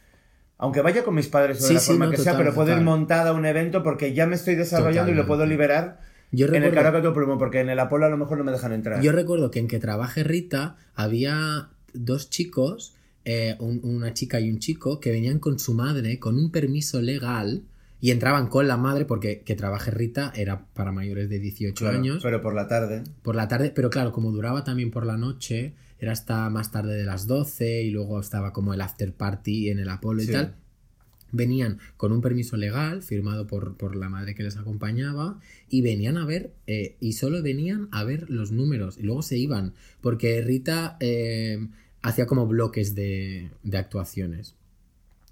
aunque 0.59 0.81
vaya 0.83 1.05
con 1.05 1.15
mis 1.15 1.29
padres 1.29 1.59
o 1.59 1.63
de 1.63 1.69
Sí, 1.69 1.75
la 1.75 1.81
sí, 1.81 1.87
forma 1.93 2.05
no, 2.07 2.11
que 2.13 2.17
sea, 2.19 2.37
pero 2.37 2.55
puedo 2.55 2.69
ir 2.69 2.75
total. 2.75 2.85
montada 2.85 3.31
a 3.31 3.33
un 3.33 3.47
evento 3.47 3.83
porque 3.83 4.15
ya 4.15 4.27
me 4.27 4.35
estoy 4.37 4.55
desarrollando 4.55 5.13
y 5.13 5.15
lo 5.15 5.27
puedo 5.27 5.47
liberar 5.47 6.01
Yo 6.33 6.47
en 6.49 6.55
el 6.57 6.71
recuerdo- 6.73 7.01
de 7.03 7.11
promo, 7.13 7.39
porque 7.39 7.61
en 7.61 7.69
el 7.71 7.79
Apolo 7.79 8.07
a 8.07 8.09
lo 8.09 8.17
mejor 8.17 8.39
no 8.39 8.45
me 8.45 8.53
dejan 8.53 8.73
entrar. 8.73 9.01
Yo 9.03 9.13
recuerdo 9.13 9.51
que 9.51 9.59
en 9.61 9.69
que 9.69 9.79
trabaje 9.79 10.25
Rita 10.25 10.77
había 10.95 11.69
dos 11.93 12.31
chicos, 12.31 12.95
eh, 13.25 13.57
un- 13.59 13.81
una 13.85 14.13
chica 14.15 14.41
y 14.41 14.51
un 14.51 14.59
chico, 14.59 15.01
que 15.01 15.11
venían 15.11 15.39
con 15.39 15.59
su 15.59 15.75
madre 15.75 16.19
con 16.19 16.37
un 16.39 16.51
permiso 16.51 17.01
legal 17.01 17.63
y 18.01 18.11
entraban 18.11 18.49
con 18.49 18.67
la 18.69 18.77
madre 18.77 19.05
porque 19.07 19.41
que 19.43 19.55
trabaje 19.55 19.91
Rita 19.91 20.33
era 20.37 20.67
para 20.75 20.93
mayores 20.93 21.29
de 21.31 21.39
18 21.39 21.85
Claro, 21.85 21.99
años 21.99 22.21
Pero 22.23 22.41
por 22.43 22.55
la 22.55 22.69
tarde. 22.69 23.03
por 23.23 23.35
la 23.35 23.49
tarde, 23.49 23.73
pero 23.75 23.89
claro, 23.89 24.13
como 24.13 24.31
duraba 24.31 24.63
también 24.65 24.91
por 24.91 25.07
la 25.07 25.17
noche, 25.17 25.73
era 26.05 26.13
hasta 26.13 26.51
más 26.51 26.71
tarde 26.71 26.97
de 26.97 27.05
las 27.05 27.27
12 27.27 27.83
y 27.83 27.91
luego 27.91 28.21
estaba 28.21 28.53
como 28.53 28.75
el 28.75 28.81
after 28.83 29.15
party 29.15 29.71
en 29.71 29.79
el 29.79 29.89
Apolo 29.89 30.23
y 30.23 30.27
tal. 30.27 30.55
Venían 31.33 31.79
con 31.97 32.13
un 32.13 32.21
permiso 32.21 32.59
legal 32.59 33.03
firmado 33.03 33.47
por, 33.47 33.77
por 33.77 33.97
la 33.97 34.11
madre 34.11 34.35
que 34.35 34.43
les 34.43 34.59
acompañaba 34.59 35.41
y 35.71 35.81
venían 35.81 36.19
a 36.19 36.27
ver, 36.27 36.53
eh, 36.67 36.97
y 37.01 37.15
solo 37.15 37.43
venían 37.43 37.89
a 37.91 38.05
ver 38.05 38.29
los 38.29 38.53
números 38.53 38.99
y 38.99 39.03
luego 39.03 39.23
se 39.23 39.39
iban, 39.39 39.73
porque 40.03 40.43
Rita 40.43 40.99
eh, 41.01 41.69
hacía 42.03 42.27
como 42.27 42.47
bloques 42.47 42.95
de, 42.95 43.51
de 43.63 43.79
actuaciones. 43.79 44.55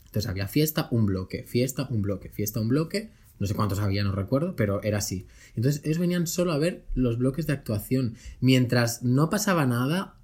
Entonces 0.06 0.30
había 0.30 0.48
fiesta, 0.48 0.88
un 0.90 1.04
bloque, 1.04 1.44
fiesta, 1.44 1.86
un 1.90 2.00
bloque, 2.00 2.30
fiesta, 2.30 2.60
un 2.60 2.68
bloque. 2.68 3.10
No 3.38 3.46
sé 3.46 3.54
cuántos 3.54 3.78
había, 3.78 4.04
no 4.04 4.12
recuerdo, 4.12 4.56
pero 4.56 4.82
era 4.82 4.98
así. 4.98 5.26
Entonces 5.54 5.82
ellos 5.84 5.98
venían 5.98 6.26
solo 6.26 6.52
a 6.52 6.58
ver 6.58 6.84
los 6.94 7.18
bloques 7.18 7.46
de 7.46 7.52
actuación. 7.52 8.14
Mientras 8.40 9.02
no 9.02 9.30
pasaba 9.30 9.66
nada, 9.66 10.16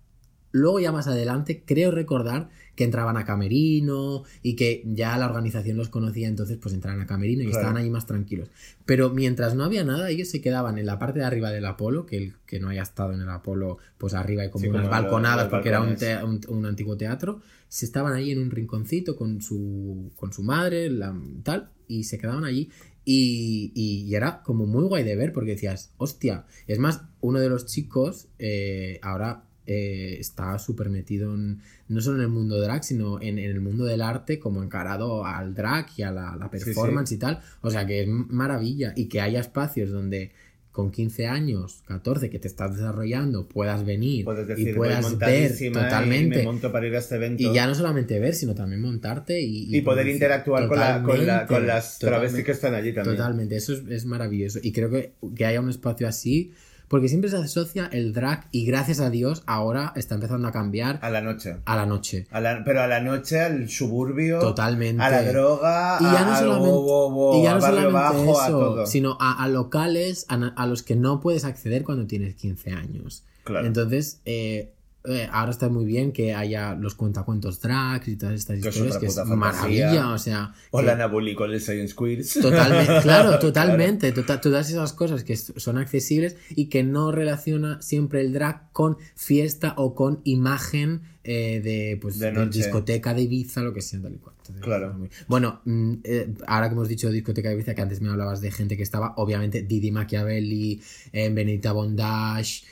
luego 0.53 0.81
ya 0.81 0.93
más 0.93 1.07
adelante 1.09 1.63
creo 1.67 1.91
recordar 1.91 2.49
que 2.75 2.85
entraban 2.85 3.17
a 3.17 3.25
Camerino 3.25 4.23
y 4.43 4.55
que 4.55 4.83
ya 4.87 5.19
la 5.19 5.27
organización 5.27 5.77
los 5.77 5.89
conocía, 5.89 6.29
entonces 6.29 6.59
pues 6.61 6.75
entraban 6.75 7.01
a 7.01 7.07
Camerino 7.07 7.43
y 7.43 7.47
Claro. 7.47 7.59
estaban 7.61 7.77
ahí 7.77 7.91
más 7.91 8.07
tranquilos. 8.07 8.49
Pero 8.87 9.11
mientras 9.11 9.55
no 9.57 9.65
había 9.65 9.85
nada, 9.85 10.09
ellos 10.11 10.29
se 10.29 10.41
quedaban 10.41 10.79
en 10.79 10.87
la 10.87 10.99
parte 10.99 11.19
de 11.19 11.25
arriba 11.25 11.51
del 11.51 11.65
Apolo, 11.67 12.07
que 12.07 12.17
el 12.19 12.35
que 12.47 12.61
no 12.61 12.69
haya 12.69 12.83
estado 12.83 13.13
en 13.13 13.21
el 13.21 13.29
Apolo, 13.31 13.79
pues 13.99 14.15
arriba 14.15 14.43
hay 14.43 14.51
como 14.51 14.63
Sí, 14.63 14.69
unas 14.69 14.83
como 14.83 14.91
balconadas 14.93 15.49
porque 15.49 15.69
era 15.71 15.81
un, 15.83 15.97
te- 15.97 16.23
un- 16.23 16.41
un 16.49 16.67
antiguo 16.67 16.97
teatro, 16.97 17.41
se 17.69 17.85
estaban 17.85 18.13
ahí 18.15 18.31
en 18.31 18.39
un 18.41 18.51
rinconcito 18.51 19.17
con 19.17 19.43
su, 19.43 20.13
con 20.17 20.33
su 20.33 20.43
madre, 20.43 20.89
la, 20.89 21.15
tal, 21.43 21.71
y 21.89 22.05
se 22.05 22.17
quedaban 22.19 22.45
allí. 22.45 22.71
Y, 23.05 23.73
y- 23.75 24.03
y 24.07 24.15
era 24.15 24.43
como 24.43 24.67
muy 24.67 24.85
guay 24.85 25.03
de 25.03 25.17
ver 25.17 25.33
porque 25.33 25.53
decías, 25.53 25.91
hostia, 25.97 26.45
es 26.67 26.79
más, 26.79 27.03
uno 27.21 27.41
de 27.41 27.49
los 27.49 27.67
chicos 27.67 28.29
eh, 28.39 29.01
ahora 29.03 29.45
eh, 29.69 30.17
está 30.19 30.59
súper 30.59 30.89
metido 30.89 31.35
en, 31.35 31.61
no 31.89 32.01
solo 32.01 32.17
en 32.17 32.23
el 32.23 32.29
mundo 32.31 32.59
drag, 32.61 32.83
sino 32.83 33.21
en, 33.21 33.39
en 33.39 33.51
el 33.51 33.61
mundo 33.61 33.85
del 33.85 34.01
arte, 34.03 34.39
como 34.39 34.63
encarado 34.63 35.25
al 35.27 35.55
drag 35.55 35.87
y 35.97 36.03
a 36.03 36.11
la, 36.11 36.35
la 36.37 36.49
Sí, 36.51 36.59
sí. 36.59 36.65
performance 36.65 37.13
y 37.13 37.19
tal. 37.19 37.41
O 37.61 37.71
sea 37.71 37.87
que 37.87 38.01
es 38.03 38.09
maravilla 38.09 38.95
y 38.97 39.07
que 39.07 39.21
haya 39.21 39.41
espacios 39.41 39.91
donde 39.91 40.33
con 40.73 40.93
15 40.93 41.27
años, 41.27 41.83
14, 41.89 42.31
que 42.31 42.39
te 42.39 42.47
estás 42.47 42.77
desarrollando, 42.77 43.49
puedas 43.49 43.85
venir 43.85 44.25
decir, 44.47 44.69
y 44.69 44.73
puedas 44.75 45.03
ver 45.03 45.11
montadísima 45.11 45.81
y 45.81 45.83
totalmente. 45.85 46.37
me 46.39 46.43
monto 46.45 46.71
para 46.71 46.87
ir 46.87 46.95
a 46.95 47.01
este 47.01 47.17
evento. 47.17 47.43
Y 47.43 47.53
ya 47.53 47.67
no 47.67 47.75
solamente 47.75 48.21
ver, 48.21 48.33
sino 48.35 48.55
también 48.55 48.81
montarte 48.81 49.41
y, 49.41 49.65
Y 49.77 49.81
poder 49.81 50.05
producir. 50.05 50.15
interactuar 50.15 50.69
con, 50.69 50.79
la, 50.79 51.03
con, 51.03 51.27
la- 51.27 51.39
con 51.41 51.47
Totalmente, 51.49 51.67
las 51.67 51.99
travestis 51.99 52.01
totalmente. 52.01 52.45
que 52.45 52.53
están 52.53 52.75
allí 52.75 52.93
también. 52.93 53.17
Totalmente, 53.17 53.57
eso 53.57 53.73
es, 53.73 53.83
es 53.89 54.07
maravilloso. 54.07 54.61
Y 54.63 54.71
creo 54.71 54.89
que, 54.89 55.15
que 55.35 55.47
haya 55.47 55.61
un 55.61 55.69
espacio 55.71 56.07
así, 56.07 56.53
porque 56.89 57.09
siempre 57.09 57.31
se 57.31 57.37
asocia 57.37 57.89
el 57.93 58.13
drag 58.13 58.47
y 58.51 58.65
gracias 58.67 59.01
a 59.01 59.11
Dios 59.11 59.43
ahora 59.47 59.93
está 59.95 60.15
empezando 60.15 60.49
a 60.49 60.53
cambiar 60.53 60.99
A 61.03 61.11
la 61.11 61.21
noche. 61.21 61.57
a 61.65 61.77
la 61.77 61.87
noche. 61.87 62.27
A 62.31 62.41
la- 62.41 62.63
pero 62.65 62.83
a 62.83 62.87
la 62.87 63.01
noche, 63.01 63.41
al 63.41 63.69
suburbio. 63.69 64.39
Totalmente. 64.41 65.03
A 65.03 65.11
la 65.11 65.23
droga. 65.23 65.99
Y 66.01 66.05
ya 66.05 66.21
a- 66.23 66.25
no 66.31 66.39
solamente, 66.39 66.71
wo, 66.71 67.39
y 67.39 67.43
ya 67.45 67.53
a 67.53 67.55
no 67.57 67.61
solamente 67.61 67.93
bajo, 67.93 68.41
a 68.41 68.47
eso, 68.49 68.59
todo. 68.59 68.87
sino 68.87 69.17
a, 69.21 69.43
a 69.43 69.49
locales 69.49 70.27
a, 70.29 70.35
a 70.35 70.67
los 70.67 70.83
que 70.83 70.97
no 70.97 71.21
puedes 71.21 71.45
acceder 71.45 71.85
cuando 71.85 72.07
tienes 72.07 72.35
15 72.35 72.73
años. 72.73 73.25
Claro. 73.45 73.67
Entonces, 73.67 74.21
eh, 74.25 74.73
eh, 75.05 75.29
ahora 75.33 75.51
está 75.53 75.69
muy 75.69 75.85
bien 75.85 76.13
que 76.13 76.35
haya 76.35 76.75
los 76.75 76.95
cuentacuentos 76.95 77.61
drags 77.61 78.09
y 78.09 78.17
todas 78.17 78.35
estas 78.35 78.61
Que 78.61 78.69
historias, 78.69 78.99
que 78.99 79.07
es 79.07 79.15
fantasía. 79.15 79.37
maravilla, 79.37 80.11
o 80.13 80.19
sea... 80.19 80.53
O 80.71 80.81
que- 80.81 80.87
la 80.87 80.97
Nabuli 80.97 81.35
con 81.35 81.51
el 81.51 81.61
Science 81.61 81.95
Queers. 81.97 82.35
Totalmente, 82.41 82.99
claro, 83.03 83.39
totalmente. 83.39 84.13
tota- 84.13 84.41
todas 84.41 84.69
esas 84.69 84.93
cosas 84.93 85.25
que 85.25 85.37
son 85.37 85.79
accesibles 85.79 86.37
y 86.51 86.67
que 86.67 86.83
no 86.83 87.13
relaciona 87.13 87.81
siempre 87.81 88.21
el 88.21 88.33
drag 88.33 88.71
con 88.73 88.99
fiesta 89.15 89.75
o 89.79 89.95
con 89.95 90.21
imagen 90.25 91.03
eh, 91.25 91.61
de, 91.63 91.99
pues, 92.01 92.19
De 92.19 92.27
de 92.27 92.33
noche. 92.33 92.59
discoteca 92.59 93.15
de 93.15 93.23
Ibiza, 93.23 93.63
lo 93.63 93.73
que 93.73 93.83
sea, 93.83 94.01
tal 94.03 94.15
y 94.15 94.19
cual. 94.19 94.35
Claro. 94.61 94.97
Bueno, 95.27 95.61
mm, 95.67 95.95
eh, 96.05 96.35
ahora 96.47 96.69
que 96.69 96.75
hemos 96.75 96.89
dicho 96.89 97.11
discoteca 97.11 97.49
de 97.51 97.55
Ibiza, 97.55 97.75
que 97.75 97.83
antes 97.83 98.01
me 98.01 98.09
hablabas 98.11 98.41
de 98.41 98.51
gente 98.51 98.77
que 98.79 98.83
estaba, 98.83 99.13
obviamente, 99.17 99.63
Didi 99.63 99.91
Machiavelli, 99.93 100.81
Benedita 101.13 101.73
Bondage, 101.73 102.63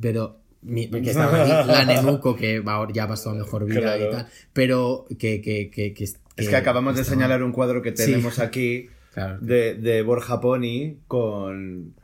pero. 0.00 0.40
Mi- 0.62 0.88
que 0.90 1.10
estaba 1.10 1.42
ahí, 1.42 1.66
la 1.66 1.84
Nenuco, 1.84 2.34
que 2.36 2.60
va- 2.60 2.88
ya 2.92 3.06
pasó 3.06 3.30
a 3.30 3.34
mejor 3.34 3.64
vida 3.66 3.80
Claro. 3.80 4.08
y 4.08 4.10
tal, 4.10 4.26
pero 4.52 5.06
que. 5.18 5.40
que, 5.40 5.70
que, 5.70 5.92
que- 5.94 6.04
Es 6.04 6.48
que 6.48 6.56
acabamos 6.56 6.96
de 6.96 7.04
señalar 7.04 7.42
un 7.42 7.52
cuadro 7.52 7.80
que 7.82 7.90
Sí. 7.96 8.04
tenemos 8.06 8.38
aquí 8.38 8.88
Claro. 9.14 9.38
de, 9.40 9.74
de 9.74 10.02
Borja 10.02 10.40
Poni 10.40 10.98
con, 11.08 11.94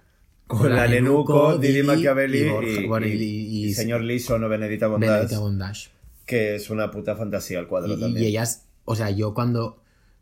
con, 0.46 0.70
la 0.70 0.86
la 0.86 0.88
Nenuco, 0.88 1.59
Didi 1.59 1.82
Machiavelli 1.82 2.38
y 2.38 2.48
Borja- 2.86 3.07
y- 3.07 3.12
y- 3.12 3.24
y- 3.24 3.64
y 3.66 3.74
señor 3.74 4.00
Liso, 4.03 4.38
no 4.38 4.48
Benedita 4.48 4.86
Bondage. 4.86 5.12
Benedita 5.12 5.38
Bondage. 5.38 5.90
que 6.24 6.55
es 6.55 6.70
una 6.70 6.90
puta 6.90 7.14
fantasía 7.16 7.59
el 7.59 7.66
cuadro 7.66 7.98
también. 7.98 8.24
y 8.24 8.28
ellas, 8.28 8.64
o 8.84 8.94
sea, 8.96 9.11
yo 9.11 9.34
cuando. 9.34 9.78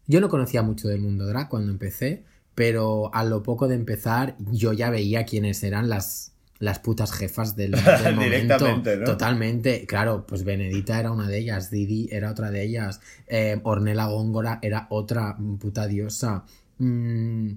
Yo 0.06 0.20
no 0.20 0.28
conocía 0.28 0.62
mucho 0.62 0.88
del 0.88 1.00
mundo 1.00 1.24
drag 1.26 1.48
cuando 1.48 1.70
empecé, 1.70 2.24
pero 2.56 3.14
a 3.14 3.22
lo 3.22 3.44
poco 3.44 3.68
de 3.68 3.76
empezar, 3.76 4.34
yo 4.50 4.72
ya 4.72 4.90
veía 4.90 5.24
quiénes 5.24 5.62
eran 5.62 5.88
las, 5.88 6.29
las 6.60 6.78
putas 6.78 7.10
jefas 7.12 7.56
del, 7.56 7.72
del 8.04 8.14
momento. 8.14 8.22
Directamente, 8.22 8.96
¿no? 8.98 9.04
Totalmente. 9.06 9.86
Claro, 9.86 10.24
pues 10.26 10.44
Benedita 10.44 11.00
era 11.00 11.10
una 11.10 11.26
de 11.26 11.38
ellas, 11.38 11.70
Didi 11.70 12.08
era 12.12 12.30
otra 12.30 12.50
de 12.52 12.62
ellas, 12.62 13.00
eh, 13.26 13.60
Ornella 13.64 14.06
Góngora 14.06 14.60
era 14.62 14.86
otra 14.90 15.36
puta 15.58 15.88
diosa. 15.88 16.44
Mm, 16.78 17.52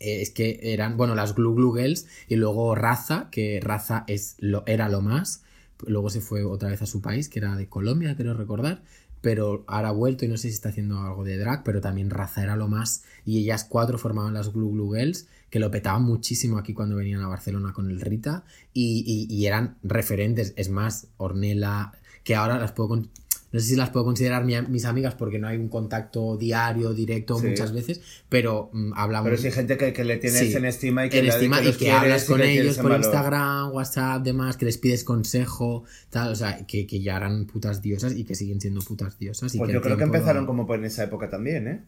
eh, 0.00 0.22
es 0.22 0.30
que 0.30 0.58
eran, 0.62 0.96
bueno, 0.96 1.14
las 1.14 1.34
Glu 1.34 1.54
Glu 1.54 1.74
Girls 1.74 2.06
y 2.26 2.36
luego 2.36 2.74
Raza, 2.74 3.28
que 3.30 3.60
Raza 3.62 4.04
es 4.08 4.36
lo, 4.38 4.64
era 4.66 4.88
lo 4.88 5.02
más. 5.02 5.44
Luego 5.86 6.08
se 6.08 6.20
fue 6.20 6.44
otra 6.44 6.70
vez 6.70 6.80
a 6.80 6.86
su 6.86 7.02
país, 7.02 7.28
que 7.28 7.40
era 7.40 7.56
de 7.56 7.68
Colombia, 7.68 8.16
creo 8.16 8.32
recordar. 8.34 8.82
Pero 9.20 9.64
ahora 9.66 9.88
ha 9.88 9.92
vuelto 9.92 10.24
y 10.24 10.28
no 10.28 10.36
sé 10.36 10.48
si 10.48 10.54
está 10.54 10.68
haciendo 10.70 11.00
algo 11.00 11.24
de 11.24 11.38
drag, 11.38 11.62
pero 11.64 11.80
también 11.80 12.10
Raza 12.10 12.42
era 12.42 12.56
lo 12.56 12.68
más. 12.68 13.04
Y 13.24 13.38
ellas 13.38 13.64
cuatro 13.64 13.98
formaban 13.98 14.34
las 14.34 14.52
Glu 14.52 14.70
Glu 14.72 14.94
Girls, 14.94 15.28
que 15.54 15.60
lo 15.60 15.70
petaban 15.70 16.02
muchísimo 16.02 16.58
aquí 16.58 16.74
cuando 16.74 16.96
venían 16.96 17.20
a 17.20 17.28
Barcelona 17.28 17.72
con 17.72 17.88
el 17.88 18.00
Rita. 18.00 18.42
Y, 18.72 19.04
y- 19.06 19.32
y 19.32 19.46
eran 19.46 19.76
referentes. 19.84 20.52
Es 20.56 20.68
más, 20.68 21.06
Ornella, 21.16 21.92
que 22.24 22.34
ahora 22.34 22.58
las 22.58 22.72
puedo. 22.72 22.88
con- 22.88 23.08
No 23.52 23.60
sé 23.60 23.66
si 23.68 23.76
las 23.76 23.90
puedo 23.90 24.04
considerar 24.04 24.44
mi- 24.44 24.60
mis 24.62 24.84
amigas 24.84 25.14
porque 25.14 25.38
no 25.38 25.46
hay 25.46 25.56
un 25.58 25.68
contacto 25.68 26.36
diario, 26.36 26.92
directo 26.92 27.38
Sí. 27.38 27.46
muchas 27.46 27.72
veces, 27.72 28.00
pero 28.28 28.68
mm, 28.72 28.94
hablamos. 28.96 29.26
Pero 29.28 29.36
sí 29.40 29.46
hay 29.46 29.52
gente 29.52 29.76
que, 29.76 29.92
que 29.92 30.02
le 30.02 30.16
tienes 30.16 30.40
Sí. 30.40 30.56
en 30.56 30.64
estima 30.64 31.06
y 31.06 31.08
que, 31.10 31.20
en 31.20 31.26
estima 31.26 31.62
y 31.62 31.72
que 31.74 31.92
hablas 31.92 32.24
con 32.24 32.40
ellos 32.42 32.76
por. 32.78 32.90
Instagram, 32.96 33.70
WhatsApp, 33.72 34.24
demás, 34.24 34.56
que 34.56 34.64
les 34.64 34.76
pides 34.78 35.04
consejo, 35.04 35.84
tal, 36.10 36.32
o 36.32 36.34
sea, 36.34 36.66
que, 36.66 36.84
que 36.84 37.00
ya 37.00 37.16
eran 37.16 37.46
putas 37.46 37.80
diosas 37.80 38.16
y 38.16 38.24
que 38.24 38.34
siguen 38.34 38.60
siendo 38.60 38.80
putas 38.80 39.20
diosas. 39.20 39.54
Y 39.54 39.58
Pues 39.58 39.72
yo 39.72 39.80
creo 39.80 39.96
que 39.98 40.02
empezaron 40.02 40.46
como 40.46 40.66
por 40.66 40.80
en 40.80 40.86
esa 40.86 41.04
época 41.04 41.30
también, 41.30 41.68
¿eh? 41.68 41.84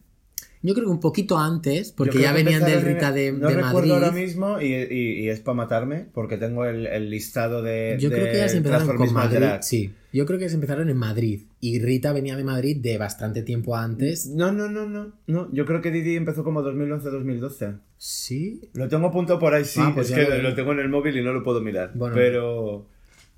Yo 0.63 0.73
creo 0.73 0.85
que 0.85 0.91
un 0.91 0.99
poquito 0.99 1.37
antes, 1.37 1.91
porque 1.91 2.19
ya 2.19 2.33
venían 2.33 2.63
del 2.65 2.81
Rita 2.81 3.11
de, 3.11 3.31
No 3.31 3.47
de 3.47 3.55
recuerdo 3.55 3.77
Madrid. 3.79 3.91
ahora 3.93 4.11
mismo 4.11 4.59
y, 4.61 4.73
y- 4.73 5.19
y 5.25 5.29
es 5.29 5.39
para 5.39 5.55
matarme 5.55 6.07
porque 6.13 6.37
tengo 6.37 6.65
el, 6.65 6.87
el 6.87 7.09
listado 7.09 7.61
de. 7.61 7.97
Yo 7.99 8.09
creo 8.09 8.25
que 8.25 8.37
ellas 8.37 8.53
empezaron 8.55 8.97
con 8.97 9.13
Madrid. 9.13 9.37
drag. 9.37 9.63
Sí, 9.63 9.93
yo 10.11 10.25
creo 10.25 10.39
que 10.39 10.45
ellas 10.45 10.55
empezaron 10.55 10.89
en 10.89 10.97
Madrid. 10.97 11.41
Y 11.59 11.79
Rita 11.79 12.11
venía 12.13 12.35
de 12.35 12.43
Madrid 12.43 12.77
de 12.81 12.97
bastante 12.97 13.43
tiempo 13.43 13.75
antes. 13.75 14.27
No, 14.27 14.51
no, 14.51 14.67
no, 14.69 14.85
no, 14.87 15.13
no. 15.27 15.49
Yo 15.53 15.65
creo 15.65 15.81
que 15.81 15.91
Didi 15.91 16.15
empezó 16.15 16.43
como 16.43 16.61
2011-2012. 16.63 17.79
Sí. 17.97 18.61
Lo 18.73 18.87
tengo 18.87 19.07
apuntado 19.07 19.39
por 19.39 19.53
ahí, 19.53 19.65
sí. 19.65 19.79
Ah, 19.81 19.91
pues 19.93 20.09
es 20.09 20.15
ya 20.15 20.25
que 20.25 20.37
lo- 20.37 20.49
lo 20.49 20.55
tengo 20.55 20.71
en 20.73 20.79
el 20.79 20.89
móvil 20.89 21.17
y 21.17 21.23
no 21.23 21.33
lo 21.33 21.43
puedo 21.43 21.61
mirar. 21.61 21.91
Bueno. 21.95 22.15
pero. 22.15 22.87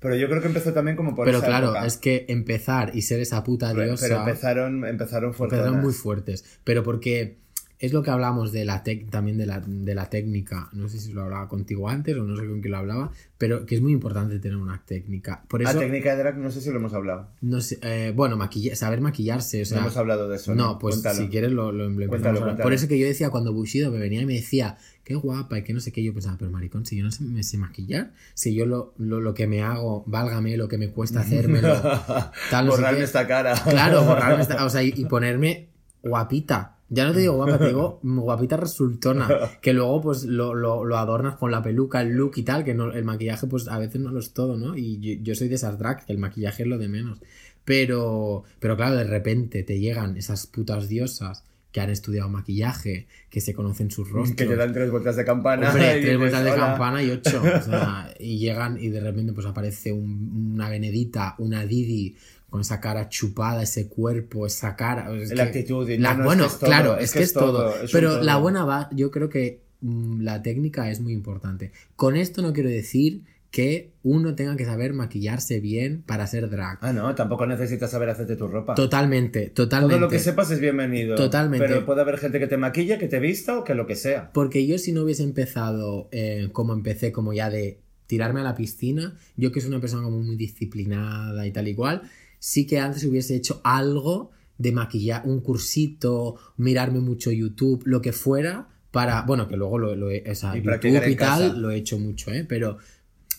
Pero 0.00 0.16
yo 0.16 0.28
creo 0.28 0.40
que 0.40 0.48
empezó 0.48 0.72
también 0.72 0.96
como 0.96 1.14
por 1.14 1.26
Pero 1.26 1.38
esa 1.38 1.46
claro, 1.46 1.66
época. 1.68 1.86
es 1.86 1.98
que 1.98 2.24
empezar 2.28 2.90
y 2.94 3.02
ser 3.02 3.20
esa 3.20 3.44
puta 3.44 3.72
diosa. 3.74 4.06
Pero 4.06 4.20
empezaron, 4.20 4.84
empezaron 4.86 5.34
fuertes. 5.34 5.58
Empezaron 5.58 5.82
muy 5.82 5.92
fuertes. 5.92 6.44
Pero 6.64 6.82
porque 6.82 7.36
es 7.80 7.92
lo 7.94 8.02
que 8.02 8.10
hablamos 8.10 8.52
de 8.52 8.64
la 8.66 8.82
tec 8.82 9.08
también 9.10 9.38
de 9.38 9.46
la, 9.46 9.60
de 9.60 9.94
la 9.94 10.10
técnica. 10.10 10.68
No 10.72 10.88
sé 10.88 11.00
si 11.00 11.12
lo 11.12 11.22
hablaba 11.22 11.48
contigo 11.48 11.88
antes 11.88 12.14
o 12.16 12.22
no 12.24 12.36
sé 12.36 12.46
con 12.46 12.60
quién 12.60 12.72
lo 12.72 12.76
hablaba, 12.78 13.10
pero 13.38 13.64
que 13.66 13.74
es 13.74 13.80
muy 13.80 13.92
importante 13.92 14.38
tener 14.38 14.58
una 14.58 14.82
técnica. 14.84 15.42
Por 15.48 15.62
La 15.62 15.70
eso, 15.70 15.78
técnica 15.78 16.10
de 16.14 16.18
drag, 16.22 16.36
no 16.36 16.50
sé 16.50 16.60
si 16.60 16.68
lo 16.70 16.76
hemos 16.76 16.92
hablado. 16.92 17.28
no 17.40 17.60
sé, 17.62 17.78
eh, 17.82 18.12
bueno, 18.14 18.36
maquilla- 18.36 18.76
saber 18.76 19.00
maquillarse. 19.00 19.62
O 19.62 19.64
sea, 19.64 19.78
no 19.78 19.84
hemos 19.84 19.96
hablado 19.96 20.28
de 20.28 20.36
eso. 20.36 20.54
no, 20.54 20.78
pues 20.78 20.96
Cuéntalo. 20.96 21.16
si 21.24 21.28
quieres 21.28 21.52
lo, 21.52 21.72
lo, 21.72 22.08
Cuéntalo. 22.08 22.56
Por 22.58 22.72
eso 22.74 22.86
que 22.86 22.98
yo 22.98 23.06
decía 23.06 23.30
cuando 23.30 23.52
Bushido 23.54 23.90
me 23.90 23.98
venía 23.98 24.20
y 24.20 24.26
me 24.26 24.34
decía, 24.34 24.76
qué 25.02 25.14
guapa 25.14 25.58
y 25.58 25.62
que 25.64 25.72
no 25.72 25.80
sé 25.80 25.90
qué, 25.90 26.02
yo 26.04 26.12
pensaba, 26.12 26.36
pero 26.38 26.50
maricón, 26.50 26.84
si 26.84 26.98
yo 26.98 27.02
no 27.04 27.10
sé, 27.10 27.24
me 27.24 27.42
sé 27.42 27.56
maquillar, 27.56 28.12
si 28.34 28.54
yo 28.54 28.66
lo, 28.66 28.92
lo, 28.98 29.20
lo 29.22 29.32
que 29.32 29.46
me 29.46 29.62
hago, 29.62 30.04
válgame 30.06 30.54
lo 30.58 30.68
que 30.68 30.76
me 30.76 30.90
cuesta 30.90 31.20
hacérmelo, 31.20 31.80
tal, 32.50 32.66
no 32.66 32.72
Borrarme 32.72 33.00
esta 33.04 33.26
cara. 33.26 33.54
Claro, 33.54 34.04
borrarme 34.04 34.42
esta- 34.42 34.66
o 34.66 34.68
sea, 34.70 34.82
y, 34.82 34.92
y 34.94 35.06
ponerme 35.06 35.68
guapita. 36.02 36.76
Ya 36.92 37.06
no 37.06 37.12
te 37.12 37.20
digo 37.20 37.34
guapa, 37.34 37.58
te 37.58 37.68
digo 37.68 38.00
guapita 38.02 38.56
resultona. 38.56 39.28
Que 39.62 39.72
luego, 39.72 40.00
pues, 40.00 40.24
lo, 40.24 40.54
lo, 40.54 40.84
lo 40.84 40.98
adornas 40.98 41.36
con 41.36 41.50
la 41.52 41.62
peluca, 41.62 42.00
el 42.02 42.10
look 42.10 42.32
y 42.36 42.42
tal, 42.42 42.64
que 42.64 42.74
no, 42.74 42.92
el 42.92 43.04
maquillaje, 43.04 43.46
pues, 43.46 43.68
a 43.68 43.78
veces 43.78 44.00
no 44.00 44.10
lo 44.10 44.18
es 44.20 44.32
todo, 44.32 44.56
¿no? 44.56 44.76
Y 44.76 44.98
yo, 44.98 45.22
yo 45.22 45.34
soy 45.34 45.48
de 45.48 45.54
esas 45.54 45.78
drag, 45.78 46.04
que 46.04 46.12
el 46.12 46.18
maquillaje 46.18 46.64
es 46.64 46.68
lo 46.68 46.78
de 46.78 46.88
menos. 46.88 47.18
Pero, 47.64 48.42
pero 48.58 48.76
claro, 48.76 48.96
de 48.96 49.04
repente 49.04 49.62
te 49.62 49.78
llegan 49.78 50.16
esas 50.16 50.46
putas 50.46 50.88
diosas 50.88 51.44
que 51.72 51.80
han 51.80 51.90
estudiado 51.90 52.28
maquillaje, 52.28 53.06
que 53.28 53.40
se 53.40 53.54
conocen 53.54 53.92
sus 53.92 54.10
rostros. 54.10 54.36
que 54.36 54.46
te 54.46 54.56
dan 54.56 54.72
tres 54.72 54.90
vueltas 54.90 55.14
de 55.14 55.24
campana. 55.24 55.68
Hombre, 55.70 55.98
y 55.98 56.02
tres 56.02 56.18
vueltas 56.18 56.42
de 56.44 56.54
campana 56.54 57.00
y 57.04 57.10
ocho. 57.10 57.40
O 57.40 57.62
sea, 57.62 58.12
y 58.18 58.38
llegan 58.38 58.76
y 58.82 58.88
de 58.88 58.98
repente 59.00 59.32
pues 59.32 59.46
aparece 59.46 59.92
un- 59.92 60.50
una 60.54 60.68
Benedita, 60.68 61.36
una 61.38 61.64
Didi 61.64 62.16
con 62.50 62.60
esa 62.60 62.80
cara 62.80 63.08
chupada, 63.08 63.62
ese 63.62 63.88
cuerpo, 63.88 64.46
esa 64.46 64.76
cara. 64.76 65.10
es 65.16 65.30
La 65.30 65.44
que- 65.44 65.60
actitud, 65.60 65.88
y 65.88 65.98
la- 65.98 66.14
no, 66.14 66.18
no, 66.18 66.22
es 66.22 66.26
bueno, 66.26 66.42
que 66.44 66.48
es 66.48 66.58
todo, 66.58 66.66
claro, 66.68 66.98
es, 66.98 67.12
que 67.12 67.22
es 67.22 67.32
todo. 67.32 67.72
pero 67.92 68.10
todo. 68.14 68.22
la 68.22 68.36
buena 68.36 68.64
va, 68.64 68.88
yo 68.92 69.10
creo 69.10 69.28
que 69.28 69.60
mm, 69.80 70.20
la 70.22 70.42
técnica 70.42 70.90
es 70.90 71.00
muy 71.00 71.12
importante. 71.12 71.72
Con 71.96 72.16
esto 72.16 72.42
no 72.42 72.52
quiero 72.52 72.68
decir 72.68 73.22
que 73.50 73.90
uno 74.04 74.36
tenga 74.36 74.56
que 74.56 74.64
saber 74.64 74.92
maquillarse 74.92 75.58
bien 75.58 76.02
para 76.06 76.24
ser 76.28 76.48
drag. 76.50 76.78
Ah, 76.82 76.92
no, 76.92 77.12
tampoco 77.16 77.46
necesitas 77.46 77.90
saber 77.90 78.08
hacerte 78.08 78.36
tu 78.36 78.46
ropa. 78.46 78.74
Totalmente, 78.76 79.48
totalmente. 79.48 79.94
Todo 79.96 80.00
lo 80.06 80.08
que 80.08 80.20
sepas 80.20 80.52
es 80.52 80.60
bienvenido. 80.60 81.16
Totalmente. 81.16 81.66
Pero 81.66 81.84
puede 81.84 82.00
haber 82.02 82.18
gente 82.18 82.38
que 82.38 82.46
te 82.46 82.56
maquille, 82.56 82.96
que 82.98 83.08
te 83.08 83.18
vista 83.18 83.58
o 83.58 83.64
que 83.64 83.74
lo 83.74 83.88
que 83.88 83.96
sea. 83.96 84.30
Porque 84.32 84.66
yo 84.68 84.78
si 84.78 84.92
no 84.92 85.02
hubiese 85.02 85.24
empezado 85.24 86.08
eh, 86.12 86.48
como 86.52 86.74
empecé, 86.74 87.10
como 87.10 87.32
ya 87.32 87.50
de 87.50 87.80
tirarme 88.06 88.38
a 88.40 88.44
la 88.44 88.54
piscina, 88.54 89.16
yo 89.36 89.50
que 89.50 89.60
soy 89.60 89.70
una 89.70 89.80
persona 89.80 90.02
como 90.04 90.20
muy 90.20 90.36
disciplinada 90.36 91.46
y 91.46 91.50
tal 91.52 91.66
igual, 91.68 92.02
sí 92.40 92.66
que 92.66 92.80
antes 92.80 93.04
hubiese 93.04 93.36
hecho 93.36 93.60
algo 93.62 94.32
de 94.58 94.72
maquillar, 94.72 95.22
un 95.24 95.40
cursito, 95.40 96.36
mirarme 96.56 96.98
mucho 96.98 97.30
YouTube, 97.30 97.82
lo 97.86 98.02
que 98.02 98.12
fuera, 98.12 98.68
para, 98.90 99.22
bueno, 99.22 99.46
que 99.46 99.56
luego 99.56 99.78
lo, 99.78 99.94
lo 99.94 100.10
he, 100.10 100.28
o 100.28 100.34
sea, 100.34 100.50
Y 100.56 100.56
YouTube 100.56 100.64
practicar 100.64 101.04
en 101.04 101.12
y 101.12 101.16
tal, 101.16 101.42
casa. 101.48 101.54
lo 101.58 101.70
he 101.70 101.76
hecho 101.76 101.98
mucho, 101.98 102.32
¿eh? 102.32 102.44
Pero, 102.46 102.76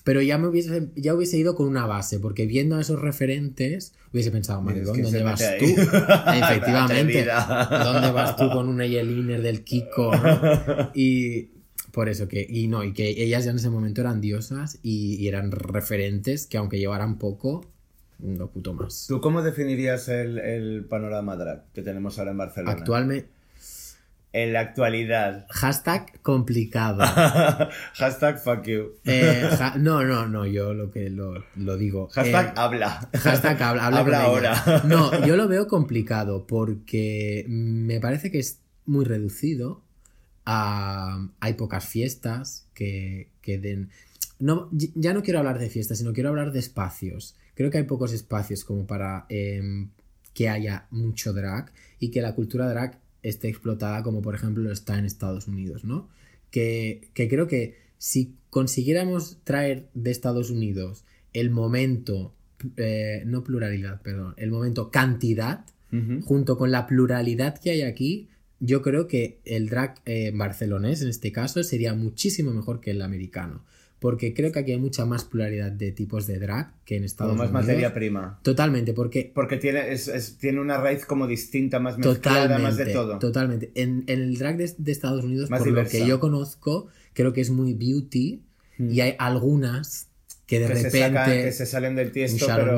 pero 0.03 0.21
ya 0.21 0.37
me 0.37 0.47
hubiese, 0.47 0.89
ya 0.95 1.13
hubiese 1.13 1.37
ido 1.37 1.53
con 1.55 1.67
una 1.67 1.85
base, 1.85 2.19
porque 2.19 2.45
viendo 2.47 2.75
a 2.77 2.81
esos 2.81 2.99
referentes, 2.99 3.93
hubiese 4.13 4.31
pensado, 4.31 4.61
Dices, 4.61 4.87
Maricón, 4.87 4.93
¿quién 4.95 5.05
se 5.07 5.19
¿dónde 5.19 5.23
vas 5.23 5.57
tú? 5.59 5.65
Efectivamente. 6.45 7.25
¿Dónde 7.83 8.11
vas 8.11 8.35
tú 8.35 8.49
con 8.49 8.69
un 8.69 8.81
eyeliner 8.81 9.41
del 9.41 9.63
Kiko? 9.63 10.15
no? 10.15 10.91
Y 10.95 11.49
por 11.91 12.07
eso 12.09 12.27
que, 12.27 12.45
y 12.49 12.67
no, 12.67 12.83
y 12.83 12.93
que 12.93 13.09
ellas 13.09 13.43
ya 13.45 13.51
en 13.51 13.57
ese 13.57 13.69
momento 13.69 14.01
eran 14.01 14.21
diosas 14.21 14.79
y, 14.81 15.15
y 15.15 15.27
eran 15.27 15.51
referentes 15.51 16.47
que 16.47 16.57
aunque 16.57 16.79
llevaran 16.79 17.19
poco, 17.19 17.69
no 18.21 18.47
puto 18.47 18.73
más. 18.73 19.05
¿Tú 19.07 19.19
cómo 19.21 19.41
definirías 19.41 20.07
el, 20.09 20.37
el 20.39 20.85
panorama 20.85 21.35
drag 21.35 21.65
que 21.73 21.81
tenemos 21.81 22.17
ahora 22.19 22.31
en 22.31 22.37
Barcelona? 22.37 22.71
Actualmente, 22.73 23.29
En 24.33 24.53
la 24.53 24.61
actualidad. 24.61 25.45
hashtag 25.49 26.21
complicado. 26.21 27.03
Hashtag 27.95 28.39
fuck 28.39 28.63
you. 28.63 28.93
Eh, 29.05 29.49
no, 29.77 30.03
no, 30.05 30.27
no, 30.27 30.45
yo 30.45 30.73
lo 30.73 30.89
que 30.91 31.09
lo, 31.09 31.43
lo 31.55 31.77
digo. 31.77 32.07
Hashtag 32.09 32.47
Eh, 32.49 32.53
habla. 32.55 33.09
Hashtag 33.13 33.61
habla, 33.61 33.85
habla 33.87 33.99
Habla 33.99 34.17
ella. 34.19 34.25
ahora. 34.25 34.81
No, 34.85 35.25
yo 35.25 35.35
lo 35.35 35.47
veo 35.49 35.67
complicado 35.67 36.47
porque 36.47 37.43
me 37.49 37.99
parece 37.99 38.31
que 38.31 38.39
es 38.39 38.59
muy 38.85 39.03
reducido. 39.05 39.81
a- 40.45 41.27
hay 41.39 41.53
pocas 41.53 41.85
fiestas 41.85 42.67
que, 42.73 43.29
que 43.41 43.57
den. 43.59 43.89
No, 44.39 44.69
ya 44.71 45.13
no 45.13 45.21
quiero 45.21 45.37
hablar 45.39 45.59
de 45.59 45.69
fiestas, 45.69 45.99
sino 45.99 46.13
quiero 46.13 46.29
hablar 46.29 46.51
de 46.51 46.59
espacios. 46.59 47.35
Creo 47.61 47.69
que 47.69 47.77
hay 47.77 47.83
pocos 47.83 48.11
espacios 48.11 48.65
como 48.65 48.87
para 48.87 49.27
em, 49.29 49.89
que 50.33 50.49
haya 50.49 50.87
mucho 50.89 51.31
drag 51.31 51.71
y 51.99 52.09
que 52.09 52.23
la 52.23 52.33
cultura 52.33 52.67
drag 52.67 52.99
esté 53.21 53.49
explotada 53.49 54.01
como 54.01 54.23
por 54.23 54.33
ejemplo 54.33 54.63
lo 54.63 54.71
está 54.71 54.97
en 54.97 55.05
Estados 55.05 55.47
Unidos, 55.47 55.83
¿no? 55.83 56.09
Que, 56.49 57.11
que 57.13 57.29
creo 57.29 57.47
que 57.47 57.77
si 57.99 58.33
consiguiéramos 58.49 59.37
traer 59.43 59.89
de 59.93 60.09
Estados 60.09 60.49
Unidos 60.49 61.05
el 61.33 61.51
momento, 61.51 62.33
eh, 62.77 63.21
no 63.27 63.43
pluralidad, 63.43 64.01
perdón, 64.01 64.33
el 64.37 64.49
momento 64.49 64.89
cantidad, 64.89 65.63
junto 66.23 66.57
con 66.57 66.71
la 66.71 66.87
pluralidad 66.87 67.59
que 67.59 67.69
hay 67.69 67.83
aquí, 67.83 68.29
yo 68.59 68.81
creo 68.81 69.05
que 69.05 69.39
el 69.45 69.69
drag 69.69 70.01
eh, 70.05 70.31
barcelonés, 70.33 71.03
en 71.03 71.09
este 71.09 71.31
caso, 71.31 71.61
sería 71.63 71.93
muchísimo 71.93 72.53
mejor 72.53 72.81
que 72.81 72.89
el 72.89 73.03
americano. 73.03 73.63
Porque 74.01 74.33
creo 74.33 74.51
que 74.51 74.57
aquí 74.57 74.71
hay 74.71 74.79
mucha 74.79 75.05
más 75.05 75.25
pluralidad 75.25 75.71
de 75.71 75.91
tipos 75.91 76.25
de 76.25 76.39
drag 76.39 76.73
que 76.85 76.97
en 76.97 77.03
Estados 77.03 77.33
Como 77.33 77.43
más 77.43 77.49
Unidos. 77.51 77.65
materia 77.67 77.93
prima. 77.93 78.39
Totalmente, 78.41 78.93
porque 78.93 79.31
Porque 79.33 79.57
tiene, 79.57 79.93
es, 79.93 80.07
es- 80.07 80.37
tiene 80.39 80.59
una 80.59 80.77
raíz 80.77 81.05
como 81.05 81.27
distinta, 81.27 81.79
más 81.79 81.99
mezclada, 81.99 82.17
totalmente, 82.47 82.63
más 82.63 82.77
de 82.77 82.85
todo. 82.87 83.19
totalmente. 83.19 83.71
En, 83.75 84.03
en 84.07 84.21
el 84.23 84.37
drag 84.39 84.57
de, 84.57 84.73
de 84.75 84.91
Estados 84.91 85.23
Unidos, 85.23 85.51
Más 85.51 85.59
por 85.59 85.67
diversa. 85.67 85.97
lo 85.99 86.03
que 86.03 86.09
yo 86.09 86.19
conozco, 86.19 86.87
creo 87.13 87.31
que 87.31 87.41
es 87.41 87.51
muy 87.51 87.75
beauty 87.75 88.41
y 88.79 89.01
hay 89.01 89.13
algunas 89.19 90.07
que 90.47 90.59
de 90.59 90.65
que, 90.67 90.75
se 90.75 90.83
repente 90.85 90.99
sacan, 91.19 91.31
que 91.31 91.51
se 91.51 91.65
salen 91.67 91.95
del 91.95 92.11
tiesto, 92.11 92.45
pero... 92.47 92.77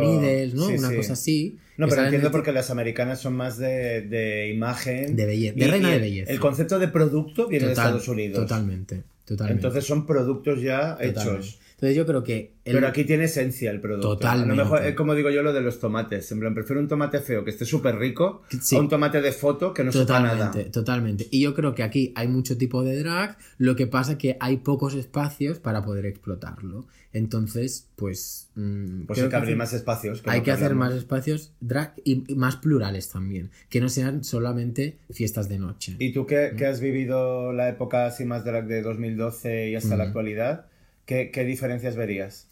¿no? 0.54 0.68
Sí, 0.68 0.74
Una 0.78 0.90
sí. 0.90 0.96
cosa 0.98 1.14
así. 1.14 1.58
No, 1.78 1.88
pero 1.88 2.04
entiendo 2.04 2.30
porque 2.32 2.52
las 2.52 2.70
americanas 2.70 3.20
son 3.22 3.36
más 3.36 3.58
de, 3.58 4.02
de 4.02 4.52
imagen. 4.54 5.16
De 5.16 5.26
belleza, 5.26 5.56
de 5.58 5.66
Y- 5.66 5.68
reina 5.70 5.88
y 5.88 5.92
de 5.92 5.96
el- 5.96 6.02
belleza. 6.02 6.32
El 6.34 6.40
concepto 6.42 6.78
de 6.80 6.90
producto 6.90 7.48
viene 7.48 7.66
de 7.68 7.72
Estados 7.72 8.08
Unidos. 8.10 8.38
Totalmente, 8.42 9.04
totalmente. 9.26 9.60
Entonces 9.68 9.86
son 9.86 10.06
productos 10.06 10.62
ya 10.62 10.96
Totalmente. 10.98 11.20
hechos. 11.22 11.60
Entonces 11.84 11.98
yo 11.98 12.06
creo 12.06 12.24
que... 12.24 12.54
el- 12.64 12.76
Pero 12.76 12.88
aquí 12.88 13.04
tiene 13.04 13.26
esencia 13.26 13.70
el 13.70 13.82
producto. 13.82 14.14
Totalmente. 14.14 14.54
A 14.54 14.56
lo 14.56 14.64
mejor 14.64 14.86
es 14.86 14.96
como 14.96 15.16
digo 15.16 15.30
yo 15.30 15.44
lo 15.44 15.52
de 15.52 15.60
los 15.60 15.80
tomates. 15.82 16.32
En 16.32 16.40
plan, 16.40 16.54
prefiero 16.54 16.80
un 16.80 16.88
tomate 16.88 17.20
feo 17.20 17.44
que 17.44 17.50
esté 17.52 17.66
súper 17.66 17.98
rico 17.98 18.44
Sí. 18.62 18.78
a 18.78 18.80
un 18.80 18.88
tomate 18.88 19.22
de 19.22 19.34
foto 19.34 19.74
que 19.74 19.84
no 19.84 19.92
sepa 19.92 20.22
nada. 20.22 20.46
Totalmente, 20.48 20.72
totalmente. 20.72 21.28
Y 21.30 21.42
yo 21.42 21.54
creo 21.54 21.76
que 21.76 21.84
aquí 21.84 22.14
hay 22.16 22.30
mucho 22.30 22.58
tipo 22.58 22.84
de 22.86 22.98
drag, 23.00 23.38
lo 23.58 23.76
que 23.76 23.86
pasa 23.86 24.18
que 24.18 24.38
hay 24.40 24.58
pocos 24.58 24.94
espacios 24.94 25.60
para 25.60 25.84
poder 25.84 26.06
explotarlo. 26.06 26.86
Entonces, 27.12 27.90
pues... 27.96 28.50
mm, 28.56 29.02
Pues 29.06 29.22
hay 29.22 29.30
que 29.30 29.36
abrir 29.36 29.56
más 29.58 29.74
espacios. 29.74 30.22
que 30.22 30.30
hay 30.32 30.42
que 30.42 30.52
hacer 30.52 30.74
más 30.76 30.94
espacios 30.94 31.52
drag 31.60 31.94
y 32.04 32.24
y 32.32 32.36
más 32.36 32.56
plurales 32.56 33.10
también, 33.10 33.52
que 33.70 33.82
no 33.82 33.90
sean 33.90 34.24
solamente 34.24 34.98
fiestas 35.12 35.50
de 35.50 35.60
noche. 35.60 35.96
¿Y 36.00 36.14
tú 36.14 36.26
que, 36.26 36.54
que 36.58 36.66
has 36.66 36.80
vivido 36.80 37.52
la 37.54 37.68
época 37.70 38.06
así 38.08 38.24
más 38.26 38.46
drag 38.46 38.68
de 38.68 38.82
2012 38.82 39.70
y 39.70 39.76
hasta 39.76 39.96
la 39.98 40.06
actualidad, 40.06 40.66
¿qué, 41.06 41.32
qué 41.32 41.44
diferencias 41.44 41.96
verías? 41.96 42.48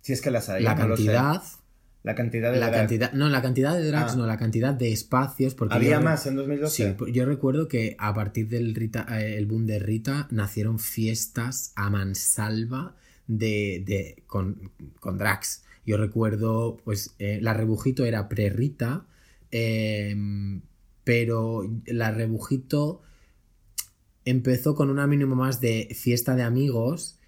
Si 0.00 0.12
es 0.12 0.20
que 0.20 0.30
las 0.30 0.48
hay. 0.48 0.62
la 0.62 0.74
no 0.74 0.88
cantidad, 0.88 1.42
La 2.02 2.14
cantidad 2.14 2.52
de 2.52 2.58
la 2.60 2.66
drag. 2.68 2.80
cantidad, 2.80 3.12
no, 3.14 3.28
la 3.30 3.40
cantidad 3.40 3.74
de 3.74 3.86
drags, 3.86 4.12
Ah. 4.12 4.16
no, 4.16 4.26
la 4.26 4.36
cantidad 4.36 4.74
de 4.74 4.92
espacios, 4.92 5.54
porque 5.54 5.74
¿Había 5.74 5.96
yo 5.98 6.02
más 6.02 6.26
en 6.26 6.36
2012? 6.36 6.96
Sí, 6.98 7.12
yo 7.12 7.24
recuerdo 7.24 7.66
que 7.68 7.96
a 7.98 8.12
partir 8.12 8.48
del 8.48 8.74
Rita, 8.74 9.06
eh, 9.18 9.36
el 9.38 9.46
boom 9.46 9.64
de 9.66 9.78
Rita 9.78 10.28
nacieron 10.30 10.78
fiestas 10.78 11.72
a 11.76 11.88
mansalva 11.88 12.94
de, 13.26 13.82
de- 13.86 14.22
con, 14.26 14.70
con 15.00 15.16
drags. 15.16 15.62
Yo 15.86 15.96
recuerdo, 15.96 16.76
pues, 16.84 17.14
eh, 17.18 17.38
la 17.40 17.54
Rebujito 17.54 18.04
era 18.04 18.28
pre-Rita, 18.28 19.06
eh, 19.50 20.14
pero 21.04 21.62
la 21.86 22.10
Rebujito 22.10 23.00
empezó 24.24 24.74
con 24.74 24.90
una 24.90 25.06
mínimo 25.06 25.34
más 25.36 25.60
de 25.60 25.88
fiesta 25.94 26.34
de 26.34 26.42
amigos 26.42 27.18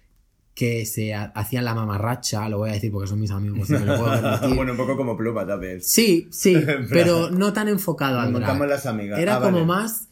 que 0.57 0.87
se 0.87 1.13
ha- 1.13 1.31
hacían 1.35 1.65
la 1.65 1.75
mamarracha, 1.75 2.49
lo 2.49 2.57
voy 2.57 2.71
a 2.71 2.73
decir 2.73 2.91
porque 2.91 3.07
son 3.07 3.19
mis 3.19 3.29
amigos 3.29 3.69
y 3.69 3.73
me 3.73 3.85
lo 3.85 3.95
puedo 3.99 4.11
permitir. 4.19 4.55
bueno, 4.55 4.71
un 4.71 4.77
poco 4.77 4.97
como 4.97 5.15
pluma, 5.15 5.43
vez. 5.55 5.87
Sí, 5.87 6.27
sí, 6.31 6.57
pero 6.89 7.29
no 7.29 7.53
tan 7.53 7.67
enfocado 7.67 8.19
al 8.19 8.33
drag. 8.33 8.67
las 8.67 8.87
amigas. 8.87 9.19
Era 9.19 9.35
Ah, 9.35 9.39
como 9.41 9.53
vale. 9.65 9.65
más. 9.67 10.07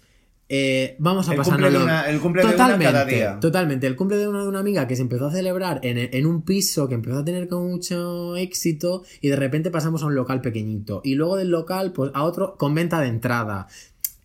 eh, 0.47 0.95
vamos 0.99 1.27
a 1.27 1.33
El 1.33 1.39
una- 1.39 2.07
el 2.07 2.19
cumple 2.19 2.43
de 2.43 2.47
una 2.47 2.55
totalmente, 2.55 2.85
cada 2.93 3.05
día. 3.05 3.39
Totalmente. 3.39 3.87
El 3.87 3.95
cumple 3.95 4.17
de 4.17 4.27
una, 4.27 4.43
de 4.43 4.47
una 4.47 4.59
amiga 4.59 4.87
que 4.87 4.95
se 4.95 5.01
empezó 5.01 5.25
a 5.25 5.31
celebrar 5.31 5.79
en, 5.81 5.97
en 5.97 6.25
un 6.27 6.43
piso 6.43 6.87
que 6.87 6.93
empezó 6.93 7.17
a 7.17 7.25
tener 7.25 7.47
como 7.47 7.67
mucho 7.67 8.35
éxito 8.35 9.01
y 9.21 9.29
de 9.29 9.35
repente 9.37 9.71
pasamos 9.71 10.03
a 10.03 10.05
un 10.05 10.13
local 10.13 10.41
pequeñito. 10.41 11.01
Y 11.03 11.15
luego 11.15 11.37
del 11.37 11.49
local, 11.49 11.91
pues 11.93 12.11
a 12.13 12.23
otro 12.23 12.55
con 12.57 12.75
venta 12.75 13.01
de 13.01 13.07
entrada. 13.07 13.65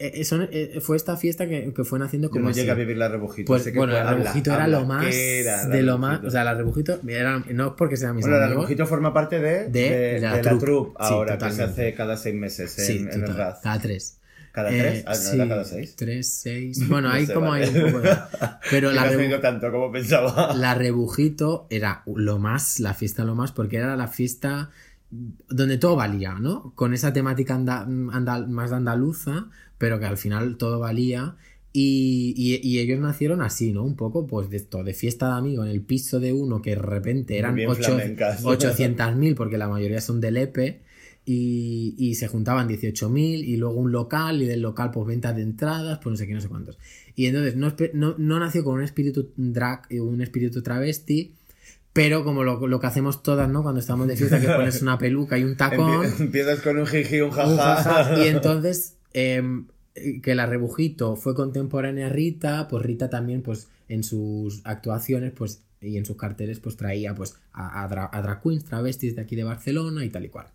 Eh, 0.03 0.13
eh, 0.23 0.25
son- 0.25 0.49
eh, 0.51 0.81
fue 0.81 0.97
esta 0.97 1.17
fiesta 1.19 1.47
que, 1.47 1.75
que 1.75 1.85
fue 1.85 1.99
naciendo 1.99 2.29
Yo 2.29 2.33
como 2.33 2.45
no 2.45 2.51
así. 2.51 2.61
llegué 2.61 2.73
a 2.73 2.75
vivir 2.75 2.97
la 2.97 3.09
rebujito. 3.09 3.47
Pues 3.53 3.65
que 3.65 3.73
bueno, 3.77 3.93
la 3.93 4.01
habla, 4.09 4.15
rebujito 4.25 4.51
era 4.55 4.65
habla. 4.65 4.81
lo 4.81 4.87
más 4.87 5.05
¿Qué 5.05 5.41
era 5.41 5.67
la 5.69 5.75
de 5.77 5.83
lo 5.83 5.99
más, 5.99 6.25
o 6.25 6.31
sea, 6.31 6.43
la 6.43 6.55
rebujito 6.55 6.99
era, 7.07 7.45
no 7.51 7.77
porque 7.77 7.99
sean 7.99 8.17
mis 8.17 8.25
Bueno, 8.25 8.39
la 8.41 8.49
rebujito 8.49 8.87
forma 8.87 9.13
parte 9.13 9.39
de, 9.41 9.69
De 9.69 9.91
de, 9.91 10.21
la 10.21 10.37
de 10.37 10.43
la 10.43 10.49
troupe. 10.51 10.65
troupe 10.65 10.91
Sí, 10.93 10.97
ahora, 11.15 11.37
que 11.39 11.51
se 11.53 11.63
hace 11.63 11.95
cada 11.95 12.17
seis 12.17 12.35
meses 12.35 12.79
en, 12.79 12.85
sí, 12.87 12.97
en 13.13 13.25
el 13.25 13.37
RAZ. 13.37 13.61
cada 13.63 13.79
tres. 13.79 14.17
¿Cada 14.53 14.73
Eh, 14.73 14.79
tres? 14.81 15.05
Ah, 15.07 15.11
¿no 15.11 15.17
sí, 15.17 15.37
era 15.37 15.49
cada 15.49 15.65
seis? 15.65 15.95
Tres, 15.97 16.33
seis. 16.33 16.79
Bueno, 16.89 17.09
No 17.09 17.15
hay 17.15 17.27
sé, 17.27 17.35
como 17.35 17.51
vale. 17.51 17.67
hay 17.67 17.75
un 17.77 17.85
poco 17.93 18.01
de... 18.01 18.17
Pero 18.71 18.89
No 18.89 18.95
la, 18.97 19.13
rebu- 19.13 19.41
tanto 19.41 19.71
como 19.71 19.93
pensaba. 19.93 20.55
la 20.57 20.75
rebujito 20.75 21.67
era 21.71 22.03
lo 22.07 22.39
más, 22.39 22.81
la 22.81 22.95
fiesta 22.95 23.23
lo 23.25 23.35
más, 23.35 23.53
porque 23.53 23.77
era 23.77 23.95
la 23.97 24.09
fiesta 24.09 24.71
donde 25.49 25.77
todo 25.79 25.97
valía, 25.97 26.35
¿no? 26.35 26.73
Con 26.75 26.95
esa 26.95 27.13
temática 27.13 27.55
anda- 27.55 27.85
andal- 27.87 28.47
más 28.49 28.73
andaluza, 28.73 29.49
pero 29.81 29.99
que 29.99 30.05
al 30.05 30.17
final 30.19 30.59
todo 30.59 30.79
valía. 30.79 31.37
Y, 31.73 32.35
y- 32.37 32.61
y 32.69 32.81
ellos 32.81 32.99
nacieron 33.01 33.43
así, 33.43 33.73
¿no? 33.73 33.83
Un 33.85 33.95
poco, 33.97 34.27
pues 34.27 34.51
de 34.51 34.57
esto, 34.59 34.83
de 34.85 34.93
fiesta 34.93 35.29
de 35.29 35.33
amigos 35.39 35.67
en 35.67 35.73
el 35.73 35.81
piso 35.81 36.19
de 36.21 36.33
uno 36.33 36.61
que 36.61 36.71
de 36.71 36.77
repente 36.83 37.39
eran 37.39 37.55
bien 37.55 37.71
ocho- 37.71 37.95
flamencas. 37.95 38.43
800.000, 38.45 39.35
porque 39.37 39.57
la 39.57 39.69
mayoría 39.69 40.01
son 40.01 40.21
del 40.21 40.37
EPE, 40.37 40.81
y, 41.25 41.95
y 41.97 42.15
se 42.17 42.27
juntaban 42.27 42.69
18.000, 42.69 43.45
y 43.45 43.57
luego 43.57 43.75
un 43.79 43.93
local, 43.93 44.43
y 44.43 44.47
del 44.47 44.63
local, 44.63 44.91
pues 44.93 45.07
ventas 45.07 45.37
de 45.37 45.43
entradas, 45.43 45.99
pues 46.03 46.11
no 46.13 46.17
sé 46.17 46.27
qué, 46.27 46.35
no 46.35 46.41
sé 46.41 46.49
cuántos. 46.49 46.77
Y 47.15 47.27
entonces 47.27 47.55
no, 47.57 47.73
no, 47.95 48.15
no 48.19 48.39
nació 48.41 48.65
con 48.65 48.75
un 48.75 48.83
espíritu 48.83 49.31
drag 49.37 49.83
y 49.91 49.99
un 50.01 50.21
espíritu 50.23 50.63
travesti, 50.63 51.35
pero 51.93 52.25
como 52.25 52.43
lo, 52.43 52.67
lo 52.67 52.81
que 52.81 52.87
hacemos 52.89 53.23
todas, 53.23 53.49
¿no? 53.49 53.63
Cuando 53.63 53.81
estamos 53.81 54.09
de 54.09 54.17
fiesta, 54.17 54.41
que 54.41 54.49
pones 54.57 54.83
una 54.83 54.99
peluca 54.99 55.39
y 55.39 55.45
un 55.45 55.57
tacón. 55.57 56.05
Empie- 56.05 56.21
Empiezas 56.21 56.61
con 56.63 56.79
un 56.79 56.87
jiji, 56.87 57.21
un 57.21 57.31
un 57.31 57.31
jaja. 57.37 57.77
jaja, 57.83 58.25
y 58.25 58.29
entonces, 58.29 58.97
em, 59.13 59.67
que 60.23 60.35
la 60.35 60.47
Rebujito 60.47 61.17
fue 61.17 61.35
contemporánea 61.35 62.07
a 62.07 62.11
Rita, 62.11 62.69
pues 62.69 62.85
Rita 62.85 63.11
también, 63.11 63.43
pues 63.43 63.69
en 63.89 64.05
sus 64.05 64.61
actuaciones, 64.65 65.33
pues 65.33 65.63
y 65.83 65.97
en 65.97 66.05
sus 66.05 66.17
carteles, 66.17 66.61
pues 66.61 66.77
traía 66.77 67.15
pues 67.15 67.37
a, 67.53 67.83
a, 67.83 67.89
dra- 67.89 68.11
a 68.13 68.23
drag 68.23 68.43
queens, 68.43 68.65
travestis 68.65 69.17
de 69.17 69.23
aquí 69.23 69.35
de 69.35 69.45
Barcelona 69.45 70.05
y 70.05 70.11
tal 70.11 70.25
y 70.27 70.29
cual. 70.29 70.47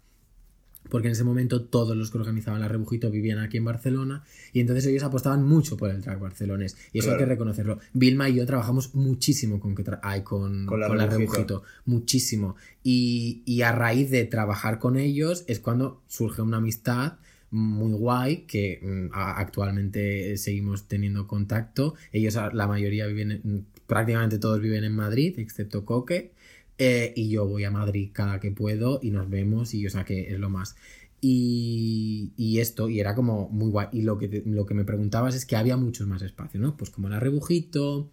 Porque 0.87 1.07
en 1.07 1.13
ese 1.13 1.23
momento 1.23 1.63
todos 1.63 1.97
los 1.97 2.11
que 2.11 2.19
organizaban 2.19 2.61
la 2.61 2.67
Rebujito 2.67 3.09
vivían 3.09 3.39
aquí 3.39 3.57
en 3.57 3.65
Barcelona 3.65 4.23
y 4.53 4.59
entonces 4.59 4.85
ellos 4.85 5.01
apostaban 5.01 5.43
mucho 5.43 5.77
por 5.77 5.89
el 5.89 6.01
drag 6.01 6.19
barcelonés. 6.19 6.77
Y 6.93 6.99
eso 6.99 7.11
hay 7.11 7.17
que 7.17 7.25
reconocerlo. 7.25 7.79
Vilma 7.93 8.29
y 8.29 8.35
yo 8.35 8.45
trabajamos 8.45 8.93
muchísimo 8.93 9.59
con, 9.59 9.73
que 9.73 9.83
ay, 10.03 10.21
con, 10.21 10.67
Con 10.67 10.79
la 10.79 10.87
con 10.87 10.97
la. 10.99 11.07
Rebujito. 11.07 11.63
Muchísimo. 11.85 12.55
Y, 12.83 13.41
y 13.45 13.63
a 13.63 13.71
raíz 13.71 14.11
de 14.11 14.25
trabajar 14.25 14.77
con 14.77 14.95
ellos 14.95 15.43
es 15.47 15.59
cuando 15.59 16.03
surge 16.07 16.43
una 16.43 16.57
amistad 16.57 17.13
muy 17.55 17.93
guay 17.93 18.45
que 18.47 18.79
mm, 18.81 19.09
actualmente 19.13 20.37
seguimos 20.37 20.87
teniendo 20.87 21.25
contacto. 21.27 21.95
Ellos, 22.11 22.35
la 22.53 22.67
mayoría 22.67 23.07
viven, 23.07 23.31
en- 23.31 23.65
prácticamente 23.87 24.37
todos 24.39 24.59
viven 24.61 24.83
en 24.83 24.95
Madrid, 24.95 25.39
excepto 25.39 25.85
Coque. 25.85 26.31
Eh, 26.77 27.13
y 27.15 27.29
yo 27.29 27.45
voy 27.47 27.63
a 27.63 27.71
Madrid 27.71 28.09
cada 28.11 28.39
que 28.41 28.51
puedo 28.51 28.99
y 29.01 29.09
nos 29.11 29.29
vemos 29.29 29.73
y 29.73 29.87
o 29.87 29.89
sea 29.89 30.03
que 30.03 30.33
es 30.33 30.39
lo 30.39 30.49
más. 30.49 30.75
Y, 31.21 32.33
y 32.37 32.59
esto, 32.59 32.89
y 32.89 32.99
era 32.99 33.15
como 33.15 33.49
muy 33.49 33.69
guay. 33.71 33.87
Y 33.93 34.01
lo 34.03 34.17
que, 34.17 34.43
lo 34.45 34.65
que 34.65 34.73
me 34.73 34.83
preguntabas 34.83 35.33
es 35.35 35.45
que 35.45 35.55
había 35.55 35.77
muchos 35.77 36.07
más 36.07 36.21
espacios, 36.21 36.61
¿no? 36.61 36.75
Pues 36.77 36.89
como 36.91 37.09
la 37.09 37.19
Rebujito, 37.19 38.11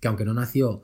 que 0.00 0.08
aunque 0.08 0.24
no 0.24 0.34
nació 0.34 0.82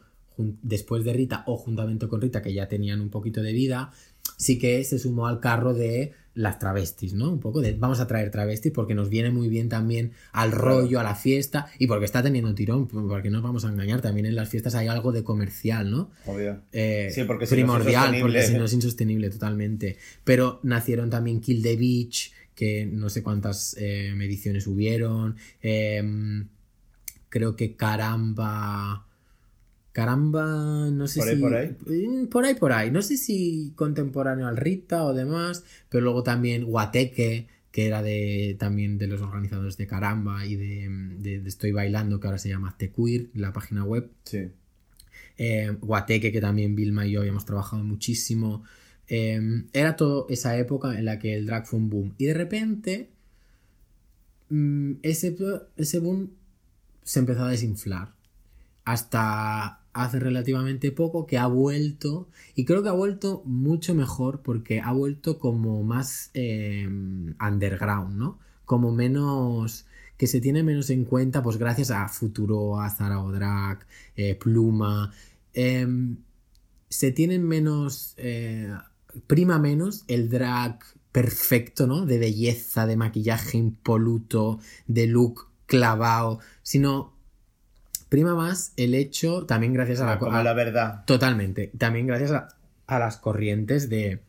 después 0.62 1.04
de 1.04 1.12
Rita 1.12 1.44
o 1.46 1.56
juntamente 1.56 2.08
con 2.08 2.20
Rita, 2.20 2.42
que 2.42 2.52
ya 2.52 2.68
tenían 2.68 3.00
un 3.00 3.10
poquito 3.10 3.42
de 3.42 3.52
vida, 3.52 3.90
sí 4.36 4.58
que 4.58 4.84
se 4.84 4.98
sumó 4.98 5.26
al 5.26 5.40
carro 5.40 5.74
de 5.74 6.12
las 6.34 6.58
travestis, 6.58 7.12
¿no? 7.12 7.30
Un 7.30 7.40
poco 7.40 7.60
de 7.60 7.74
vamos 7.74 8.00
a 8.00 8.06
traer 8.06 8.30
travestis 8.30 8.72
porque 8.72 8.94
nos 8.94 9.08
viene 9.10 9.30
muy 9.30 9.48
bien 9.48 9.68
también 9.68 10.12
al 10.32 10.50
rollo, 10.52 10.98
a 10.98 11.02
la 11.02 11.14
fiesta 11.14 11.66
y 11.78 11.86
porque 11.86 12.06
está 12.06 12.22
teniendo 12.22 12.54
tirón, 12.54 12.88
porque 12.88 13.28
no 13.28 13.36
nos 13.38 13.42
vamos 13.42 13.64
a 13.64 13.68
engañar, 13.68 14.00
también 14.00 14.26
en 14.26 14.34
las 14.34 14.48
fiestas 14.48 14.74
hay 14.74 14.88
algo 14.88 15.12
de 15.12 15.22
comercial, 15.24 15.90
¿no? 15.90 16.10
Obvio. 16.26 16.60
Eh, 16.72 17.10
Sí, 17.14 17.24
porque 17.24 17.46
si 17.46 17.54
no 17.54 17.58
es 17.58 17.64
primordial, 17.64 17.94
insostenible. 18.14 18.20
porque 18.22 18.42
si 18.46 18.54
no 18.58 18.64
es 18.64 18.72
insostenible 18.72 19.30
totalmente. 19.30 19.96
Pero 20.24 20.60
nacieron 20.62 21.10
también 21.10 21.40
Kill 21.40 21.62
the 21.62 21.76
Beach, 21.76 22.32
que 22.54 22.86
no 22.86 23.10
sé 23.10 23.22
cuántas 23.22 23.76
eh, 23.78 24.08
ediciones 24.08 24.66
hubieron. 24.66 25.36
em, 25.60 26.48
creo 27.28 27.56
que 27.56 27.76
Caramba. 27.76 29.06
Caramba, 29.92 30.88
no 30.90 31.06
sé 31.06 31.20
¿Por 31.20 31.28
ahí, 31.28 31.36
si. 31.36 31.36
por 31.36 31.54
ahí? 31.54 31.76
Mm, 31.86 32.26
Por 32.28 32.44
ahí, 32.44 32.54
por 32.54 32.72
ahí. 32.72 32.90
No 32.90 33.02
sé 33.02 33.16
si 33.18 33.72
contemporáneo 33.76 34.46
al 34.48 34.56
Rita 34.56 35.04
o 35.04 35.12
demás, 35.14 35.64
pero 35.90 36.04
luego 36.04 36.22
también 36.22 36.64
Guateque, 36.64 37.48
que 37.70 37.86
era 37.86 38.02
de 38.02 38.56
también 38.58 38.96
de 38.98 39.06
los 39.06 39.20
organizadores 39.20 39.76
de 39.76 39.86
Caramba 39.86 40.46
y 40.46 40.56
de, 40.56 40.88
de- 41.18 41.40
de 41.40 41.48
Estoy 41.48 41.72
Bailando, 41.72 42.20
que 42.20 42.26
ahora 42.26 42.38
se 42.38 42.48
llama 42.48 42.74
The 42.78 42.90
Queer, 42.92 43.28
la 43.34 43.52
página 43.52 43.84
web. 43.84 44.10
Sí. 44.24 44.52
Eh, 45.36 45.70
Guateque, 45.80 46.32
que 46.32 46.40
también 46.40 46.74
Vilma 46.76 47.06
y 47.06 47.12
yo 47.12 47.20
habíamos 47.20 47.44
trabajado 47.44 47.82
muchísimo. 47.84 48.64
Eh, 49.08 49.40
era 49.72 49.96
toda 49.96 50.26
esa 50.28 50.56
época 50.58 50.98
en 50.98 51.04
la 51.04 51.18
que 51.18 51.34
el 51.34 51.46
drag 51.46 51.66
fue 51.66 51.78
un 51.80 51.90
boom. 51.90 52.14
Y 52.18 52.26
de 52.26 52.34
repente, 52.34 53.10
mm, 54.48 54.92
ese, 55.02 55.36
ese 55.76 55.98
boom 55.98 56.30
se 57.04 57.20
empezó 57.20 57.44
a 57.44 57.50
desinflar. 57.50 58.14
Hasta 58.84 59.81
hace 59.92 60.18
relativamente 60.18 60.92
poco 60.92 61.26
que 61.26 61.38
ha 61.38 61.46
vuelto. 61.46 62.28
Y 62.54 62.64
creo 62.64 62.82
que 62.82 62.88
ha 62.88 62.92
vuelto 62.92 63.42
mucho 63.44 63.94
mejor 63.94 64.40
porque 64.42 64.80
ha 64.80 64.92
vuelto 64.92 65.38
como 65.38 65.82
más 65.82 66.30
eh, 66.34 66.86
underground, 66.86 68.16
¿no? 68.16 68.38
Como 68.64 68.92
menos 68.92 69.86
que 70.16 70.26
se 70.28 70.40
tiene 70.40 70.62
menos 70.62 70.90
en 70.90 71.04
cuenta, 71.04 71.42
pues 71.42 71.56
gracias 71.56 71.90
a 71.90 72.08
Futuro, 72.08 72.80
a 72.80 72.88
Zara 72.90 73.16
Drag, 73.16 73.84
eh, 74.14 74.36
Pluma, 74.36 75.12
em, 75.52 76.16
se 76.88 77.10
tienen 77.10 77.42
menos, 77.44 78.14
eh, 78.18 78.72
prima 79.26 79.58
menos 79.58 80.04
el 80.08 80.28
drag 80.28 80.78
perfecto, 81.10 81.86
¿no? 81.86 82.06
De 82.06 82.18
belleza, 82.18 82.86
de 82.86 82.96
maquillaje 82.96 83.58
impoluto, 83.58 84.60
de 84.86 85.06
look 85.06 85.48
clavado, 85.66 86.38
sino 86.62 87.11
prima 88.12 88.34
más 88.34 88.74
el 88.76 88.94
hecho, 88.94 89.46
también 89.46 89.72
gracias 89.72 90.00
a 90.00 90.06
la... 90.06 90.18
Como 90.18 90.36
a- 90.36 90.44
la 90.44 90.52
verdad. 90.52 91.04
Totalmente. 91.06 91.72
También 91.78 92.06
gracias 92.06 92.30
a, 92.32 92.48
a 92.86 92.98
las 92.98 93.16
corrientes 93.16 93.88
de, 93.88 94.20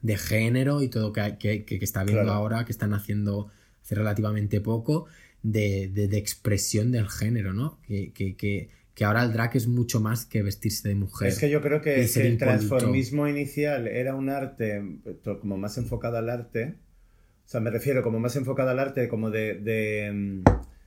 de 0.00 0.16
género 0.16 0.82
y 0.82 0.88
todo 0.88 1.12
que, 1.12 1.36
que, 1.38 1.64
que- 1.66 1.78
que 1.78 1.84
está 1.84 2.02
viendo 2.02 2.22
Claro. 2.24 2.38
ahora, 2.38 2.64
que 2.64 2.72
están 2.72 2.94
haciendo 2.94 3.50
hace 3.82 3.94
relativamente 3.94 4.62
poco, 4.62 5.04
de, 5.42 5.90
de- 5.92 6.08
de 6.08 6.16
expresión 6.16 6.90
del 6.92 7.08
género, 7.10 7.52
¿no? 7.52 7.78
Que, 7.86 8.10
que- 8.14 8.68
ahora 9.04 9.22
el 9.24 9.32
drag 9.34 9.54
es 9.56 9.66
mucho 9.66 10.00
más 10.00 10.24
que 10.24 10.42
vestirse 10.42 10.88
de 10.88 10.94
mujer. 10.94 11.28
Es 11.28 11.38
que 11.38 11.50
yo 11.50 11.60
creo 11.60 11.82
que, 11.82 12.08
que 12.10 12.26
el 12.26 12.38
transformismo 12.38 13.28
inicial 13.28 13.86
era 13.86 14.14
un 14.14 14.30
arte 14.30 14.82
como 15.42 15.58
más 15.58 15.76
enfocado 15.76 16.16
al 16.16 16.30
arte. 16.30 16.76
O 17.44 17.48
sea, 17.48 17.60
me 17.60 17.68
refiero 17.70 18.02
como 18.02 18.18
más 18.18 18.34
enfocado 18.36 18.70
al 18.70 18.78
arte, 18.78 19.08
como 19.08 19.30
de, 19.30 19.54
de, 19.60 20.10
mm, 20.10 20.42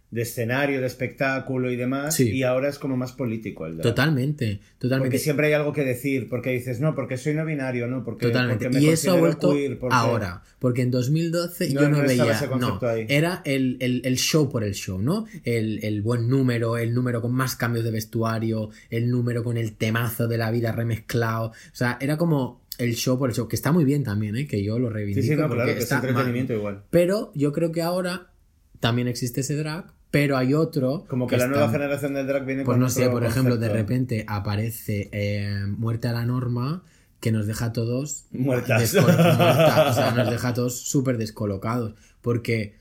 de 0.10 0.22
escenario, 0.22 0.80
de 0.80 0.88
espectáculo 0.88 1.70
y 1.70 1.76
demás. 1.76 2.16
Sí. 2.16 2.30
Y 2.32 2.44
ahora 2.44 2.70
es 2.70 2.80
como 2.80 2.96
más 2.96 3.12
político 3.12 3.66
el 3.66 3.74
drag. 3.78 3.84
Totalmente, 3.84 4.62
totalmente. 4.78 5.10
Porque 5.10 5.20
siempre 5.20 5.48
hay 5.48 5.54
algo 5.54 5.74
que 5.74 5.84
decir, 5.84 6.30
porque 6.30 6.52
dices, 6.52 6.80
no, 6.80 6.96
porque 6.96 7.18
soy 7.18 7.34
no 7.34 7.44
binario, 7.46 7.88
no, 7.88 8.06
porque, 8.06 8.28
Totalmente. 8.28 8.66
porque 8.66 8.78
me 8.80 8.84
Y 8.86 8.90
eso 8.90 9.12
ha 9.12 9.20
vuelto 9.20 9.52
queer, 9.52 9.78
porque- 9.78 9.96
ahora. 9.96 10.44
Porque 10.60 10.82
en 10.84 10.92
2012 10.92 11.74
No, 11.74 11.82
yo 11.82 11.90
no, 11.90 12.02
veía. 12.02 12.32
ese 12.32 12.48
No, 12.48 12.80
ahí. 12.84 13.06
era 13.10 13.42
el, 13.44 13.76
el- 13.82 14.02
el 14.06 14.16
show 14.18 14.50
por 14.50 14.64
el 14.64 14.74
show, 14.76 14.98
¿no? 15.02 15.26
El, 15.44 15.84
el 15.84 16.02
buen 16.02 16.30
número, 16.30 16.78
el 16.78 16.94
número 16.94 17.22
con 17.22 17.34
más 17.34 17.58
cambios 17.58 17.84
de 17.84 17.92
vestuario, 17.92 18.70
el 18.90 19.10
número 19.12 19.44
con 19.44 19.58
el 19.58 19.74
temazo 19.76 20.28
de 20.30 20.38
la 20.38 20.52
vida 20.52 20.72
remezclado. 20.72 21.48
O 21.50 21.54
sea, 21.76 21.98
era 22.00 22.18
como 22.18 22.62
el 22.78 22.96
show 22.96 23.20
por 23.20 23.30
el 23.30 23.36
show, 23.36 23.48
que 23.50 23.56
está 23.58 23.72
muy 23.74 23.84
bien 23.84 24.04
también, 24.06 24.38
¿eh? 24.38 24.48
Que 24.48 24.64
yo 24.64 24.80
lo 24.80 24.88
Sí, 24.88 24.94
reivindico. 24.94 25.28
sí, 25.28 25.36
no, 25.36 25.48
porque 25.50 25.54
claro, 25.56 25.72
que 25.74 25.78
es 25.80 25.84
está 25.84 25.96
entretenimiento 25.98 26.54
mal. 26.54 26.60
igual. 26.60 26.84
Pero 26.92 27.32
yo 27.36 27.52
creo 27.52 27.72
que 27.74 27.82
ahora 27.82 28.32
también 28.80 29.08
existe 29.08 29.42
ese 29.42 29.56
drag, 29.56 29.94
pero 30.20 30.38
hay 30.38 30.54
otro. 30.54 31.06
Como 31.08 31.28
que, 31.28 31.38
la 31.38 31.46
está- 31.46 31.56
nueva 31.58 31.72
generación 31.72 32.14
del 32.14 32.28
drag 32.28 32.46
viene 32.46 32.64
Pues 32.64 32.74
con 32.76 32.80
no 32.82 32.90
sé, 32.90 33.10
por 33.10 33.24
ejemplo, 33.24 33.58
de 33.58 33.70
repente 33.70 34.26
aparece 34.28 35.10
eh, 35.12 35.66
Muerte 35.68 36.08
a 36.08 36.14
la 36.14 36.26
Norma 36.26 36.84
que 37.20 37.32
nos 37.32 37.46
deja 37.48 37.66
a 37.66 37.74
todos 37.74 38.26
Muertas. 38.32 38.94
o 38.96 39.94
sea, 39.94 40.14
nos 40.16 40.30
deja 40.30 40.48
a 40.50 40.54
todos 40.54 40.80
súper 40.82 41.18
descolocados. 41.18 41.94
Porque 42.22 42.76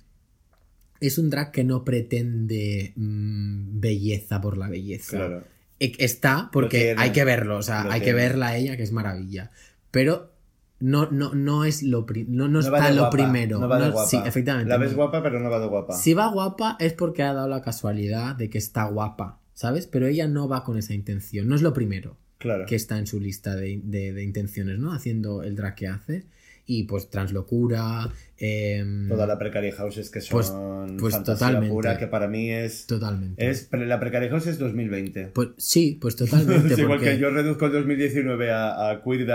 es 1.01 1.19
un 1.19 1.29
drag 1.31 1.53
que 1.53 1.63
no 1.65 1.85
pretende 1.85 2.93
mm, 2.97 3.81
belleza 3.81 4.41
por 4.41 4.57
la 4.57 4.69
belleza. 4.69 5.17
Claro. 5.17 5.45
E- 5.79 5.93
Está 5.99 6.49
porque 6.53 6.79
tiene. 6.79 7.03
hay 7.03 7.11
que 7.13 7.25
verlo, 7.25 7.59
o 7.59 7.63
sea, 7.63 7.91
hay 7.93 8.01
que 8.01 8.13
verla 8.15 8.49
a 8.49 8.57
ella, 8.57 8.77
que 8.77 8.83
es 8.83 8.93
maravilla. 8.93 9.51
Pero 9.91 10.33
no, 10.81 11.11
no, 11.11 11.35
no 11.35 11.65
es 11.65 11.83
lo, 11.83 12.05
pri- 12.07 12.27
no, 12.29 12.49
no 12.49 12.61
No 12.61 12.71
va 12.71 12.79
está 12.79 12.89
de 12.91 12.95
lo 12.97 13.03
guapa, 13.03 13.17
primero. 13.17 13.59
No 13.59 13.69
va 13.69 13.81
de 13.81 13.91
guapa. 13.91 14.09
sí, 14.09 14.19
efectivamente. 14.25 14.69
La 14.69 14.77
ves 14.77 14.95
guapa, 14.95 15.23
pero 15.23 15.41
no 15.41 15.49
va 15.51 15.59
de 15.61 15.67
guapa. 15.67 15.95
Si 15.95 16.13
va 16.15 16.29
guapa 16.31 16.77
es 16.81 16.93
porque 16.93 17.23
ha 17.23 17.33
dado 17.33 17.49
la 17.49 17.63
casualidad 17.63 18.37
de 18.37 18.51
que 18.51 18.59
está 18.59 18.85
guapa, 18.85 19.41
¿sabes? 19.55 19.87
Pero 19.87 20.07
ella 20.07 20.29
no 20.29 20.49
va 20.49 20.65
con 20.65 20.77
esa 20.77 20.93
intención, 20.95 21.49
no 21.49 21.55
es 21.55 21.63
lo 21.63 21.73
primero 21.73 22.17
Claro. 22.39 22.67
que 22.67 22.75
está 22.77 22.99
en 22.99 23.07
su 23.07 23.19
lista 23.21 23.55
de, 23.57 23.81
de- 23.83 24.13
de 24.13 24.23
intenciones, 24.23 24.79
¿no? 24.79 24.93
Haciendo 24.93 25.43
el 25.43 25.57
drag 25.57 25.75
que 25.75 25.89
hace. 25.89 26.27
Y 26.69 26.83
pues 26.83 27.09
translocura. 27.11 28.11
em, 28.39 29.09
Toda 29.09 29.27
la 29.27 29.39
Precary 29.39 29.71
Houses 29.71 30.11
que 30.11 30.21
son 30.21 30.37
Pues- 30.37 30.53
pues 30.99 31.15
fantasía 31.15 31.47
totalmente. 31.47 31.73
pura, 31.73 31.97
que 31.97 32.07
para 32.09 32.27
mí 32.29 32.51
es... 32.51 32.87
Totalmente. 32.87 33.49
es 33.49 33.69
la 33.73 34.01
Precary 34.01 34.29
House 34.29 34.49
es 34.49 34.59
2020. 34.59 35.29
Pues 35.29 35.51
sí, 35.59 35.97
pues 36.01 36.17
totalmente. 36.17 36.67
es 36.75 36.79
igual 36.81 36.99
porque- 36.99 37.13
que 37.15 37.19
yo 37.21 37.31
reduzco 37.31 37.67
el 37.67 37.73
2019 37.73 38.51
a, 38.51 38.91
a 38.91 39.03
Queer 39.03 39.27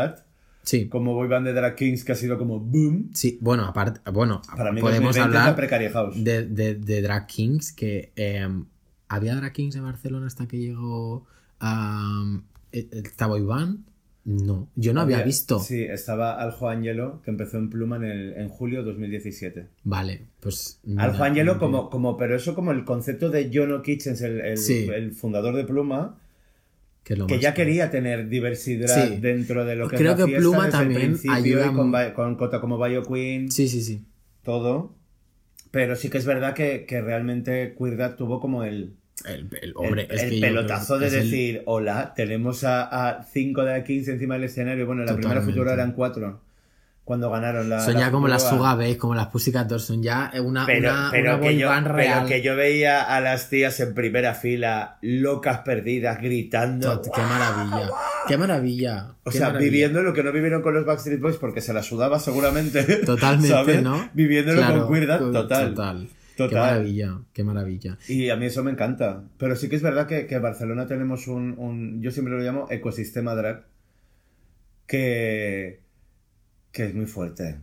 Sí, 0.64 0.88
como 0.90 1.14
boy 1.16 1.28
band 1.28 1.48
de 1.48 1.54
Drag 1.54 1.76
Kings, 1.76 2.04
que 2.04 2.12
ha 2.12 2.16
sido 2.16 2.38
como 2.38 2.60
boom. 2.60 3.10
sí, 3.14 3.38
bueno, 3.42 3.66
aparte, 3.66 4.00
bueno, 4.12 4.42
Para 4.56 4.72
mí 4.72 4.80
podemos 4.82 5.16
2020 5.16 5.20
es 5.20 5.34
la 5.34 5.48
hablar 5.48 5.92
House. 5.92 6.24
de, 6.24 6.46
de, 6.48 6.76
de 6.76 7.02
Drag 7.02 7.26
Kings, 7.28 7.72
que 7.74 8.12
em, 8.16 8.66
había 9.08 9.36
Drag 9.36 9.52
Kings 9.54 9.76
en 9.76 9.84
Barcelona 9.84 10.28
hasta 10.28 10.48
que 10.48 10.58
llegó 10.60 11.26
a 11.60 12.40
estaba 12.72 13.38
Iván. 13.40 13.86
No, 14.24 14.68
yo 14.76 14.94
no 14.94 15.02
había, 15.02 15.16
Había- 15.18 15.26
visto. 15.26 15.60
Sí, 15.60 15.82
estaba 15.82 16.40
Aljo 16.40 16.70
Angelo, 16.70 17.22
que 17.26 17.32
empezó 17.32 17.58
en 17.58 17.72
Pluma 17.72 17.96
en, 17.96 18.04
el- 18.04 18.34
en 18.34 18.50
julio 18.50 18.84
2017. 18.84 19.68
Vale, 19.84 20.28
pues. 20.40 20.80
Aljo 20.98 21.24
Angelo, 21.24 21.58
como, 21.58 21.90
como, 21.90 22.18
pero 22.18 22.36
eso 22.36 22.54
como 22.54 22.72
el 22.72 22.86
concepto 22.86 23.32
de 23.32 23.50
Jono 23.52 23.82
Kitchens, 23.82 24.22
el, 24.22 24.40
el- 24.42 24.58
Sí. 24.60 24.88
el 24.94 25.12
fundador 25.14 25.56
de 25.56 25.64
Pluma, 25.64 26.20
que, 27.04 27.16
lo 27.16 27.28
ya 27.28 27.54
quería 27.54 27.90
tener 27.90 28.30
diversidad 28.30 29.08
Sí. 29.08 29.18
dentro 29.20 29.66
de 29.66 29.76
lo 29.76 29.88
que 29.90 29.98
Creo 29.98 30.14
es 30.14 30.20
la 30.20 30.26
que 30.26 30.36
Pluma 30.38 30.70
también 30.70 31.18
ayuda 31.30 31.68
y 31.72 31.74
con, 31.74 31.92
con 32.14 32.36
Cota 32.36 32.62
como 32.62 32.78
Bio 32.84 33.04
Queen, 33.04 33.52
Sí, 33.52 33.68
sí, 33.68 33.82
sí. 33.82 34.04
todo. 34.44 34.96
Pero 35.72 35.96
sí 35.96 36.10
que 36.10 36.18
es 36.18 36.26
verdad 36.26 36.54
que, 36.54 36.86
que 36.86 37.02
realmente 37.02 37.76
Queer 37.78 37.96
Dad 37.98 38.16
tuvo 38.18 38.40
como 38.42 38.64
el, 38.64 38.94
El, 39.26 39.48
el- 39.62 39.74
hombre, 39.76 40.06
el, 40.10 40.20
es 40.20 40.40
pelotazo 40.42 41.00
de 41.00 41.10
decir, 41.10 41.62
hola, 41.66 42.14
tenemos 42.16 42.64
a 42.66 43.26
5 43.32 43.64
de 43.64 43.84
15 43.84 44.12
encima 44.12 44.34
del 44.36 44.44
escenario. 44.46 44.86
Bueno, 44.86 45.04
la 45.06 45.16
primera 45.16 45.42
futura 45.42 45.74
eran 45.74 45.94
4 45.94 46.42
cuando 47.12 47.30
ganaron 47.30 47.68
la. 47.68 47.82
Son 47.82 47.96
la 47.96 48.00
ya 48.00 48.12
como 48.12 48.30
las. 48.30 48.48
Suga 48.48 48.74
Babes, 48.74 48.96
como 48.96 49.16
las 49.16 49.28
Pussycat 49.28 49.68
Dolls, 49.68 49.84
son 49.84 50.02
ya 50.02 50.32
una, 50.42 50.66
Pero, 50.66 50.90
una, 50.90 51.10
pero 51.12 51.36
una 51.36 51.46
que 51.46 51.58
yo, 51.58 51.70
pero 51.94 52.26
que 52.26 52.42
yo 52.42 52.56
veía 52.56 53.04
a 53.04 53.20
las 53.20 53.50
tías 53.50 53.78
en 53.82 53.94
primera 53.94 54.34
fila, 54.34 54.98
locas 55.02 55.60
perdidas, 55.60 56.22
gritando. 56.22 57.02
Qué 57.02 57.22
maravilla. 57.22 57.90
Qué 58.30 58.38
maravilla. 58.38 59.16
O 59.26 59.30
qué 59.30 59.40
sea, 59.40 59.48
maravilla. 59.48 59.72
viviendo 59.72 60.04
lo 60.04 60.14
que 60.14 60.24
no 60.24 60.32
vivieron 60.32 60.62
con 60.62 60.74
los 60.74 60.86
Backstreet 60.86 61.20
Boys 61.20 61.36
porque 61.36 61.60
se 61.60 61.74
la 61.74 61.84
sudaba 61.84 62.18
seguramente. 62.18 62.82
Totalmente, 63.06 63.50
¿sabes? 63.50 63.84
¿no? 63.84 64.10
Viviéndolo 64.14 64.62
Claro, 64.62 64.88
con 64.88 65.34
total. 65.34 65.74
Total. 65.74 66.08
Total. 66.38 66.50
Qué 66.50 66.56
maravilla, 66.56 67.18
qué 67.34 67.44
maravilla. 67.44 67.98
Y 68.08 68.30
a 68.30 68.38
mí 68.38 68.46
eso 68.46 68.64
me 68.64 68.72
encanta. 68.72 69.22
Pero 69.38 69.58
sí 69.58 69.68
que 69.68 69.76
es 69.76 69.82
verdad 69.82 70.08
que, 70.08 70.28
que 70.28 70.36
en 70.36 70.42
Barcelona 70.42 70.88
tenemos 70.88 71.28
un, 71.28 71.56
un- 71.58 72.02
Yo 72.02 72.10
siempre 72.12 72.34
lo 72.36 72.40
llamo 72.40 72.68
ecosistema 72.70 73.36
drag. 73.36 73.66
Que. 74.88 75.82
Que 76.72 76.86
es 76.86 76.94
muy 76.96 77.06
fuerte. 77.06 77.58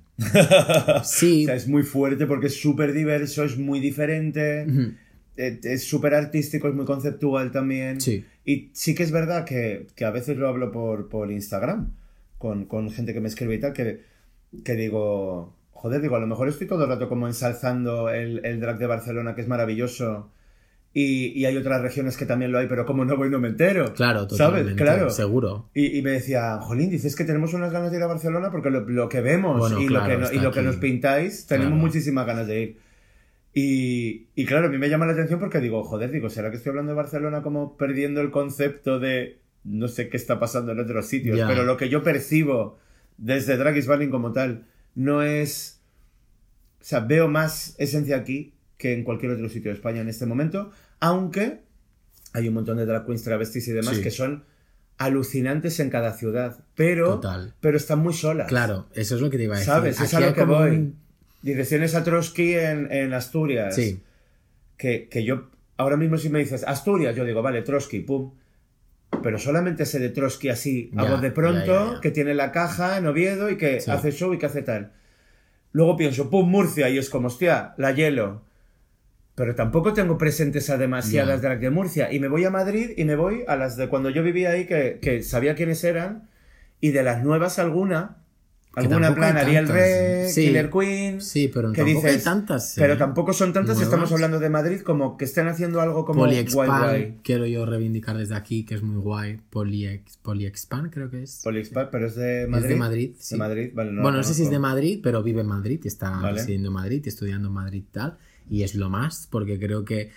Sí. 1.04 1.44
O 1.44 1.46
sea, 1.46 1.54
es 1.54 1.68
muy 1.68 1.82
fuerte 1.82 2.26
porque 2.26 2.48
es 2.48 2.60
súper 2.60 2.92
diverso, 2.92 3.44
es 3.44 3.56
muy 3.56 3.80
diferente. 3.80 4.66
Ujú. 4.68 4.92
eh, 5.36 5.60
Es 5.62 5.84
súper 5.84 6.14
artístico, 6.14 6.68
es 6.68 6.74
muy 6.74 6.84
conceptual 6.84 7.50
también. 7.52 8.00
Sí. 8.00 8.24
Y 8.44 8.70
sí 8.72 8.94
que 8.94 9.02
es 9.04 9.10
verdad 9.12 9.44
que, 9.44 9.86
que 9.94 10.04
a 10.04 10.10
veces 10.10 10.36
lo 10.36 10.48
hablo 10.48 10.72
por, 10.72 11.08
por 11.08 11.30
Instagram 11.30 11.92
con, 12.38 12.64
con 12.66 12.90
gente 12.90 13.12
que 13.14 13.20
me 13.20 13.28
escribe 13.28 13.54
y 13.56 13.60
tal, 13.60 13.72
que, 13.72 14.00
que 14.64 14.74
digo, 14.74 15.54
joder, 15.72 16.00
digo, 16.00 16.16
a 16.16 16.20
lo 16.20 16.26
mejor 16.26 16.48
estoy 16.48 16.66
todo 16.66 16.84
el 16.84 16.88
rato 16.90 17.08
como 17.08 17.26
ensalzando 17.26 18.10
el, 18.10 18.44
el 18.44 18.60
drag 18.60 18.78
de 18.78 18.86
Barcelona, 18.86 19.34
que 19.34 19.42
es 19.42 19.48
maravilloso, 19.48 20.30
y, 20.94 21.26
y 21.38 21.44
hay 21.44 21.56
otras 21.56 21.80
regiones 21.82 22.16
que 22.16 22.26
también 22.26 22.50
lo 22.50 22.58
hay, 22.58 22.66
pero 22.66 22.84
como 22.86 23.04
no 23.04 23.16
voy 23.16 23.30
no 23.30 23.38
me 23.38 23.48
entero. 23.48 23.92
Claro, 23.94 24.20
¿Sabes? 24.28 24.38
totalmente. 24.38 24.82
Claro. 24.82 25.10
Seguro. 25.10 25.68
Y, 25.74 25.98
y 25.98 26.02
me 26.02 26.10
decía, 26.12 26.58
Jolín, 26.60 26.90
dices 26.90 27.14
que 27.14 27.24
tenemos 27.24 27.54
unas 27.54 27.70
ganas 27.72 27.90
de 27.92 27.98
ir 27.98 28.02
a 28.02 28.06
Barcelona 28.06 28.50
porque 28.50 28.70
lo, 28.70 28.80
lo 28.80 29.08
que 29.08 29.20
vemos 29.20 29.58
Bueno, 29.58 29.80
y, 29.80 29.86
claro, 29.86 30.06
lo, 30.06 30.10
que 30.10 30.16
no- 30.34 30.40
y 30.40 30.44
lo 30.44 30.50
que 30.50 30.60
aquí. 30.60 30.66
nos 30.66 30.76
pintáis, 30.76 31.46
tenemos 31.46 31.72
Claro. 31.72 31.82
muchísimas 31.86 32.26
ganas 32.26 32.46
de 32.46 32.60
ir. 32.62 32.78
Y, 33.54 34.28
y 34.34 34.44
claro, 34.44 34.66
a 34.66 34.70
mí 34.70 34.78
me 34.78 34.88
llama 34.88 35.06
la 35.06 35.12
atención 35.12 35.40
porque 35.40 35.60
digo, 35.60 35.82
joder, 35.84 36.10
digo, 36.10 36.30
¿será 36.30 36.50
que 36.50 36.56
estoy 36.56 36.70
hablando 36.70 36.92
de 36.92 36.96
Barcelona 36.96 37.42
como 37.42 37.76
perdiendo 37.76 38.20
el 38.20 38.30
concepto 38.30 38.98
de 39.00 39.38
no 39.64 39.88
sé 39.88 40.08
qué 40.08 40.16
está 40.16 40.38
pasando 40.38 40.72
en 40.72 40.80
otros 40.80 41.06
sitios? 41.06 41.36
Ya. 41.36 41.46
Pero 41.48 41.64
lo 41.64 41.76
que 41.76 41.88
yo 41.88 42.02
percibo 42.02 42.78
desde 43.16 43.56
Drag 43.56 43.76
is 43.76 43.86
Burning 43.86 44.10
como 44.10 44.32
tal 44.32 44.66
no 44.94 45.22
es... 45.22 45.80
O 46.80 46.84
sea, 46.84 47.00
veo 47.00 47.28
más 47.28 47.74
esencia 47.78 48.16
aquí 48.16 48.54
que 48.78 48.94
en 48.94 49.04
cualquier 49.04 49.32
otro 49.32 49.48
sitio 49.50 49.70
de 49.70 49.76
España 49.76 50.00
en 50.00 50.08
este 50.08 50.24
momento, 50.24 50.70
aunque 51.00 51.60
hay 52.32 52.48
un 52.48 52.54
montón 52.54 52.78
de 52.78 52.86
drag 52.86 53.04
queens, 53.04 53.22
travestis 53.24 53.68
y 53.68 53.72
demás 53.72 53.96
Sí. 53.96 54.02
que 54.02 54.10
son 54.10 54.44
alucinantes 54.98 55.78
en 55.80 55.90
cada 55.90 56.12
ciudad, 56.14 56.58
pero, 56.74 57.14
Total. 57.16 57.54
pero 57.60 57.76
están 57.76 58.00
muy 58.00 58.14
solas. 58.14 58.48
Claro, 58.48 58.88
eso 58.94 59.14
es 59.16 59.20
lo 59.20 59.30
que 59.30 59.36
te 59.36 59.44
iba 59.44 59.54
a 59.54 59.58
decir. 59.58 59.72
¿Sabes? 59.72 60.00
Es 60.00 60.14
a 60.14 60.20
lo 60.20 60.34
que 60.34 60.40
como 60.40 60.54
voy. 60.58 60.92
tienes 61.42 61.94
a 61.94 62.02
Trotsky 62.04 62.54
en, 62.54 62.90
en 62.92 63.12
Asturias. 63.14 63.74
Sí. 63.74 64.00
Que, 64.76 65.08
que 65.08 65.24
yo, 65.24 65.50
ahora 65.76 65.96
mismo 65.96 66.16
si 66.18 66.28
me 66.30 66.38
dices 66.40 66.64
Asturias, 66.64 67.14
yo 67.14 67.24
digo, 67.24 67.42
vale, 67.42 67.62
Trotsky, 67.62 68.00
pum. 68.00 68.32
Pero 69.22 69.38
solamente 69.38 69.86
sé 69.86 69.98
de 70.00 70.10
Trotsky 70.10 70.48
así, 70.50 70.90
a 70.96 71.04
voz 71.04 71.20
de 71.22 71.30
pronto, 71.30 71.66
ya, 71.66 71.86
ya, 71.86 71.94
ya. 71.94 72.00
que 72.00 72.10
tiene 72.10 72.34
la 72.34 72.52
caja 72.52 72.98
en 72.98 73.06
Oviedo 73.06 73.50
y 73.50 73.56
que 73.56 73.80
Sí. 73.80 73.90
hace 73.90 74.10
show 74.12 74.34
y 74.34 74.38
que 74.38 74.46
hace 74.46 74.62
tal. 74.62 74.92
Luego 75.72 75.96
pienso, 75.96 76.28
pum, 76.28 76.48
Murcia, 76.50 76.88
y 76.90 76.98
es 76.98 77.08
como, 77.08 77.28
hostia, 77.28 77.72
la 77.78 77.92
hielo. 77.92 78.42
Pero 79.38 79.54
tampoco 79.54 79.94
tengo 79.94 80.18
presentes 80.18 80.68
a 80.68 80.76
demasiadas 80.76 81.40
Ya. 81.40 81.48
drag 81.48 81.60
de 81.60 81.70
Murcia. 81.70 82.12
Y 82.12 82.20
me 82.20 82.28
voy 82.28 82.44
a 82.44 82.50
Madrid 82.50 82.90
y 82.96 83.04
me 83.04 83.16
voy 83.16 83.44
a 83.48 83.56
las 83.56 83.76
de 83.76 83.88
cuando 83.88 84.10
yo 84.10 84.22
vivía 84.22 84.50
ahí, 84.50 84.66
que, 84.66 84.98
que 85.00 85.22
sabía 85.22 85.54
quiénes 85.54 85.82
eran. 85.84 86.28
Y 86.80 86.90
de 86.90 87.02
las 87.02 87.24
nuevas 87.24 87.58
alguna. 87.58 88.16
Alguna 88.74 89.08
hay 89.08 89.14
plan 89.14 89.36
Ariel 89.36 89.66
Rey, 89.66 90.26
¿eh? 90.26 90.28
Sí. 90.28 90.46
Killer 90.46 90.70
Queen. 90.70 91.20
Sí, 91.20 91.50
pero 91.52 91.72
que 91.72 91.78
tampoco 91.82 92.06
hay 92.06 92.12
dices, 92.12 92.24
tantas. 92.24 92.76
¿eh? 92.78 92.80
Pero 92.80 92.96
tampoco 92.96 93.32
son 93.32 93.52
tantas, 93.52 93.74
Nuevas. 93.76 93.82
estamos 93.92 94.12
hablando 94.12 94.38
de 94.38 94.50
Madrid, 94.50 94.80
como 94.82 95.16
que 95.16 95.24
estén 95.24 95.48
haciendo 95.48 95.80
algo 95.80 96.04
como 96.04 96.20
guay, 96.20 96.30
Polyexpan, 96.44 96.82
guay. 96.82 97.16
quiero 97.24 97.46
yo 97.46 97.66
reivindicar 97.66 98.16
desde 98.16 98.36
aquí, 98.36 98.64
que 98.64 98.76
es 98.76 98.82
muy 98.82 99.00
guay. 99.02 99.40
Polyex, 99.50 100.18
Polyexpan, 100.18 100.90
creo 100.90 101.10
que 101.10 101.24
es. 101.24 101.40
Polyexpan, 101.42 101.88
pero 101.90 102.06
es 102.06 102.14
de 102.14 102.46
Madrid. 102.48 102.64
Es 102.66 102.70
de 102.70 102.76
Madrid, 102.76 103.10
sí. 103.18 103.34
De 103.34 103.38
Madrid, 103.38 103.70
vale, 103.74 103.90
no 103.92 104.02
bueno, 104.02 104.18
la 104.18 104.22
no 104.22 104.28
sé 104.28 104.34
si 104.34 104.42
es 104.44 104.50
de. 104.50 104.58
Madrid, 104.60 105.00
pero 105.02 105.22
vive 105.24 105.40
en 105.40 105.48
Madrid 105.48 105.80
y 105.82 105.88
está 105.88 106.10
Vale. 106.10 106.34
residiendo 106.38 106.68
en 106.68 106.74
Madrid 106.74 107.02
y 107.04 107.08
estudiando 107.08 107.48
en 107.48 107.54
Madrid 107.54 107.82
y 107.88 107.90
tal. 107.90 108.18
Y 108.50 108.62
es 108.62 108.74
lo 108.74 108.88
más, 108.90 109.26
porque 109.30 109.58
creo 109.58 109.84
que 109.84 110.10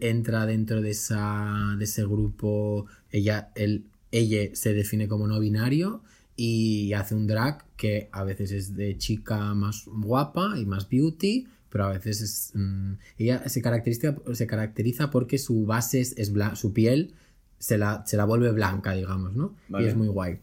entra 0.00 0.46
dentro 0.46 0.80
de, 0.82 0.90
esa, 0.90 1.74
de 1.78 1.84
ese 1.84 2.04
grupo. 2.04 2.86
Ella, 3.10 3.50
él, 3.54 3.84
ella 4.10 4.50
se 4.54 4.72
define 4.74 5.08
como 5.08 5.26
no 5.26 5.40
binario 5.40 6.02
y 6.36 6.92
hace 6.94 7.14
un 7.14 7.26
drag 7.26 7.64
que 7.76 8.08
a 8.12 8.24
veces 8.24 8.52
es 8.52 8.74
de 8.76 8.96
chica 8.98 9.54
más 9.54 9.84
guapa 9.86 10.54
y 10.58 10.64
más 10.66 10.88
beauty, 10.88 11.46
pero 11.70 11.84
a 11.84 11.92
veces 11.92 12.20
es. 12.20 12.50
mm, 12.54 12.92
ella 13.18 13.48
se 13.48 13.60
caracteriza, 13.62 14.16
se 14.32 14.46
caracteriza 14.46 15.10
porque 15.10 15.38
su 15.38 15.64
base 15.66 16.00
es, 16.00 16.14
es 16.16 16.32
bla- 16.32 16.54
su 16.56 16.72
piel 16.72 17.14
se 17.58 17.78
la, 17.78 18.04
se 18.06 18.16
la 18.16 18.24
vuelve 18.24 18.50
blanca, 18.52 18.92
digamos, 18.92 19.34
¿no? 19.34 19.54
Vale. 19.68 19.84
Y 19.86 19.88
es 19.88 19.96
muy 19.96 20.08
guay. 20.08 20.38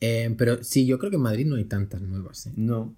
Eh, 0.00 0.34
pero 0.36 0.62
sí, 0.62 0.86
yo 0.86 0.98
creo 0.98 1.10
que 1.10 1.16
en 1.16 1.22
Madrid 1.22 1.46
no 1.46 1.56
hay 1.56 1.64
tantas 1.64 2.00
nuevas, 2.02 2.46
¿eh? 2.48 2.52
No. 2.56 2.94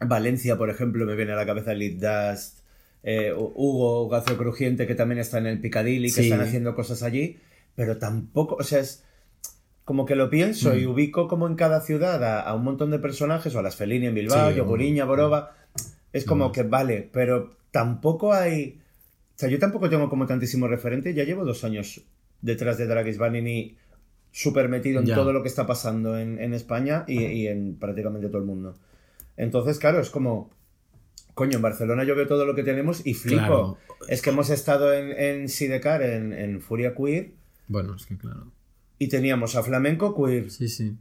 Valencia, 0.00 0.58
por 0.58 0.68
ejemplo, 0.68 1.06
me 1.06 1.16
viene 1.16 1.32
a 1.32 1.36
la 1.36 1.46
cabeza 1.46 1.72
Lit 1.72 1.98
Dust, 2.00 2.58
eh, 3.08 3.32
Hugo, 3.32 4.08
Gazo 4.08 4.36
Crujiente, 4.36 4.86
que 4.86 4.96
también 4.96 5.20
está 5.20 5.38
en 5.38 5.46
el 5.46 5.60
Piccadilly, 5.60 6.08
que 6.08 6.22
Sí. 6.22 6.24
están 6.24 6.40
haciendo 6.40 6.74
cosas 6.74 7.02
allí, 7.04 7.38
pero 7.76 7.98
tampoco, 7.98 8.56
o 8.56 8.62
sea, 8.64 8.80
es 8.80 9.04
como 9.84 10.04
que 10.06 10.16
lo 10.16 10.28
pienso 10.28 10.74
Mm. 10.74 10.78
y 10.78 10.86
ubico 10.86 11.28
como 11.28 11.46
en 11.46 11.54
cada 11.54 11.80
ciudad 11.82 12.22
a, 12.24 12.40
a 12.40 12.54
un 12.56 12.64
montón 12.64 12.90
de 12.90 12.98
personajes, 12.98 13.54
o 13.54 13.60
a 13.60 13.62
las 13.62 13.76
Fellini 13.76 14.06
en 14.06 14.14
Bilbao, 14.16 14.50
Sí, 14.50 14.56
Yoguriña, 14.56 15.04
Boroba, 15.04 15.56
es 16.12 16.24
como 16.24 16.48
Mm. 16.48 16.52
que 16.52 16.62
vale, 16.64 17.08
pero 17.12 17.54
tampoco 17.70 18.32
hay, 18.32 18.80
o 19.36 19.38
sea, 19.38 19.48
yo 19.48 19.58
tampoco 19.60 19.88
tengo 19.88 20.08
como 20.08 20.26
tantísimo 20.26 20.66
referente, 20.66 21.14
ya 21.14 21.22
llevo 21.22 21.44
dos 21.44 21.62
años 21.62 22.02
detrás 22.42 22.76
de 22.78 22.86
Dragis 22.88 23.18
Vanini 23.18 23.76
súper 24.32 24.68
metido 24.68 24.98
en 25.00 25.06
Ya. 25.06 25.14
todo 25.14 25.32
lo 25.32 25.42
que 25.42 25.48
está 25.48 25.64
pasando 25.66 26.18
en, 26.18 26.40
en 26.40 26.52
España 26.54 27.04
y, 27.06 27.22
y 27.24 27.46
en 27.46 27.76
prácticamente 27.76 28.26
todo 28.26 28.38
el 28.38 28.44
mundo. 28.44 28.74
Entonces, 29.36 29.78
claro, 29.78 30.00
es 30.00 30.10
como, 30.10 30.50
coño, 31.36 31.56
en 31.56 31.62
Barcelona 31.62 32.02
yo 32.04 32.16
veo 32.16 32.26
todo 32.26 32.44
lo 32.46 32.54
que 32.54 32.62
tenemos 32.64 33.06
y 33.06 33.12
flipo. 33.14 33.44
Claro. 33.44 33.78
Es 34.08 34.22
que 34.22 34.30
hemos 34.30 34.48
estado 34.50 34.92
en, 34.92 35.12
en 35.12 35.48
Sidecar, 35.48 36.02
en, 36.02 36.32
en 36.32 36.60
Furia 36.60 36.94
Queer, 36.94 37.32
Bueno, 37.68 37.94
es 37.94 38.06
que 38.06 38.16
claro. 38.16 38.50
y 38.98 39.08
teníamos 39.08 39.54
a 39.54 39.62
Flamenco 39.62 40.14
Queer, 40.16 40.50
Sí, 40.50 40.68
sí. 40.68 40.96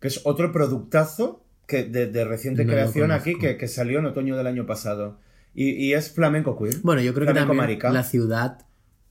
que 0.00 0.08
es 0.08 0.20
otro 0.24 0.52
productazo 0.52 1.42
que 1.66 1.84
de, 1.84 2.06
de 2.06 2.24
reciente 2.24 2.64
No 2.64 2.72
creación 2.72 3.10
aquí, 3.12 3.36
que, 3.38 3.56
que 3.56 3.66
salió 3.68 3.98
en 3.98 4.06
otoño 4.06 4.36
del 4.36 4.46
año 4.46 4.66
pasado. 4.66 5.18
Y, 5.54 5.70
y 5.70 5.94
es 5.94 6.12
Flamenco 6.12 6.56
Queer. 6.58 6.76
Bueno, 6.82 7.00
yo 7.02 7.12
creo 7.14 7.26
que 7.26 7.34
también 7.34 7.56
marica. 7.56 7.90
la 7.90 8.04
ciudad 8.04 8.58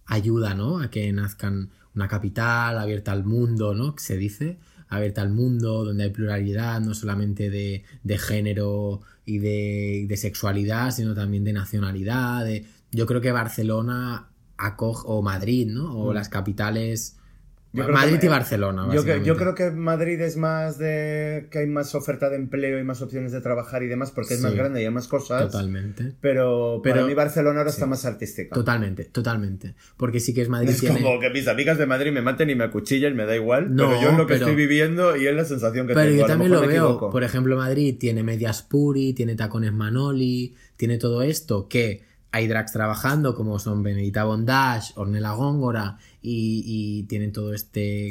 ayuda, 0.06 0.54
¿no? 0.54 0.80
A 0.80 0.90
que 0.90 1.12
nazcan 1.12 1.70
una 1.96 2.08
capital 2.08 2.78
abierta 2.78 3.12
al 3.12 3.26
mundo, 3.26 3.74
¿no? 3.74 3.96
Que 3.96 4.02
se 4.04 4.18
dice, 4.18 4.58
abierta 4.90 5.22
al 5.22 5.30
mundo, 5.32 5.84
donde 5.84 6.06
hay 6.06 6.10
pluralidad, 6.12 6.80
no 6.82 6.94
solamente 6.94 7.50
de, 7.50 7.84
de 8.04 8.18
género 8.18 9.02
y 9.26 9.40
de, 9.40 10.06
de 10.08 10.18
sexualidad, 10.18 10.92
sino 10.92 11.14
también 11.14 11.44
de 11.44 11.54
nacionalidad. 11.54 12.46
de- 12.46 12.66
Yo 12.92 13.06
creo 13.06 13.20
que 13.22 13.32
Barcelona 13.32 14.30
acoge, 14.58 15.04
o 15.06 15.22
Madrid, 15.22 15.68
¿no? 15.68 15.94
O 16.00 16.12
Mm. 16.12 16.16
las 16.16 16.30
capitales... 16.30 17.17
Yo 17.86 17.88
Madrid 17.94 18.20
que- 18.20 18.26
y 18.26 18.30
Barcelona, 18.30 18.88
Yo, 18.94 19.04
yo 19.18 19.36
creo 19.38 19.54
que 19.56 19.72
Madrid 19.72 20.20
es 20.22 20.38
más 20.38 20.78
de 20.78 21.48
que 21.52 21.60
hay 21.60 21.68
más 21.68 21.94
oferta 21.96 22.30
de 22.30 22.36
empleo 22.38 22.80
y 22.80 22.84
más 22.84 23.02
opciones 23.02 23.32
de 23.32 23.42
trabajar 23.42 23.84
y 23.84 23.88
demás 23.88 24.12
porque 24.12 24.34
es 24.36 24.42
más 24.42 24.54
grande 24.54 24.82
y 24.82 24.86
hay 24.86 24.92
más 24.92 25.08
cosas. 25.08 25.44
Totalmente. 25.52 26.14
Pero, 26.22 26.82
Pero- 26.84 26.96
para 26.96 27.08
mí 27.08 27.14
Barcelona 27.14 27.60
ahora 27.60 27.72
sí. 27.72 27.76
está 27.76 27.86
más 27.86 28.06
artística. 28.06 28.54
Totalmente, 28.54 29.06
totalmente. 29.06 29.76
Porque 29.98 30.20
sí 30.20 30.34
que 30.34 30.42
es 30.42 30.50
Madrid 30.50 30.70
Es 30.70 30.80
tiene... 30.80 31.02
como 31.02 31.20
que 31.20 31.30
mis 31.30 31.48
amigas 31.48 31.78
de 31.78 31.86
Madrid 31.86 32.12
me 32.12 32.22
maten 32.22 32.50
y 32.50 32.56
me 32.56 32.64
acuchillen, 32.66 33.16
me 33.16 33.26
da 33.26 33.36
igual. 33.36 33.76
No, 33.76 33.90
pero 33.90 34.02
yo 34.02 34.10
es 34.12 34.18
lo 34.18 34.28
que 34.28 34.34
pero- 34.36 34.46
estoy 34.48 34.56
viviendo 34.56 35.16
y 35.16 35.28
es 35.28 35.36
la 35.36 35.46
sensación 35.46 35.88
que 35.88 35.94
Pero 35.94 36.06
tengo. 36.08 36.20
yo 36.20 36.26
A 36.26 36.28
también 36.28 36.52
lo 36.52 36.62
veo. 36.62 36.70
equivoco. 36.70 37.10
Por 37.10 37.24
ejemplo, 37.24 37.58
Madrid 37.58 37.96
tiene 38.00 38.24
medias 38.24 38.62
puri, 38.64 39.14
tiene 39.14 39.36
tacones 39.36 39.74
Manoli, 39.74 40.56
tiene 40.78 40.98
todo 40.98 41.22
esto 41.22 41.68
que 41.68 42.07
hay 42.38 42.48
drags 42.48 42.72
trabajando 42.72 43.36
como 43.36 43.60
son 43.60 43.84
Benedita 43.84 44.24
Bondage, 44.24 44.94
Ornella 44.96 45.32
Góngora 45.32 45.98
y, 46.22 46.64
y 46.66 47.04
tienen 47.04 47.32
todo 47.32 47.54
este 47.54 48.10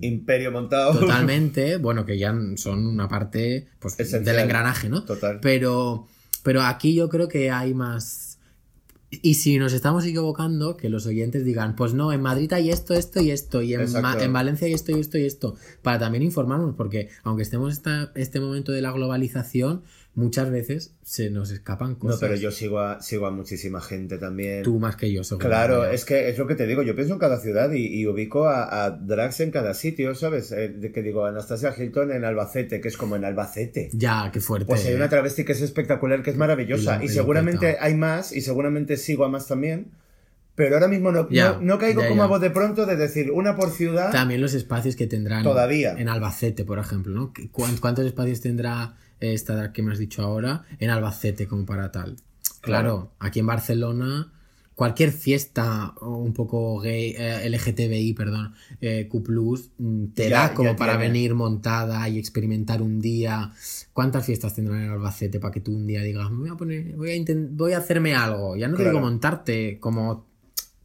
Imperio 0.00 0.52
montado. 0.52 0.98
totalmente, 0.98 1.76
bueno, 1.78 2.04
que 2.04 2.18
ya 2.18 2.34
son 2.56 2.86
una 2.86 3.08
parte 3.08 3.66
pues, 3.78 3.94
Esencial. 3.98 4.24
del 4.24 4.44
engranaje, 4.44 4.88
¿no? 4.88 5.02
Total. 5.04 5.38
Pero, 5.40 6.06
pero 6.42 6.62
aquí 6.62 6.94
yo 6.94 7.08
creo 7.08 7.28
que 7.28 7.50
hay 7.50 7.74
más. 7.74 8.38
Y 9.22 9.34
si 9.34 9.56
nos 9.58 9.72
estamos 9.72 10.04
equivocando, 10.04 10.76
que 10.76 10.88
los 10.88 11.06
oyentes 11.06 11.44
digan, 11.44 11.76
pues 11.76 11.94
no, 11.94 12.12
en 12.12 12.20
Madrid 12.20 12.52
hay 12.52 12.70
esto, 12.70 12.92
esto 12.92 13.20
y 13.22 13.30
esto, 13.30 13.62
y 13.62 13.72
en. 13.74 13.90
Ma- 14.02 14.16
en 14.20 14.32
Valencia 14.32 14.66
hay 14.66 14.74
esto 14.74 14.90
y 14.96 15.00
esto 15.00 15.16
y 15.16 15.24
esto, 15.24 15.54
para 15.82 15.98
también 16.00 16.22
informarnos, 16.24 16.74
porque 16.74 17.08
aunque 17.22 17.44
estemos 17.44 17.72
esta, 17.72 18.10
este 18.16 18.40
momento 18.40 18.72
de 18.72 18.82
la 18.82 18.90
globalización, 18.90 19.82
muchas 20.16 20.50
veces 20.50 20.94
se 21.02 21.30
nos 21.30 21.50
escapan 21.52 21.90
No, 21.92 21.98
cosas. 21.98 22.18
pero 22.20 22.34
yo 22.34 22.50
sigo 22.50 22.80
a, 22.80 23.00
sigo 23.00 23.26
a 23.26 23.30
muchísima 23.30 23.80
gente 23.80 24.18
también. 24.18 24.64
Tú 24.64 24.80
más 24.80 24.96
que 24.96 25.12
yo, 25.12 25.22
seguro. 25.22 25.46
Claro, 25.46 25.84
es 25.84 26.04
que 26.04 26.28
es 26.28 26.36
lo 26.38 26.46
que 26.48 26.54
te 26.56 26.66
digo, 26.66 26.82
yo 26.82 26.96
pienso 26.96 27.12
en 27.12 27.20
cada 27.20 27.38
ciudad 27.38 27.70
y, 27.70 27.86
y 27.86 28.06
ubico 28.08 28.48
a, 28.48 28.84
a 28.86 28.90
drags 28.90 29.38
en 29.40 29.50
cada 29.52 29.74
sitio, 29.74 30.14
¿sabes? 30.14 30.50
Eh, 30.52 30.90
que 30.92 31.02
digo, 31.02 31.24
Anastasia 31.26 31.72
Hilton 31.76 32.10
en 32.12 32.24
Albacete, 32.24 32.80
que 32.80 32.88
es 32.88 32.96
como 32.96 33.14
en 33.14 33.24
Albacete. 33.24 33.90
Ya, 33.92 34.30
qué 34.32 34.40
fuerte. 34.40 34.66
Pues 34.66 34.84
hay 34.86 34.94
una 34.94 35.08
travesti 35.08 35.44
que 35.44 35.52
es 35.52 35.60
espectacular, 35.60 36.22
que 36.22 36.30
es 36.30 36.36
maravillosa. 36.36 37.04
Y 37.04 37.08
seguramente 37.08 37.76
hay 37.78 37.94
más, 37.94 38.32
y 38.32 38.40
seguramente 38.40 38.96
sigo 38.96 39.24
a 39.24 39.28
más 39.28 39.46
también. 39.46 39.92
Pero 40.54 40.76
ahora 40.76 40.88
mismo 40.88 41.12
no, 41.12 41.28
Ya, 41.28 41.52
no, 41.52 41.60
no 41.60 41.78
caigo 41.78 42.00
ya, 42.00 42.08
como 42.08 42.22
ya. 42.22 42.24
a 42.24 42.28
voz 42.28 42.40
de 42.40 42.48
pronto 42.48 42.86
de 42.86 42.96
decir 42.96 43.30
una 43.30 43.54
por 43.56 43.68
ciudad. 43.70 44.10
También 44.10 44.40
los 44.40 44.54
espacios 44.54 44.96
que 44.96 45.06
tendrán 45.06 45.42
Todavía. 45.42 45.92
en 45.98 46.08
Albacete, 46.08 46.64
por 46.64 46.78
ejemplo, 46.78 47.14
¿no? 47.14 47.34
¿Cu- 47.52 47.66
¿Cuántos 47.78 48.06
espacios 48.06 48.40
tendrá 48.40 48.96
esta 49.20 49.72
que 49.72 49.82
me 49.82 49.92
has 49.92 49.98
dicho 49.98 50.22
ahora 50.22 50.64
en 50.78 50.90
Albacete 50.90 51.46
como 51.46 51.64
para 51.66 51.90
tal? 51.92 52.16
Claro, 52.60 52.60
Claro. 52.60 53.12
aquí 53.20 53.40
en 53.40 53.46
Barcelona, 53.46 54.32
cualquier 54.74 55.10
fiesta 55.12 55.94
un 56.00 56.32
poco 56.32 56.78
gay, 56.80 57.14
eh, 57.16 57.46
LGTBI, 57.48 58.12
perdón, 58.14 58.54
eh, 58.80 59.08
Q+, 59.08 59.22
mm, 59.78 60.06
te 60.08 60.28
Ya- 60.28 60.48
da 60.48 60.54
como 60.54 60.70
ya 60.70 60.76
para 60.76 60.96
venir 60.96 61.34
montada 61.34 62.08
y 62.08 62.18
experimentar 62.18 62.82
un 62.82 63.00
día. 63.00 63.52
¿Cuántas 63.92 64.26
fiestas 64.26 64.54
tendrán 64.54 64.82
en 64.82 64.90
Albacete 64.90 65.40
para 65.40 65.52
que 65.52 65.60
tú 65.60 65.72
un 65.74 65.86
día 65.86 66.02
digas, 66.02 66.30
"Me 66.30 66.38
voy 66.40 66.48
a 66.50 66.54
poner, 66.56 66.94
voy 66.96 67.10
a 67.12 67.24
voy 67.50 67.72
a 67.72 67.78
hacerme 67.78 68.14
algo? 68.14 68.56
Ya 68.56 68.68
no 68.68 68.76
te 68.76 68.84
digo 68.84 69.00
montarte 69.00 69.78
como 69.80 70.26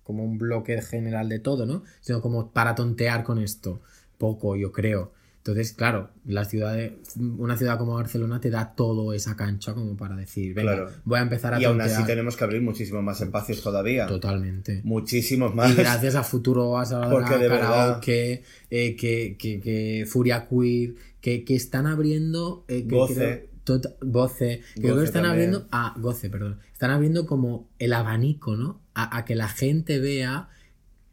como 0.03 0.25
un 0.25 0.37
bloque 0.37 0.81
general 0.81 1.29
de 1.29 1.39
todo, 1.39 1.65
¿no? 1.65 1.83
Sino 2.01 2.21
como 2.21 2.51
para 2.51 2.75
tontear 2.75 3.23
con 3.23 3.37
esto. 3.39 3.81
Poco, 4.17 4.55
yo 4.57 4.71
creo. 4.71 5.13
Entonces, 5.43 5.73
claro, 5.73 6.11
la 6.23 6.45
ciudad 6.45 6.75
de- 6.75 6.99
una 7.19 7.57
ciudad 7.57 7.79
como 7.79 7.95
Barcelona 7.95 8.39
te 8.39 8.51
da 8.51 8.75
todo 8.75 9.11
esa 9.11 9.35
cancha 9.35 9.73
como 9.73 9.97
para 9.97 10.15
decir, 10.15 10.53
venga, 10.53 10.75
Claro. 10.75 10.91
voy 11.03 11.17
a 11.17 11.23
empezar 11.23 11.55
a 11.55 11.59
y 11.59 11.65
aún 11.65 11.79
tontear. 11.79 11.97
así 11.97 12.05
tenemos 12.07 12.37
que 12.37 12.43
abrir 12.43 12.61
muchísimos 12.61 13.01
más 13.03 13.21
espacios 13.21 13.59
todavía. 13.63 14.05
Totalmente. 14.05 14.81
Muchísimos 14.83 15.55
más. 15.55 15.71
Y 15.71 15.75
gracias 15.75 16.13
a 16.13 16.21
Futuro 16.23 16.77
a 16.77 17.09
Porque 17.09 17.37
de 17.39 17.47
Karaoke, 17.47 18.43
eh, 18.69 18.95
que, 18.95 19.35
que, 19.39 19.59
que 19.59 20.05
Furia 20.07 20.47
Queer, 20.47 20.93
que, 21.21 21.43
que 21.43 21.55
están 21.55 21.87
abriendo. 21.87 22.63
eh, 22.67 22.85
que 22.87 22.95
Goce. 22.95 23.49
creo- 23.65 23.81
Goce. 24.01 24.61
Que 24.75 24.81
creo 24.81 24.93
Goce 24.93 25.01
que 25.01 25.05
están 25.07 25.23
también. 25.23 25.49
abriendo. 25.49 25.67
Ah, 25.71 25.95
Goce, 25.97 26.29
perdón. 26.29 26.59
Están 26.71 26.91
abriendo 26.91 27.25
como 27.25 27.67
el 27.79 27.93
abanico, 27.93 28.55
¿no? 28.55 28.79
A, 28.93 29.17
a 29.17 29.25
que 29.25 29.33
la 29.33 29.47
gente 29.47 29.99
vea 29.99 30.49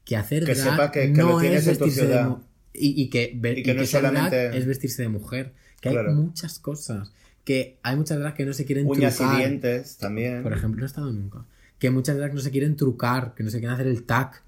que 0.05 0.17
hacer 0.17 0.45
Que 0.45 0.55
drag 0.55 0.71
sepa 0.71 0.91
que- 0.91 1.01
que 1.13 1.23
no 1.23 1.29
lo 1.31 1.39
tienes 1.41 1.67
es 1.67 1.79
en 1.79 1.79
tu 1.79 1.91
ciudad. 1.91 2.37
Y, 2.81 3.01
y 3.03 3.09
que, 3.11 3.33
ver- 3.37 3.59
Y 3.59 3.63
que 3.63 3.75
no 3.75 3.83
drag 3.83 3.89
solamente- 3.89 4.57
es 4.57 4.67
vestirse 4.67 5.03
de 5.03 5.09
mujer. 5.09 5.53
Que 5.81 5.91
Claro. 5.91 6.09
hay 6.11 6.15
muchas 6.15 6.59
cosas. 6.59 7.13
Que 7.45 7.79
hay 7.83 7.97
muchas 7.97 8.19
drag 8.19 8.35
que 8.35 8.45
no 8.45 8.53
se 8.53 8.65
quieren 8.65 8.87
Uñas 8.87 9.15
y 9.15 9.19
trucar. 9.19 9.37
dientes 9.39 9.97
también. 9.99 10.43
Por 10.43 10.53
ejemplo, 10.53 10.81
no 10.81 10.85
he 10.85 10.89
estado 10.89 11.13
nunca. 11.13 11.45
Que 11.79 11.91
muchas 11.91 12.17
drags 12.17 12.35
no 12.35 12.41
se 12.41 12.51
quieren 12.51 12.75
trucar, 12.77 13.35
que 13.37 13.43
no 13.45 13.51
se 13.51 13.59
quieren 13.59 13.75
hacer 13.75 13.87
el 13.87 14.03
tag. 14.05 14.43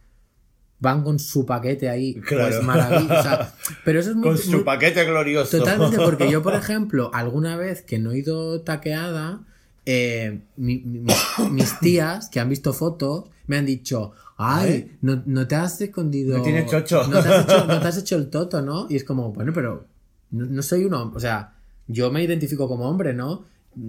Van 0.81 1.03
con 1.05 1.18
su 1.18 1.45
paquete 1.47 1.89
ahí. 1.89 2.14
Claro. 2.14 2.49
Pues 2.57 2.62
maravilla. 2.64 3.20
o 3.20 3.22
sea, 3.22 3.55
pero 3.85 4.01
eso 4.01 4.11
es 4.11 4.16
muy, 4.16 4.24
Con 4.28 4.39
su 4.39 4.51
muy- 4.53 4.64
paquete 4.64 5.05
glorioso. 5.05 5.59
Totalmente, 5.59 5.99
porque 5.99 6.31
yo, 6.31 6.43
por 6.43 6.55
ejemplo, 6.57 7.11
alguna 7.14 7.57
vez 7.57 7.83
que 7.83 7.99
no 7.99 8.12
he 8.12 8.18
ido 8.18 8.62
taqueada, 8.62 9.45
eh, 9.87 10.41
mi- 10.57 10.83
mi- 10.85 11.01
mis, 11.01 11.16
mis 11.51 11.78
tías 11.81 12.28
que 12.28 12.41
han 12.41 12.49
visto 12.49 12.72
fotos 12.72 13.24
me 13.47 13.57
han 13.59 13.66
dicho, 13.66 14.12
ay, 14.37 14.70
Ay. 14.70 14.97
no, 15.03 15.22
no 15.26 15.47
te 15.49 15.55
has 15.57 15.81
escondido. 15.81 16.39
No 16.39 16.45
tienes 16.45 16.70
chocho". 16.70 17.07
No 17.09 17.22
te, 17.22 17.28
has 17.28 17.45
hecho, 17.45 17.66
no 17.66 17.81
te 17.81 17.89
has 17.89 17.99
hecho 17.99 18.16
el 18.16 18.31
toto, 18.31 18.62
¿no? 18.62 18.87
Y 18.89 18.97
es 18.97 19.05
como, 19.05 19.33
bueno, 19.33 19.53
pero 19.53 19.87
no, 20.31 20.47
no 20.47 20.62
soy 20.62 20.85
un 20.85 20.95
hombre. 20.95 21.16
O 21.16 21.20
sea, 21.20 21.55
yo 21.89 22.11
me 22.11 22.22
identifico 22.22 22.68
como 22.68 22.89
hombre, 22.89 23.12
¿no? 23.14 23.45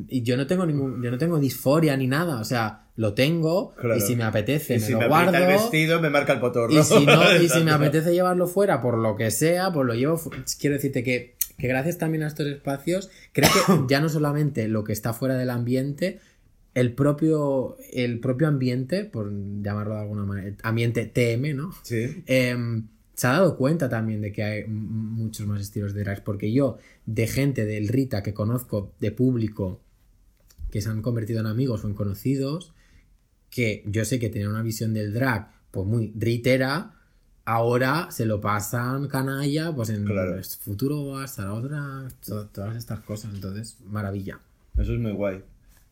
Y 0.08 0.22
yo 0.22 0.38
no 0.38 0.46
tengo 0.48 0.66
ningún, 0.66 1.02
yo 1.04 1.10
no 1.12 1.18
tengo 1.18 1.40
disforia 1.40 1.96
ni 1.98 2.08
nada. 2.08 2.40
O 2.40 2.44
sea, 2.44 2.88
lo 2.98 3.14
tengo 3.14 3.74
Claro. 3.76 3.98
y 3.98 4.02
si 4.02 4.16
me 4.16 4.24
apetece 4.24 4.76
y 4.76 4.80
me 4.80 4.86
si 4.86 4.92
lo 4.94 5.00
me 5.00 5.08
guardo. 5.08 5.30
aprieta 5.30 5.52
el 5.54 5.60
vestido, 5.60 6.00
me 6.02 6.10
marca 6.10 6.34
el 6.34 6.40
potorro. 6.40 6.72
Y 6.72 6.84
si, 6.84 7.06
no, 7.06 7.36
y 7.36 7.50
si 7.50 7.64
me 7.64 7.72
apetece 7.72 8.14
llevarlo 8.14 8.48
fuera 8.48 8.80
por 8.82 8.98
lo 8.98 9.16
que 9.16 9.32
sea, 9.32 9.72
pues 9.74 9.86
lo 9.88 9.94
llevo. 9.96 10.20
Quiero 10.60 10.76
decirte 10.76 11.04
que, 11.04 11.36
que 11.62 11.68
gracias 11.68 12.00
también 12.00 12.24
a 12.24 12.28
estos 12.28 12.48
espacios, 12.48 13.12
creo 13.34 13.50
que 13.68 13.84
ya 13.94 14.02
no 14.02 14.10
solamente 14.10 14.68
lo 14.68 14.84
que 14.84 14.94
está 14.94 15.14
fuera 15.14 15.38
del 15.38 15.52
ambiente, 15.52 16.20
el 16.74 16.94
propio, 16.94 17.78
el 17.94 18.20
propio 18.20 18.48
ambiente, 18.48 19.06
por 19.06 19.32
llamarlo 19.62 19.94
de 19.94 20.02
alguna 20.02 20.26
manera, 20.26 20.56
ambiente 20.64 21.06
TM, 21.06 21.56
¿no? 21.56 21.72
Sí. 21.84 22.24
Em, 22.26 22.88
se 23.14 23.28
ha 23.28 23.34
dado 23.34 23.58
cuenta 23.58 23.90
también 23.90 24.22
de 24.22 24.32
que 24.32 24.44
hay 24.44 24.68
muchos 24.68 25.46
más 25.46 25.62
estilos 25.62 25.94
de 25.94 26.02
drag, 26.04 26.24
porque 26.24 26.52
yo, 26.52 26.80
de 27.06 27.28
gente 27.28 27.66
del 27.66 27.90
Rita 27.90 28.24
que 28.24 28.34
conozco, 28.34 28.96
de 29.00 29.12
público, 29.12 29.82
que 30.72 30.82
se 30.82 30.90
han 30.90 31.04
convertido 31.04 31.42
en 31.42 31.46
amigos 31.46 31.84
o 31.84 31.88
en 31.88 31.94
conocidos, 31.94 32.74
que 33.52 33.84
yo 33.86 34.04
sé 34.04 34.18
que 34.18 34.30
tenían 34.30 34.50
una 34.50 34.64
visión 34.64 34.96
del 34.96 35.14
drag 35.14 35.52
pues 35.70 35.86
muy 35.86 36.12
ritera, 36.18 37.01
ahora 37.52 38.08
se 38.12 38.26
lo 38.26 38.40
pasan 38.42 39.08
canalla, 39.08 39.72
pues 39.74 39.90
en 39.90 40.06
Claro. 40.06 40.36
el 40.38 40.44
futuro 40.46 41.18
hasta 41.18 41.44
la 41.46 41.54
otra, 41.54 42.08
to- 42.26 42.48
todas 42.48 42.76
estas 42.76 43.00
cosas, 43.02 43.34
entonces, 43.34 43.78
maravilla. 43.90 44.40
Eso 44.78 44.94
es 44.94 45.00
muy 45.00 45.12
guay. 45.12 45.44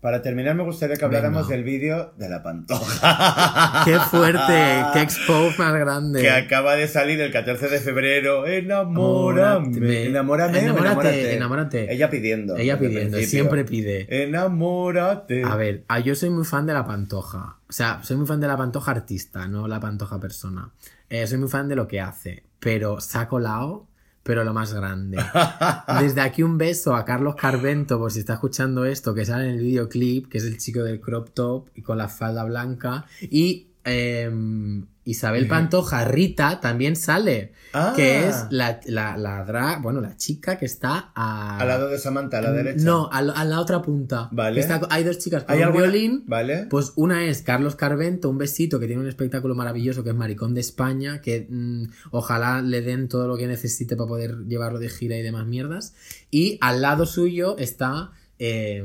Para 0.01 0.21
terminar, 0.21 0.55
me 0.55 0.63
gustaría 0.63 0.95
que 0.95 1.03
habláramos 1.03 1.41
Venga. 1.49 1.55
del 1.57 1.65
vídeo 1.65 2.13
de 2.17 2.29
la 2.29 2.41
pantoja. 2.41 3.83
¡Qué 3.85 3.99
fuerte! 3.99 4.85
¡Qué 4.93 5.01
expose 5.01 5.57
más 5.57 5.73
grande! 5.77 6.21
Que 6.21 6.29
acaba 6.29 6.75
de 6.75 6.87
salir 6.87 7.19
el 7.19 7.33
14 7.33 7.67
de 7.67 7.79
febrero. 7.81 8.47
Enamórame. 8.47 10.05
Enamórate. 10.05 10.59
Enamórame. 10.59 10.59
Enamórate, 10.59 11.35
enamórate. 11.35 11.93
Ella 11.93 12.09
pidiendo. 12.09 12.55
Ella 12.55 12.73
el 12.75 12.79
pidiendo, 12.79 13.17
siempre 13.19 13.65
pide. 13.65 14.07
Enamórate. 14.23 15.43
A 15.43 15.57
ver, 15.57 15.83
ah, 15.89 15.99
yo 15.99 16.15
soy 16.15 16.29
muy 16.29 16.45
fan 16.45 16.65
de 16.65 16.73
la 16.73 16.85
pantoja. 16.85 17.57
O 17.67 17.73
sea, 17.73 18.01
soy 18.01 18.15
muy 18.15 18.25
fan 18.25 18.39
de 18.39 18.47
la 18.47 18.55
pantoja 18.55 18.91
artista, 18.91 19.49
no 19.49 19.67
la 19.67 19.81
pantoja 19.81 20.17
persona. 20.17 20.69
Eh, 21.09 21.25
soy 21.27 21.37
muy 21.37 21.49
fan 21.49 21.67
de 21.67 21.75
lo 21.75 21.87
que 21.87 21.99
hace. 21.99 22.43
Pero 22.59 22.99
saco 22.99 23.39
lao, 23.39 23.87
pero 24.23 24.43
lo 24.43 24.53
más 24.53 24.73
grande. 24.73 25.17
Desde 25.99 26.21
aquí 26.21 26.43
un 26.43 26.57
beso 26.57 26.95
a 26.95 27.05
Carlos 27.05 27.35
Carvento, 27.35 27.97
por 27.97 28.11
si 28.11 28.19
está 28.19 28.33
escuchando 28.33 28.85
esto, 28.85 29.13
que 29.13 29.25
sale 29.25 29.45
en 29.45 29.55
el 29.55 29.63
videoclip, 29.63 30.29
que 30.29 30.37
es 30.37 30.43
el 30.43 30.57
chico 30.57 30.83
del 30.83 30.99
crop 30.99 31.29
top 31.33 31.69
y 31.73 31.81
con 31.81 31.97
la 31.97 32.09
falda 32.09 32.43
blanca. 32.43 33.05
Y 33.21 33.68
em, 33.91 34.85
Isabel 35.05 35.47
Pantoja, 35.47 36.05
Rita, 36.05 36.59
también 36.59 36.95
sale. 36.95 37.53
Ah. 37.73 37.93
Que 37.95 38.27
es 38.27 38.45
la, 38.49 38.79
la, 38.87 39.15
la 39.17 39.45
drag- 39.45 39.81
bueno, 39.81 40.01
la 40.01 40.17
chica 40.17 40.57
que 40.57 40.65
está 40.65 41.11
a... 41.15 41.57
Al 41.59 41.67
lado 41.67 41.87
de 41.89 41.97
Samantha, 41.99 42.39
a 42.39 42.41
la 42.41 42.51
derecha. 42.51 42.83
No, 42.83 43.09
a, 43.11 43.19
a 43.19 43.45
la 43.45 43.59
otra 43.59 43.81
punta. 43.81 44.27
Vale. 44.31 44.59
Está- 44.59 44.81
hay 44.89 45.03
dos 45.03 45.17
chicas 45.19 45.43
con 45.43 45.53
¿Hay 45.55 45.61
un 45.61 45.65
alguna? 45.67 45.83
violín. 45.83 46.23
Vale. 46.27 46.65
Pues 46.69 46.93
una 46.95 47.25
es 47.25 47.41
Carlos 47.43 47.75
Carvento, 47.75 48.29
un 48.29 48.37
besito 48.39 48.79
que 48.79 48.87
tiene 48.87 49.01
un 49.01 49.07
espectáculo 49.07 49.53
maravilloso 49.55 50.03
que 50.03 50.09
es 50.11 50.15
Maricón 50.15 50.53
de 50.55 50.61
España, 50.61 51.21
que 51.21 51.47
mm, 51.49 51.83
ojalá 52.11 52.61
le 52.61 52.81
den 52.81 53.07
todo 53.07 53.27
lo 53.27 53.37
que 53.37 53.47
necesite 53.47 53.95
para 53.95 54.07
poder 54.07 54.45
llevarlo 54.47 54.79
de 54.79 54.89
gira 54.89 55.15
y 55.17 55.21
demás 55.21 55.45
mierdas. 55.45 55.93
Y 56.31 56.57
al 56.61 56.81
lado 56.81 57.05
suyo 57.05 57.55
está 57.57 58.11
eh, 58.39 58.83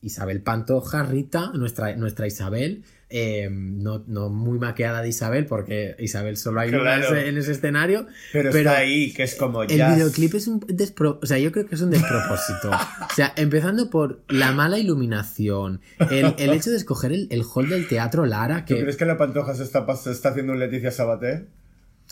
Isabel 0.00 0.42
Pantoja, 0.42 1.02
Rita, 1.02 1.52
nuestra, 1.54 1.94
nuestra 1.96 2.26
Isabel. 2.26 2.84
Eh, 3.16 3.48
no, 3.48 4.02
no 4.08 4.28
muy 4.28 4.58
maqueada 4.58 5.00
de 5.00 5.08
Isabel, 5.08 5.46
porque 5.46 5.94
Isabel 6.00 6.36
solo 6.36 6.58
hay 6.60 6.70
una 6.70 6.78
en 6.78 6.82
Claro. 6.82 7.16
ese, 7.16 7.28
en 7.28 7.38
ese 7.38 7.52
escenario. 7.52 8.08
pero, 8.32 8.50
pero 8.50 8.70
está 8.70 8.78
ahí, 8.78 9.12
que 9.12 9.22
es 9.22 9.36
como 9.36 9.62
El 9.62 9.68
jazz. 9.68 9.94
videoclip 9.94 10.34
es 10.34 10.48
un 10.48 10.58
despro... 10.66 11.20
O 11.22 11.26
sea, 11.26 11.38
yo 11.38 11.52
creo 11.52 11.64
que 11.64 11.76
es 11.76 11.80
un 11.80 11.90
despropósito. 11.90 12.70
O 12.70 13.14
sea, 13.14 13.32
empezando 13.36 13.88
por 13.88 14.22
la 14.28 14.50
mala 14.50 14.78
iluminación, 14.78 15.80
el, 16.10 16.34
el 16.38 16.50
hecho 16.50 16.70
de 16.70 16.76
escoger 16.76 17.12
el, 17.12 17.28
el 17.30 17.44
hall 17.44 17.68
del 17.68 17.86
teatro 17.86 18.26
Lara, 18.26 18.64
¿Tú 18.64 18.74
que 18.74 18.80
crees 18.80 18.96
que 18.96 19.04
la 19.04 19.16
pantoja 19.16 19.54
se 19.54 19.62
está, 19.62 19.86
se 19.96 20.10
está 20.10 20.30
haciendo 20.30 20.52
un 20.52 20.58
Leticia 20.58 20.90
Sabaté? 20.90 21.46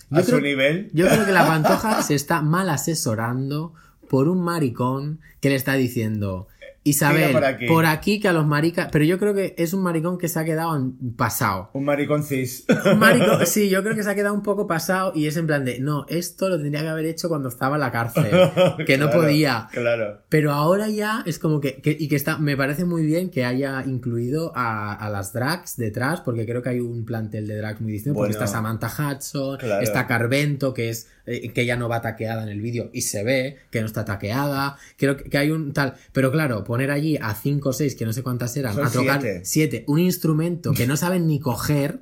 Yo 0.08 0.18
A 0.18 0.22
creo- 0.22 0.36
su 0.36 0.40
nivel. 0.40 0.88
yo 0.92 1.08
creo 1.08 1.26
que 1.26 1.32
la 1.32 1.46
pantoja 1.46 2.00
se 2.02 2.14
está 2.14 2.42
mal 2.42 2.68
asesorando 2.68 3.74
por 4.08 4.28
un 4.28 4.42
maricón 4.44 5.20
que 5.40 5.48
le 5.48 5.54
está 5.56 5.74
diciendo 5.74 6.46
Isabel, 6.84 7.32
por 7.32 7.42
por 7.68 7.84
aquí. 7.86 8.14
aquí". 8.14 8.20
que 8.20 8.28
a 8.28 8.32
los 8.32 8.46
maricas... 8.46 8.88
Pero 8.90 9.04
yo 9.04 9.18
creo 9.18 9.34
que 9.34 9.54
es 9.56 9.72
un 9.72 9.82
maricón 9.82 10.18
que 10.18 10.28
se 10.28 10.38
ha 10.38 10.44
quedado 10.44 10.76
en- 10.76 11.14
pasado. 11.14 11.70
Un 11.74 11.84
maricón 11.84 12.22
cis. 12.24 12.64
Un 12.90 12.98
maricón, 12.98 13.38
sí, 13.46 13.68
yo 13.68 13.82
creo 13.82 13.94
que 13.94 14.02
se 14.02 14.10
ha 14.10 14.14
quedado 14.14 14.34
un 14.34 14.42
poco 14.42 14.66
pasado 14.66 15.12
y 15.14 15.26
es 15.26 15.36
en 15.36 15.46
plan 15.46 15.64
de, 15.64 15.78
no, 15.80 16.04
esto 16.08 16.48
lo 16.48 16.58
tendría 16.60 16.82
que 16.82 16.88
haber 16.88 17.06
hecho 17.06 17.28
cuando 17.28 17.48
estaba 17.48 17.76
en 17.76 17.80
la 17.80 17.92
cárcel, 17.92 18.30
que 18.86 18.98
no 18.98 19.10
podía. 19.10 19.68
Claro. 19.72 20.22
Pero 20.28 20.52
ahora 20.52 20.88
ya 20.88 21.22
es 21.26 21.38
como 21.38 21.60
que, 21.60 21.80
que- 21.80 21.96
y 21.98 22.08
que 22.08 22.16
está, 22.16 22.38
me 22.38 22.56
parece 22.56 22.84
muy 22.84 23.06
bien 23.06 23.30
que 23.30 23.44
haya 23.44 23.84
incluido 23.86 24.52
a, 24.56 24.92
a 24.94 25.08
las 25.10 25.32
drags 25.32 25.76
detrás, 25.76 26.20
porque 26.22 26.46
creo 26.46 26.62
que 26.62 26.70
hay 26.70 26.80
un 26.80 27.04
plantel 27.04 27.46
de 27.46 27.56
drags 27.58 27.80
muy 27.80 27.92
distinto, 27.92 28.16
porque 28.16 28.32
está 28.32 28.46
Samantha 28.46 28.88
Hudson, 28.88 29.58
Claro. 29.58 29.82
está 29.82 30.06
Carvento, 30.06 30.74
que 30.74 30.88
es, 30.90 31.08
eh, 31.26 31.52
que 31.52 31.66
ya 31.66 31.76
no 31.76 31.88
va 31.88 32.00
taqueada 32.00 32.42
en 32.42 32.48
el 32.48 32.60
vídeo 32.60 32.90
y 32.92 33.02
se 33.02 33.22
ve 33.22 33.58
que 33.70 33.80
no 33.80 33.86
está 33.86 34.04
taqueada, 34.04 34.76
creo 34.96 35.16
que, 35.16 35.24
que 35.24 35.38
hay 35.38 35.50
un 35.50 35.72
tal, 35.72 35.94
pero 36.12 36.32
claro, 36.32 36.64
poner 36.64 36.90
allí 36.90 37.18
a 37.20 37.34
5 37.34 37.68
o 37.68 37.72
6, 37.72 37.94
que 37.94 38.04
no 38.04 38.12
sé 38.12 38.22
cuántas 38.22 38.56
eran, 38.56 38.74
Son 38.74 38.86
a 38.86 38.90
tocar 38.90 39.20
siete. 39.20 39.40
7, 39.44 39.84
un 39.86 39.98
instrumento 40.00 40.72
que 40.72 40.86
no 40.86 40.96
saben 40.96 41.26
ni 41.26 41.40
coger, 41.40 42.00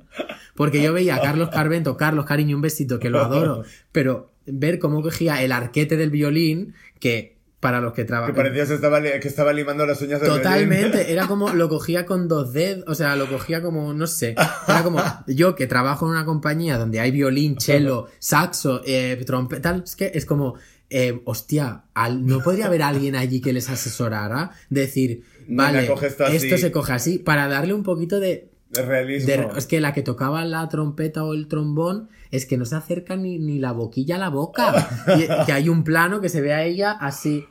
porque 0.55 0.81
yo 0.81 0.93
veía 0.93 1.15
a 1.15 1.21
Carlos 1.21 1.49
Carvento, 1.49 1.97
Carlos, 1.97 2.25
cariño, 2.25 2.55
un 2.55 2.61
besito, 2.61 2.99
que 2.99 3.09
lo 3.09 3.19
adoro, 3.19 3.63
pero 3.91 4.31
ver 4.45 4.79
cómo 4.79 5.01
cogía 5.01 5.41
el 5.43 5.51
arquete 5.51 5.97
del 5.97 6.09
violín, 6.09 6.73
que 6.99 7.37
para 7.61 7.79
los 7.79 7.93
que 7.93 8.01
Que 8.01 8.07
trabajan... 8.07 8.35
parecía 8.35 8.65
que 8.65 8.73
estaba, 8.73 8.99
li- 8.99 9.19
que 9.21 9.27
estaba 9.29 9.53
limando 9.53 9.85
las 9.85 10.01
uñas 10.01 10.19
violín. 10.19 10.41
Totalmente, 10.41 11.11
era 11.13 11.27
como 11.27 11.49
lo 11.53 11.69
cogía 11.69 12.05
con 12.05 12.27
dos 12.27 12.51
dedos, 12.51 12.83
o 12.87 12.95
sea, 12.95 13.15
lo 13.15 13.29
cogía 13.29 13.61
como, 13.61 13.93
no 13.93 14.07
sé, 14.07 14.35
era 14.67 14.83
como 14.83 14.99
yo 15.27 15.55
que 15.55 15.67
trabajo 15.67 16.05
en 16.07 16.11
una 16.11 16.25
compañía 16.25 16.77
donde 16.77 16.99
hay 16.99 17.11
violín, 17.11 17.55
cello, 17.59 18.07
saxo, 18.19 18.81
eh, 18.85 19.21
trompeta, 19.25 19.61
tal, 19.71 19.83
es 19.85 19.95
que 19.95 20.11
es 20.13 20.25
como, 20.25 20.55
eh, 20.89 21.21
hostia, 21.23 21.83
al- 21.93 22.25
no 22.25 22.39
podría 22.41 22.65
haber 22.65 22.81
alguien 22.81 23.15
allí 23.15 23.39
que 23.39 23.53
les 23.53 23.69
asesorara, 23.69 24.51
decir, 24.69 25.23
vale, 25.47 25.83
esto 25.85 26.25
esto 26.25 26.57
se 26.57 26.71
coge 26.71 26.93
así, 26.93 27.19
para 27.19 27.47
darle 27.47 27.73
un 27.75 27.83
poquito 27.83 28.19
de, 28.19 28.49
De 28.71 28.81
realismo. 28.81 29.27
de- 29.27 29.49
es 29.59 29.67
que 29.67 29.79
la 29.81 29.93
que 29.93 30.01
tocaba 30.01 30.43
la 30.45 30.67
trompeta 30.67 31.23
o 31.23 31.33
el 31.35 31.47
trombón 31.47 32.09
es 32.31 32.45
que 32.45 32.57
no 32.57 32.63
se 32.65 32.75
acerca 32.75 33.17
ni, 33.17 33.37
ni 33.39 33.59
la 33.59 33.73
boquilla 33.73 34.15
a 34.15 34.19
la 34.19 34.29
boca. 34.29 34.87
Y, 35.17 35.27
que 35.45 35.51
hay 35.51 35.67
un 35.67 35.83
plano 35.83 36.21
que 36.21 36.29
se 36.29 36.39
ve 36.39 36.53
a 36.53 36.63
ella 36.63 36.91
así. 36.93 37.45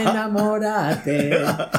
Enamórate, 0.00 1.38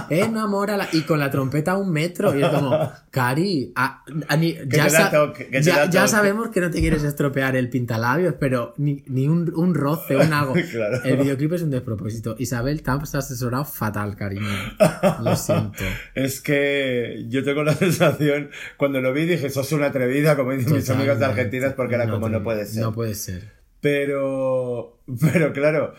enamórala. 0.10 0.88
Y 0.92 1.02
con 1.02 1.20
la 1.20 1.30
trompeta 1.30 1.72
a 1.74 1.78
un 1.78 1.92
metro. 1.92 2.38
Y 2.38 2.42
es 2.44 2.50
como, 2.50 2.92
Cari, 3.12 3.72
a- 3.76 4.04
a 4.28 4.36
ni- 4.38 4.58
ya, 4.68 4.90
sa- 4.90 5.12
toque, 5.12 5.50
ya- 5.52 5.60
ya 5.86 5.86
toque". 6.02 6.08
sabemos 6.08 6.50
que 6.50 6.62
no 6.62 6.72
te 6.72 6.80
quieres 6.80 7.04
estropear 7.04 7.56
el 7.56 7.70
pintalabios, 7.70 8.36
pero 8.40 8.74
ni, 8.78 9.04
ni 9.08 9.28
un, 9.28 9.52
un 9.56 9.74
roce, 9.76 10.16
un 10.16 10.34
algo. 10.34 10.54
Claro. 10.72 11.02
El 11.04 11.18
videoclip 11.18 11.54
es 11.54 11.62
un 11.64 11.72
despropósito. 11.72 12.36
Isabel 12.38 12.84
Tamps 12.84 13.16
ha 13.16 13.20
asesorado 13.20 13.66
fatal, 13.66 14.16
cariño. 14.16 14.48
Lo 15.24 15.36
siento. 15.36 15.84
Es 16.16 16.42
que 16.42 17.26
yo 17.28 17.44
tengo 17.44 17.64
la 17.64 17.74
sensación, 17.76 18.50
cuando 18.78 19.02
lo 19.02 19.14
vi 19.14 19.26
dije, 19.26 19.50
sos 19.50 19.72
una 19.72 19.88
atrevida, 19.88 20.36
como 20.36 20.52
dicen 20.52 20.74
mis 20.74 20.90
amigos 20.90 21.20
de 21.20 21.26
Totalmente. 21.26 21.26
Argentina, 21.42 21.74
porque 21.76 21.96
era 21.96 22.10
como, 22.10 22.30
no 22.30 22.44
puede 22.44 22.66
ser. 22.66 22.84
No 22.84 22.94
puede 22.94 23.16
ser. 23.16 23.52
Pero, 23.82 25.00
pero 25.22 25.54
claro, 25.54 25.94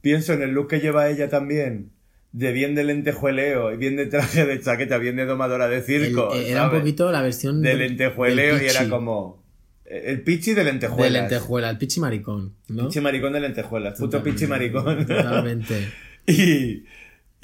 pienso 0.00 0.32
en 0.32 0.42
el 0.42 0.50
look 0.50 0.68
que 0.68 0.80
lleva 0.80 1.08
ella 1.08 1.28
también, 1.28 1.90
de 2.32 2.52
bien 2.52 2.74
de 2.74 2.84
lentejueleo, 2.84 3.72
y 3.72 3.76
bien 3.76 3.96
de 3.96 4.06
traje 4.06 4.44
de 4.44 4.60
chaqueta, 4.60 4.98
bien 4.98 5.16
de 5.16 5.24
domadora 5.24 5.68
de 5.68 5.82
circo, 5.82 6.34
eh, 6.34 6.50
era 6.50 6.64
un 6.64 6.78
poquito 6.78 7.10
la 7.10 7.22
versión 7.22 7.62
de 7.62 7.74
lentejueleo 7.74 8.62
y 8.62 8.66
era 8.66 8.88
como 8.88 9.42
eh, 9.84 10.04
el 10.06 10.22
pichi 10.22 10.54
de 10.54 10.64
lentejuelas. 10.64 11.12
De 11.12 11.20
lentejuela, 11.20 11.70
el 11.70 11.78
pichi 11.78 12.00
maricón, 12.00 12.54
¿no? 12.68 12.88
Pichi 12.88 13.00
maricón 13.00 13.32
de 13.32 13.40
lentejuelas, 13.40 13.98
puto 13.98 14.22
pichi 14.22 14.46
maricón. 14.46 15.06
Totalmente. 15.06 15.88
Y, 16.28 16.82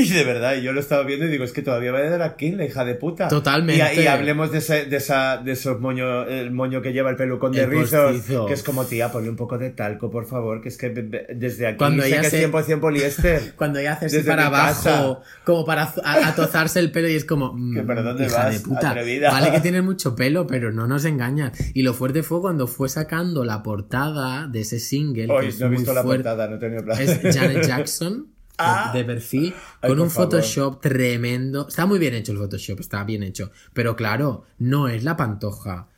y 0.02 0.08
de 0.10 0.24
verdad, 0.24 0.54
yo 0.56 0.72
lo 0.72 0.80
estaba 0.80 1.02
viendo 1.04 1.26
y 1.26 1.28
digo, 1.28 1.44
es 1.44 1.52
que 1.52 1.62
todavía 1.62 1.92
va 1.92 1.98
a 1.98 2.02
dar 2.10 2.22
aquí 2.22 2.50
la 2.52 2.64
hija 2.64 2.84
de 2.84 2.94
puta. 2.94 3.28
Totalmente. 3.28 3.94
Y, 3.96 4.00
y 4.02 4.06
hablemos 4.06 4.52
de, 4.52 4.58
ese, 4.58 4.86
de, 4.86 4.96
esa, 4.96 5.36
de 5.38 5.52
esos 5.52 5.80
moños, 5.80 6.26
el 6.28 6.50
moño 6.50 6.82
que 6.82 6.92
lleva 6.92 7.10
el 7.10 7.16
pelucón 7.16 7.52
de 7.52 7.62
El 7.62 7.70
rizos, 7.70 8.12
postizo. 8.12 8.46
que 8.46 8.54
es 8.54 8.62
como, 8.62 8.84
tía, 8.84 9.10
ponle 9.12 9.30
un 9.30 9.36
poco 9.36 9.58
de 9.58 9.70
talco, 9.70 10.10
por 10.10 10.26
favor, 10.26 10.60
que 10.60 10.68
es 10.68 10.76
que 10.78 10.90
desde 10.90 11.66
aquí 11.68 11.78
Cuando 11.78 12.02
sé 12.02 12.08
ella 12.08 12.20
que 12.22 12.30
se- 12.30 12.44
es 12.44 12.50
100% 12.50 12.80
poliéster. 12.80 13.52
Cuando 13.56 13.78
ella 13.78 13.92
hace 13.94 14.06
así 14.06 14.18
para 14.20 14.46
mi 14.46 14.50
casa. 14.50 14.98
abajo, 14.98 15.20
como 15.44 15.64
para 15.64 15.92
atozarse 16.04 16.78
el 16.80 16.90
pelo 16.92 17.08
y 17.08 17.14
es 17.14 17.24
como, 17.24 17.52
mm, 17.54 17.74
Que, 17.74 17.82
¿pero 17.82 18.02
dónde 18.02 18.26
hija 18.26 18.44
vas, 18.44 18.54
de 18.54 18.60
puta. 18.68 18.90
atrevida? 18.90 19.30
Vale 19.30 19.50
que 19.50 19.60
tienes 19.60 19.82
mucho 19.82 20.14
pelo, 20.16 20.46
pero 20.46 20.72
no 20.72 20.86
nos 20.86 21.04
engañas. 21.04 21.52
Y 21.74 21.82
lo 21.82 21.94
fuerte 21.94 22.22
fue 22.22 22.40
cuando 22.40 22.66
fue 22.66 22.88
sacando 22.88 23.44
la 23.44 23.62
portada 23.62 24.46
de 24.48 24.60
ese 24.60 24.78
single. 24.78 25.26
que 25.26 25.32
Hoy 25.32 25.46
es 25.48 25.60
no 25.60 25.66
he 25.66 25.70
visto 25.70 25.92
la 25.92 26.02
fuerte. 26.02 26.24
portada, 26.24 26.48
no 26.48 26.56
he 26.56 26.58
tenido 26.58 26.84
plan. 26.84 27.00
Es 27.00 27.20
Janet 27.36 27.62
Jackson. 27.66 28.31
De- 28.58 28.64
Ah. 28.64 28.90
de 28.94 29.04
perfil, 29.04 29.54
Ay, 29.80 29.88
con 29.90 29.98
un 30.00 30.10
favor. 30.10 30.30
Photoshop 30.30 30.80
tremendo. 30.80 31.66
Está 31.68 31.86
muy 31.86 31.98
bien 31.98 32.14
hecho 32.14 32.32
el 32.32 32.38
Photoshop, 32.38 32.80
está 32.80 33.02
bien 33.04 33.22
hecho. 33.22 33.50
Pero 33.72 33.96
claro, 33.96 34.44
no 34.58 34.88
es 34.88 35.02
la 35.04 35.16
pantoja. 35.16 35.88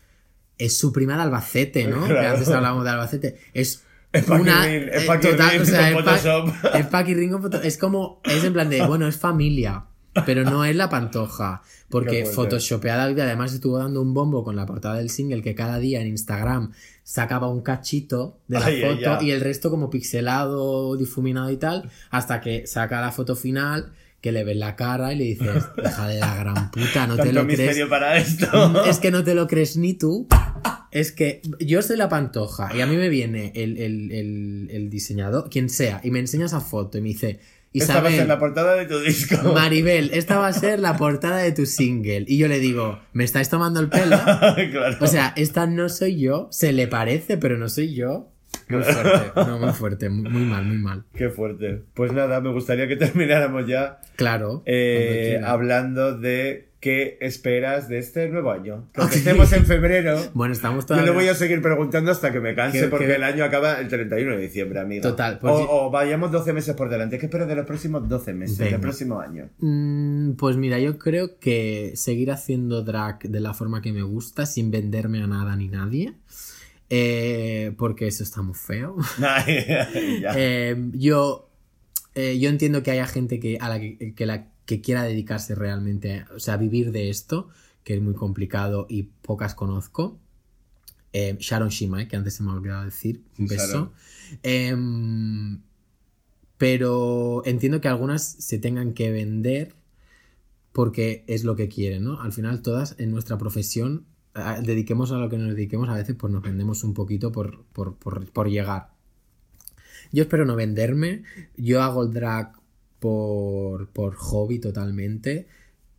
Es 0.56 0.78
su 0.78 0.92
prima 0.92 1.16
de 1.16 1.22
Albacete, 1.22 1.86
¿no? 1.88 2.04
Claro. 2.06 2.20
Que 2.20 2.26
antes 2.26 2.48
hablábamos 2.48 2.84
de 2.84 2.90
Albacete. 2.90 3.38
Es 3.52 3.82
Es 4.12 4.28
una. 4.28 4.68
Es 4.72 5.02
eh, 5.02 5.06
Photoshop. 5.94 7.64
es 7.64 7.76
como. 7.78 8.20
Es 8.24 8.44
en 8.44 8.52
plan 8.52 8.70
de. 8.70 8.86
Bueno, 8.86 9.08
es 9.08 9.16
familia. 9.16 9.86
Pero 10.26 10.44
no 10.44 10.64
es 10.64 10.76
la 10.76 10.88
pantoja. 10.88 11.62
Porque 11.88 12.24
photoshopeada 12.24 13.02
además 13.04 13.52
estuvo 13.52 13.78
dando 13.78 14.00
un 14.00 14.14
bombo 14.14 14.44
con 14.44 14.54
la 14.54 14.64
portada 14.64 14.94
del 14.96 15.10
single 15.10 15.42
que 15.42 15.56
cada 15.56 15.78
día 15.80 16.00
en 16.00 16.06
Instagram 16.06 16.72
sacaba 17.04 17.48
un 17.48 17.60
cachito 17.62 18.38
de 18.48 18.58
la 18.58 18.66
Ay, 18.66 18.80
foto 18.82 19.22
y 19.22 19.30
el 19.30 19.40
resto 19.40 19.70
como 19.70 19.90
pixelado, 19.90 20.96
difuminado 20.96 21.50
y 21.50 21.56
tal, 21.58 21.88
hasta 22.10 22.40
que 22.40 22.66
saca 22.66 23.00
la 23.00 23.12
foto 23.12 23.36
final 23.36 23.92
que 24.20 24.32
le 24.32 24.42
ves 24.42 24.56
la 24.56 24.74
cara 24.74 25.12
y 25.12 25.16
le 25.18 25.24
dices, 25.24 25.64
hija 25.84 26.08
de 26.08 26.18
la 26.18 26.34
gran 26.36 26.70
puta, 26.70 27.06
no 27.06 27.16
te 27.16 27.30
lo 27.32 27.46
crees. 27.46 27.86
para 27.88 28.16
esto. 28.16 28.84
Es 28.86 28.98
que 28.98 29.10
no 29.10 29.22
te 29.22 29.34
lo 29.34 29.46
crees 29.46 29.76
ni 29.76 29.92
tú. 29.94 30.26
Es 30.90 31.12
que 31.12 31.42
yo 31.60 31.82
soy 31.82 31.96
la 31.96 32.08
pantoja 32.08 32.74
y 32.74 32.80
a 32.80 32.86
mí 32.86 32.96
me 32.96 33.08
viene 33.08 33.52
el, 33.54 33.76
el- 33.78 34.12
el- 34.12 34.68
el 34.70 34.88
diseñador, 34.90 35.50
quien 35.50 35.68
sea, 35.68 36.00
y 36.04 36.10
me 36.10 36.20
enseña 36.20 36.46
esa 36.46 36.60
foto 36.60 36.96
y 36.98 37.00
me 37.02 37.08
dice, 37.08 37.40
Esta 37.80 38.00
va 38.00 38.08
a 38.08 38.12
ser 38.12 38.28
la 38.28 38.38
portada 38.38 38.76
de 38.76 38.86
tu 38.86 39.00
disco. 39.00 39.52
Maribel, 39.52 40.10
esta 40.12 40.38
va 40.38 40.46
a 40.46 40.52
ser 40.52 40.78
la 40.78 40.96
portada 40.96 41.38
de 41.38 41.50
tu 41.50 41.66
single. 41.66 42.24
Y 42.28 42.38
yo 42.38 42.46
le 42.46 42.60
digo, 42.60 43.00
¿me 43.12 43.24
estáis 43.24 43.48
tomando 43.48 43.80
el 43.80 43.88
pelo? 43.88 44.16
claro. 44.70 44.96
O 45.00 45.06
sea, 45.08 45.32
esta 45.36 45.66
no 45.66 45.88
soy 45.88 46.20
yo, 46.20 46.48
se 46.52 46.72
le 46.72 46.86
parece, 46.86 47.36
pero 47.36 47.58
no 47.58 47.68
soy 47.68 47.94
yo. 47.94 48.33
Muy 48.68 48.82
fuerte, 48.82 49.32
no, 49.36 49.58
muy 49.58 49.72
fuerte, 49.72 50.08
muy, 50.08 50.30
muy 50.30 50.42
mal, 50.44 50.64
muy 50.64 50.78
mal. 50.78 51.04
Qué 51.14 51.28
fuerte. 51.28 51.82
Pues 51.94 52.12
nada, 52.12 52.40
me 52.40 52.50
gustaría 52.52 52.88
que 52.88 52.96
termináramos 52.96 53.66
ya 53.66 54.00
Claro. 54.16 54.62
eh, 54.66 55.40
hablando 55.44 56.16
de 56.18 56.68
qué 56.80 57.16
esperas 57.22 57.88
de 57.88 57.96
este 57.98 58.28
nuevo 58.28 58.50
año. 58.50 58.90
Que 58.92 59.00
aunque 59.00 59.16
estemos 59.16 59.50
en 59.54 59.64
febrero, 59.64 60.18
Bueno, 60.34 60.52
estamos 60.52 60.84
yo 60.84 60.88
todavía... 60.88 61.10
le 61.12 61.16
voy 61.16 61.28
a 61.28 61.34
seguir 61.34 61.62
preguntando 61.62 62.10
hasta 62.10 62.30
que 62.30 62.40
me 62.40 62.54
canse 62.54 62.78
Que- 62.82 62.88
porque 62.88 63.06
que- 63.06 63.14
el 63.14 63.22
año 63.22 63.42
acaba 63.42 63.80
el 63.80 63.88
31 63.88 64.32
de 64.36 64.42
diciembre, 64.42 64.80
amiga. 64.80 65.00
Total, 65.00 65.38
pues 65.38 65.50
o, 65.54 65.60
yo- 65.60 65.66
o 65.70 65.90
vayamos 65.90 66.30
12 66.30 66.52
meses 66.52 66.74
por 66.74 66.90
delante. 66.90 67.16
¿Qué 67.18 67.24
espero 67.26 67.46
de 67.46 67.56
los 67.56 67.64
próximos 67.64 68.06
12 68.06 68.34
meses 68.34 68.58
Venga. 68.58 68.72
del 68.72 68.80
próximo 68.82 69.18
año? 69.18 69.48
Mm, 69.60 70.32
Pues 70.32 70.56
mira, 70.58 70.78
yo 70.78 70.98
creo 70.98 71.38
que 71.38 71.92
seguir 71.96 72.30
haciendo 72.30 72.82
drag 72.82 73.18
de 73.30 73.40
la 73.40 73.54
forma 73.54 73.80
que 73.80 73.92
me 73.94 74.02
gusta, 74.02 74.44
sin 74.44 74.70
venderme 74.70 75.22
a 75.22 75.26
nada 75.26 75.56
ni 75.56 75.68
nadie. 75.68 76.12
Eh, 76.90 77.74
porque 77.78 78.06
eso 78.06 78.22
está 78.22 78.42
muy 78.42 78.54
feo. 78.54 78.96
Eh, 80.36 80.90
yo, 80.92 81.50
eh, 82.14 82.38
yo 82.38 82.48
entiendo 82.48 82.82
que 82.82 82.90
haya 82.90 83.06
gente 83.06 83.40
que, 83.40 83.58
a 83.60 83.68
la 83.68 83.80
que, 83.80 84.14
que 84.14 84.26
la, 84.26 84.48
que 84.66 84.80
quiera 84.80 85.02
dedicarse 85.02 85.54
realmente, 85.54 86.24
o 86.34 86.40
sea, 86.40 86.56
vivir 86.56 86.92
de 86.92 87.10
esto, 87.10 87.48
que 87.84 87.94
es 87.94 88.02
muy 88.02 88.14
complicado 88.14 88.86
y 88.88 89.04
pocas 89.22 89.54
conozco. 89.54 90.18
Eh, 91.12 91.36
Sharon 91.38 91.68
Shimai, 91.68 92.08
que 92.08 92.16
antes 92.16 92.34
se 92.34 92.42
me 92.42 92.50
ha 92.50 92.54
olvidado 92.54 92.84
decir, 92.84 93.22
un 93.38 93.46
beso. 93.46 93.92
Em, 94.42 95.60
pero 96.58 97.42
entiendo 97.44 97.80
que 97.80 97.88
algunas 97.88 98.22
se 98.24 98.58
tengan 98.58 98.94
que 98.94 99.12
vender 99.12 99.74
porque 100.72 101.24
es 101.28 101.44
lo 101.44 101.54
que 101.54 101.68
quieren, 101.68 102.04
¿no? 102.04 102.20
Al 102.20 102.32
final 102.32 102.62
todas 102.62 102.96
en 102.98 103.12
nuestra 103.12 103.38
profesión, 103.38 104.06
dediquemos 104.62 105.12
a 105.12 105.16
lo 105.16 105.28
que 105.28 105.38
nos 105.38 105.54
dediquemos, 105.54 105.88
a 105.88 105.94
veces 105.94 106.16
pues 106.18 106.32
nos 106.32 106.42
vendemos 106.42 106.82
un 106.84 106.94
poquito 106.94 107.30
por, 107.32 107.64
por, 107.72 107.96
por, 107.96 108.30
por 108.30 108.48
llegar. 108.48 108.88
Yo 110.12 110.22
espero 110.22 110.44
no 110.44 110.56
venderme, 110.56 111.22
yo 111.56 111.82
hago 111.82 112.02
el 112.02 112.12
drag 112.12 112.52
por, 113.00 113.88
por 113.88 114.14
hobby 114.14 114.58
totalmente. 114.58 115.46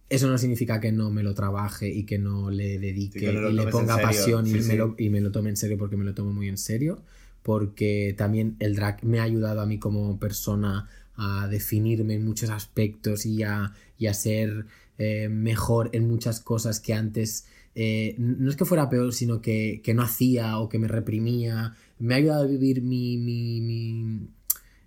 Eso 0.09 0.27
no 0.27 0.37
significa 0.37 0.79
que 0.79 0.91
no 0.91 1.09
me 1.11 1.23
lo 1.23 1.33
trabaje 1.33 1.87
y 1.89 2.03
que 2.03 2.19
no 2.19 2.49
le 2.49 2.77
dedique 2.79 3.19
Sí, 3.19 3.25
no 3.25 3.49
y 3.49 3.53
le 3.53 3.67
ponga 3.67 3.97
pasión 3.97 4.45
y, 4.47 4.61
Sí, 4.61 4.67
me. 4.67 4.75
Lo, 4.75 4.95
y 4.97 5.09
me 5.09 5.21
lo 5.21 5.31
tome 5.31 5.49
en 5.49 5.57
serio 5.57 5.77
porque 5.77 5.97
me 5.97 6.05
lo 6.05 6.13
tomo 6.13 6.31
muy 6.31 6.47
en 6.47 6.57
serio. 6.57 7.01
Porque 7.43 8.15
también 8.17 8.55
el 8.59 8.75
drag 8.75 9.03
me 9.03 9.19
ha 9.19 9.23
ayudado 9.23 9.61
a 9.61 9.65
mí 9.65 9.79
como 9.79 10.19
persona 10.19 10.87
a 11.15 11.47
definirme 11.47 12.15
en 12.15 12.25
muchos 12.25 12.49
aspectos 12.49 13.25
y 13.25 13.43
a, 13.43 13.73
y 13.97 14.07
a 14.07 14.13
ser 14.13 14.65
eh, 14.97 15.29
mejor 15.29 15.89
en 15.93 16.07
muchas 16.07 16.39
cosas 16.39 16.79
que 16.79 16.93
antes 16.93 17.45
eh, 17.75 18.15
no 18.17 18.49
es 18.49 18.55
que 18.55 18.63
fuera 18.63 18.89
peor, 18.89 19.13
sino 19.13 19.41
que, 19.41 19.81
que 19.83 19.93
no 19.93 20.01
hacía 20.01 20.57
o 20.59 20.69
que 20.69 20.79
me 20.79 20.87
reprimía. 20.87 21.75
Me 21.99 22.13
ha 22.13 22.17
ayudado 22.17 22.45
a 22.45 22.47
vivir 22.47 22.81
mi, 22.81 23.17
mi, 23.17 23.59
mi, 23.61 24.29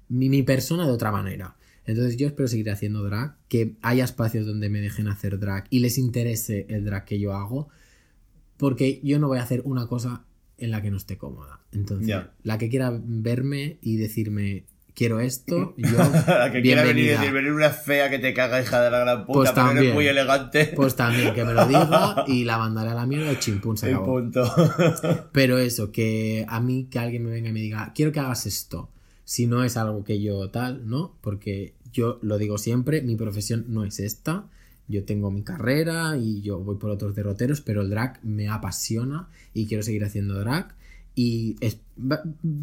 mi, 0.09 0.29
mi 0.29 0.43
persona 0.43 0.87
de 0.87 0.93
otra 0.93 1.13
manera. 1.13 1.57
Entonces 1.85 2.17
yo 2.17 2.27
espero 2.27 2.49
seguir 2.49 2.71
haciendo 2.71 3.03
drag, 3.05 3.37
que 3.49 3.77
haya 3.83 4.05
espacios 4.05 4.47
donde 4.47 4.69
me 4.69 4.81
dejen 4.81 5.09
hacer 5.09 5.39
drag 5.39 5.67
y 5.71 5.81
les 5.81 5.97
interese 5.99 6.67
el 6.69 6.85
drag 6.85 7.05
que 7.05 7.19
yo 7.19 7.35
hago, 7.35 7.69
porque 8.57 9.01
yo 9.03 9.19
no 9.19 9.29
voy 9.29 9.39
a 9.39 9.43
hacer 9.43 9.63
una 9.65 9.87
cosa 9.87 10.25
en 10.59 10.71
la 10.71 10.83
que 10.83 10.91
no 10.91 10.97
esté 10.97 11.17
cómoda. 11.17 11.61
Entonces, 11.73 12.15
la 12.43 12.59
que 12.59 12.69
quiera 12.69 12.99
verme 13.03 13.79
y 13.81 13.97
decirme, 13.97 14.65
quiero 14.99 15.21
esto, 15.21 15.75
yo, 15.77 15.97
que 16.53 16.61
quiera 16.61 16.83
venir 16.83 17.05
y 17.05 17.09
decir, 17.09 17.31
venir 17.33 17.53
una 17.53 17.71
fea 17.71 18.11
que 18.11 18.19
te 18.19 18.35
caga, 18.35 18.61
hija 18.61 18.83
de 18.83 18.91
la 18.91 18.99
gran 18.99 19.25
puta, 19.25 19.33
Pues 19.39 19.51
pero 19.53 19.67
eres 19.67 19.75
también. 19.77 19.95
muy 19.95 20.07
elegante. 20.09 20.73
Pues 20.75 20.97
también 20.97 21.33
que 21.35 21.45
me 21.45 21.55
lo 21.55 21.65
diga 21.67 22.25
y 22.27 22.43
la 22.45 22.59
mandaré 22.59 22.91
a 22.91 22.95
la 22.95 23.07
mierda 23.07 23.33
y 23.33 23.37
chimpún 23.39 23.77
se 23.79 23.91
acabó. 23.91 24.07
punto. 24.07 24.53
Pero 25.33 25.59
eso, 25.59 25.93
que 25.93 26.45
a 26.49 26.59
mí 26.61 26.89
que 26.91 26.99
alguien 26.99 27.25
me 27.25 27.31
venga 27.31 27.51
y 27.51 27.53
me 27.53 27.61
diga, 27.61 27.93
quiero 27.95 28.11
que 28.11 28.19
hagas 28.19 28.45
esto, 28.47 28.91
si 29.25 29.47
no 29.47 29.63
es 29.63 29.77
algo 29.77 30.03
que 30.03 30.21
yo 30.21 30.51
tal, 30.51 30.89
¿no? 30.89 31.15
Porque 31.21 31.75
yo 31.93 32.19
lo 32.23 32.37
digo 32.37 32.59
siempre, 32.59 33.01
mi 33.01 33.15
profesión 33.15 33.67
no 33.69 33.85
es 33.85 34.01
esta. 34.01 34.47
Yo 34.89 35.05
tengo 35.05 35.31
mi 35.31 35.43
carrera 35.43 36.17
y 36.17 36.41
yo 36.41 36.59
voy 36.59 36.77
por 36.77 36.91
otros 36.91 37.15
derroteros, 37.15 37.61
pero 37.61 37.83
el 37.83 37.91
drag 37.91 38.19
me 38.25 38.49
apasiona 38.49 39.29
y 39.55 39.67
quiero 39.67 39.83
seguir 39.83 40.03
haciendo 40.05 40.35
drag. 40.41 40.75
Y 41.21 41.57
es, 41.61 41.81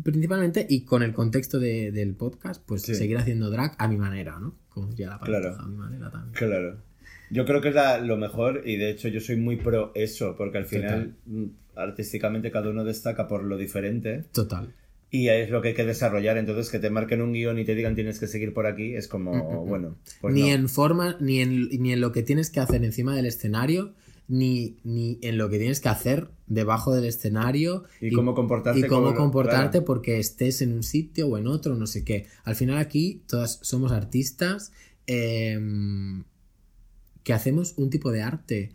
principalmente, 0.03 0.66
y 0.70 0.82
con 0.86 1.03
el 1.03 1.14
contexto 1.14 1.60
de- 1.60 1.91
del 1.91 2.14
podcast, 2.16 2.64
pues 2.66 2.84
Sí. 2.84 2.95
seguir 2.95 3.18
haciendo 3.18 3.49
drag 3.49 3.76
a 3.78 3.88
mi 3.88 3.97
manera, 3.97 4.39
¿no? 4.39 4.56
Como 4.70 4.88
diría 4.88 5.10
la 5.10 5.20
palabra, 5.20 5.49
Claro. 5.49 5.64
a 5.64 5.68
mi 5.68 5.76
manera 5.76 6.10
también. 6.12 6.34
Claro. 6.34 6.78
Yo 7.32 7.45
creo 7.45 7.60
que 7.62 7.70
es 7.70 7.76
la- 7.76 7.97
lo 7.99 8.18
mejor 8.18 8.62
y 8.66 8.78
de 8.78 8.91
hecho 8.91 9.08
yo 9.10 9.20
soy 9.20 9.36
muy 9.36 9.58
pro 9.58 9.91
eso, 9.95 10.36
porque 10.38 10.58
al 10.60 10.66
final 10.66 11.16
mm, 11.26 11.43
artísticamente 11.76 12.51
cada 12.51 12.70
uno 12.70 12.84
destaca 12.86 13.28
por 13.28 13.43
lo 13.43 13.58
diferente 13.58 14.24
Total. 14.32 14.74
y 15.12 15.28
es 15.28 15.49
lo 15.49 15.62
que 15.62 15.70
hay 15.70 15.74
que 15.74 15.86
desarrollar. 15.86 16.38
Entonces 16.38 16.70
que 16.72 16.80
te 16.80 16.89
marquen 16.89 17.22
un 17.22 17.34
guion 17.34 17.58
y 17.60 17.66
te 17.66 17.76
digan 17.76 17.95
tienes 17.95 18.20
que 18.20 18.28
seguir 18.28 18.53
por 18.53 18.68
aquí 18.68 18.95
es 18.95 19.08
como, 19.10 19.66
bueno, 19.66 19.97
pues 20.22 20.34
ni 20.34 20.41
no. 20.43 20.47
en 20.47 20.70
forma, 20.70 21.18
ni 21.20 21.41
en, 21.41 21.68
ni 21.82 21.91
en 21.91 21.99
lo 21.99 22.12
que 22.14 22.24
tienes 22.24 22.49
que 22.49 22.60
hacer 22.62 22.84
encima 22.86 23.16
del 23.16 23.26
escenario, 23.26 23.93
ni, 24.30 24.78
ni 24.84 25.20
en 25.22 25.38
lo 25.38 25.49
que 25.49 25.58
tienes 25.58 25.82
que 25.82 25.89
hacer 25.89 26.30
debajo 26.48 26.93
del 26.93 27.06
escenario. 27.06 27.84
Y 28.02 28.12
cómo 28.12 28.36
comportarte 28.36 28.80
Y 28.82 28.84
cómo 28.84 29.08
con- 29.08 29.16
comportarte 29.16 29.72
claro. 29.80 29.86
porque 29.86 30.20
estés 30.20 30.62
en 30.62 30.74
un 30.74 30.84
sitio 30.84 31.28
o 31.28 31.38
en 31.38 31.48
otro, 31.48 31.76
no 31.76 31.88
sé 31.88 32.04
qué. 32.04 32.28
Al 32.43 32.56
final 32.56 32.78
aquí 32.78 33.22
todas 33.28 33.60
somos 33.62 33.91
artistas 33.91 34.72
em, 35.08 36.24
que 37.24 37.34
hacemos 37.34 37.74
un 37.78 37.89
tipo 37.89 38.12
de 38.12 38.22
arte. 38.22 38.72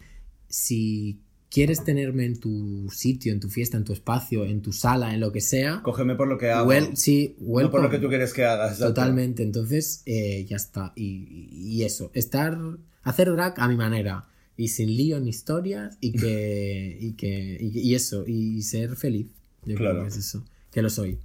Si 0.49 1.21
quieres 1.51 1.85
tenerme 1.85 2.25
en 2.27 2.39
tu 2.39 2.89
sitio, 2.93 3.33
en 3.33 3.41
tu 3.41 3.49
fiesta, 3.49 3.77
en 3.77 3.85
tu 3.85 3.93
espacio, 3.93 4.45
en 4.45 4.63
tu 4.63 4.73
sala, 4.73 5.15
en 5.15 5.21
lo 5.21 5.33
que 5.33 5.41
sea, 5.41 5.81
Cógeme 5.83 6.15
por 6.15 6.29
lo 6.29 6.39
que 6.39 6.51
hago, 6.51 6.69
well, 6.69 6.97
sí, 6.97 7.37
no 7.41 7.71
por 7.71 7.83
lo 7.83 7.91
que 7.91 7.99
tú 7.99 8.09
quieres 8.09 8.33
que 8.33 8.45
hagas. 8.45 8.79
Totalmente, 8.79 9.43
entonces 9.43 10.03
eh, 10.07 10.45
ya 10.49 10.57
está. 10.57 10.93
Y, 10.97 11.49
y 11.53 11.83
eso, 11.85 12.11
estar, 12.15 12.57
hacer 13.03 13.33
drag 13.33 13.55
a 13.59 13.69
mi 13.69 13.77
manera 13.77 14.27
y 14.61 14.69
sin 14.69 14.95
lío 14.97 15.19
ni 15.21 15.31
historias 15.31 15.97
y 16.01 16.13
que, 16.13 16.97
y 17.01 17.13
que, 17.13 17.57
y, 17.61 17.79
y 17.81 17.95
eso, 17.95 18.25
y 18.27 18.63
ser 18.63 18.97
feliz. 18.97 19.27
Yo 19.65 19.77
Claro. 19.77 19.93
creo 19.97 20.03
que 20.05 20.09
es 20.11 20.17
eso, 20.17 20.45
que 20.73 20.83
lo 20.83 20.91
soy. 20.91 21.19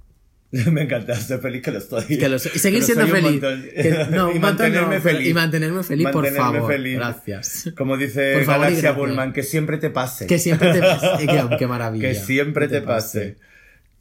Me 0.72 0.82
encanta, 0.82 1.12
estoy 1.12 1.38
feliz 1.38 1.62
que 1.62 1.70
lo 1.72 1.78
estoy. 1.78 2.04
Que 2.04 2.28
lo 2.28 2.38
soy. 2.38 2.52
Y 2.54 2.58
seguir 2.60 2.82
siendo 2.82 3.04
un 3.04 3.10
feliz. 3.10 3.40
Que- 3.40 4.06
no, 4.10 4.32
y 4.34 4.38
mantenerme 4.38 4.96
no, 4.96 5.02
feliz. 5.02 5.28
Y 5.28 5.34
mantenerme 5.34 5.82
feliz, 5.82 6.06
por 6.12 6.26
favor. 6.32 6.70
feliz. 6.72 6.96
Gracias. 6.96 7.72
Como 7.76 7.96
dice 7.96 8.34
Por 8.34 8.46
Galaxia. 8.46 8.92
Bullman, 8.92 9.32
que 9.32 9.42
siempre 9.42 9.78
te 9.78 9.90
pase. 9.90 10.26
Que 10.26 10.38
siempre 10.38 10.72
te 10.72 10.80
pase. 10.80 11.26
Qué, 11.26 11.56
qué 11.58 11.66
maravilla. 11.66 12.08
Que 12.08 12.14
siempre 12.14 12.68
te 12.68 12.80
pase. 12.80 13.36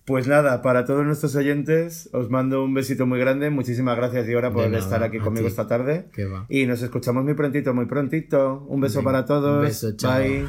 Pues 0.06 0.28
nada, 0.28 0.62
para 0.62 0.86
todos 0.86 1.04
nuestros 1.04 1.36
oyentes, 1.36 2.10
os 2.14 2.30
mando 2.30 2.64
un 2.64 2.76
besito 2.76 3.08
muy 3.08 3.20
grande. 3.20 3.50
Muchísimas 3.50 3.98
gracias, 3.98 4.28
Diora, 4.28 4.54
por 4.54 4.72
estar 4.76 5.02
aquí 5.04 5.18
conmigo 5.18 5.48
esta 5.48 5.68
tarde. 5.68 6.10
Qué 6.14 6.26
va. 6.26 6.46
Y 6.48 6.68
nos 6.68 6.84
escuchamos 6.84 7.24
muy 7.24 7.34
prontito, 7.34 7.74
muy 7.74 7.86
prontito. 7.86 8.66
Un 8.68 8.82
beso 8.82 9.04
para 9.04 9.26
todos. 9.26 9.58
Un 9.58 9.66
beso, 9.66 9.96
chao. 9.98 10.20
Bye. 10.20 10.48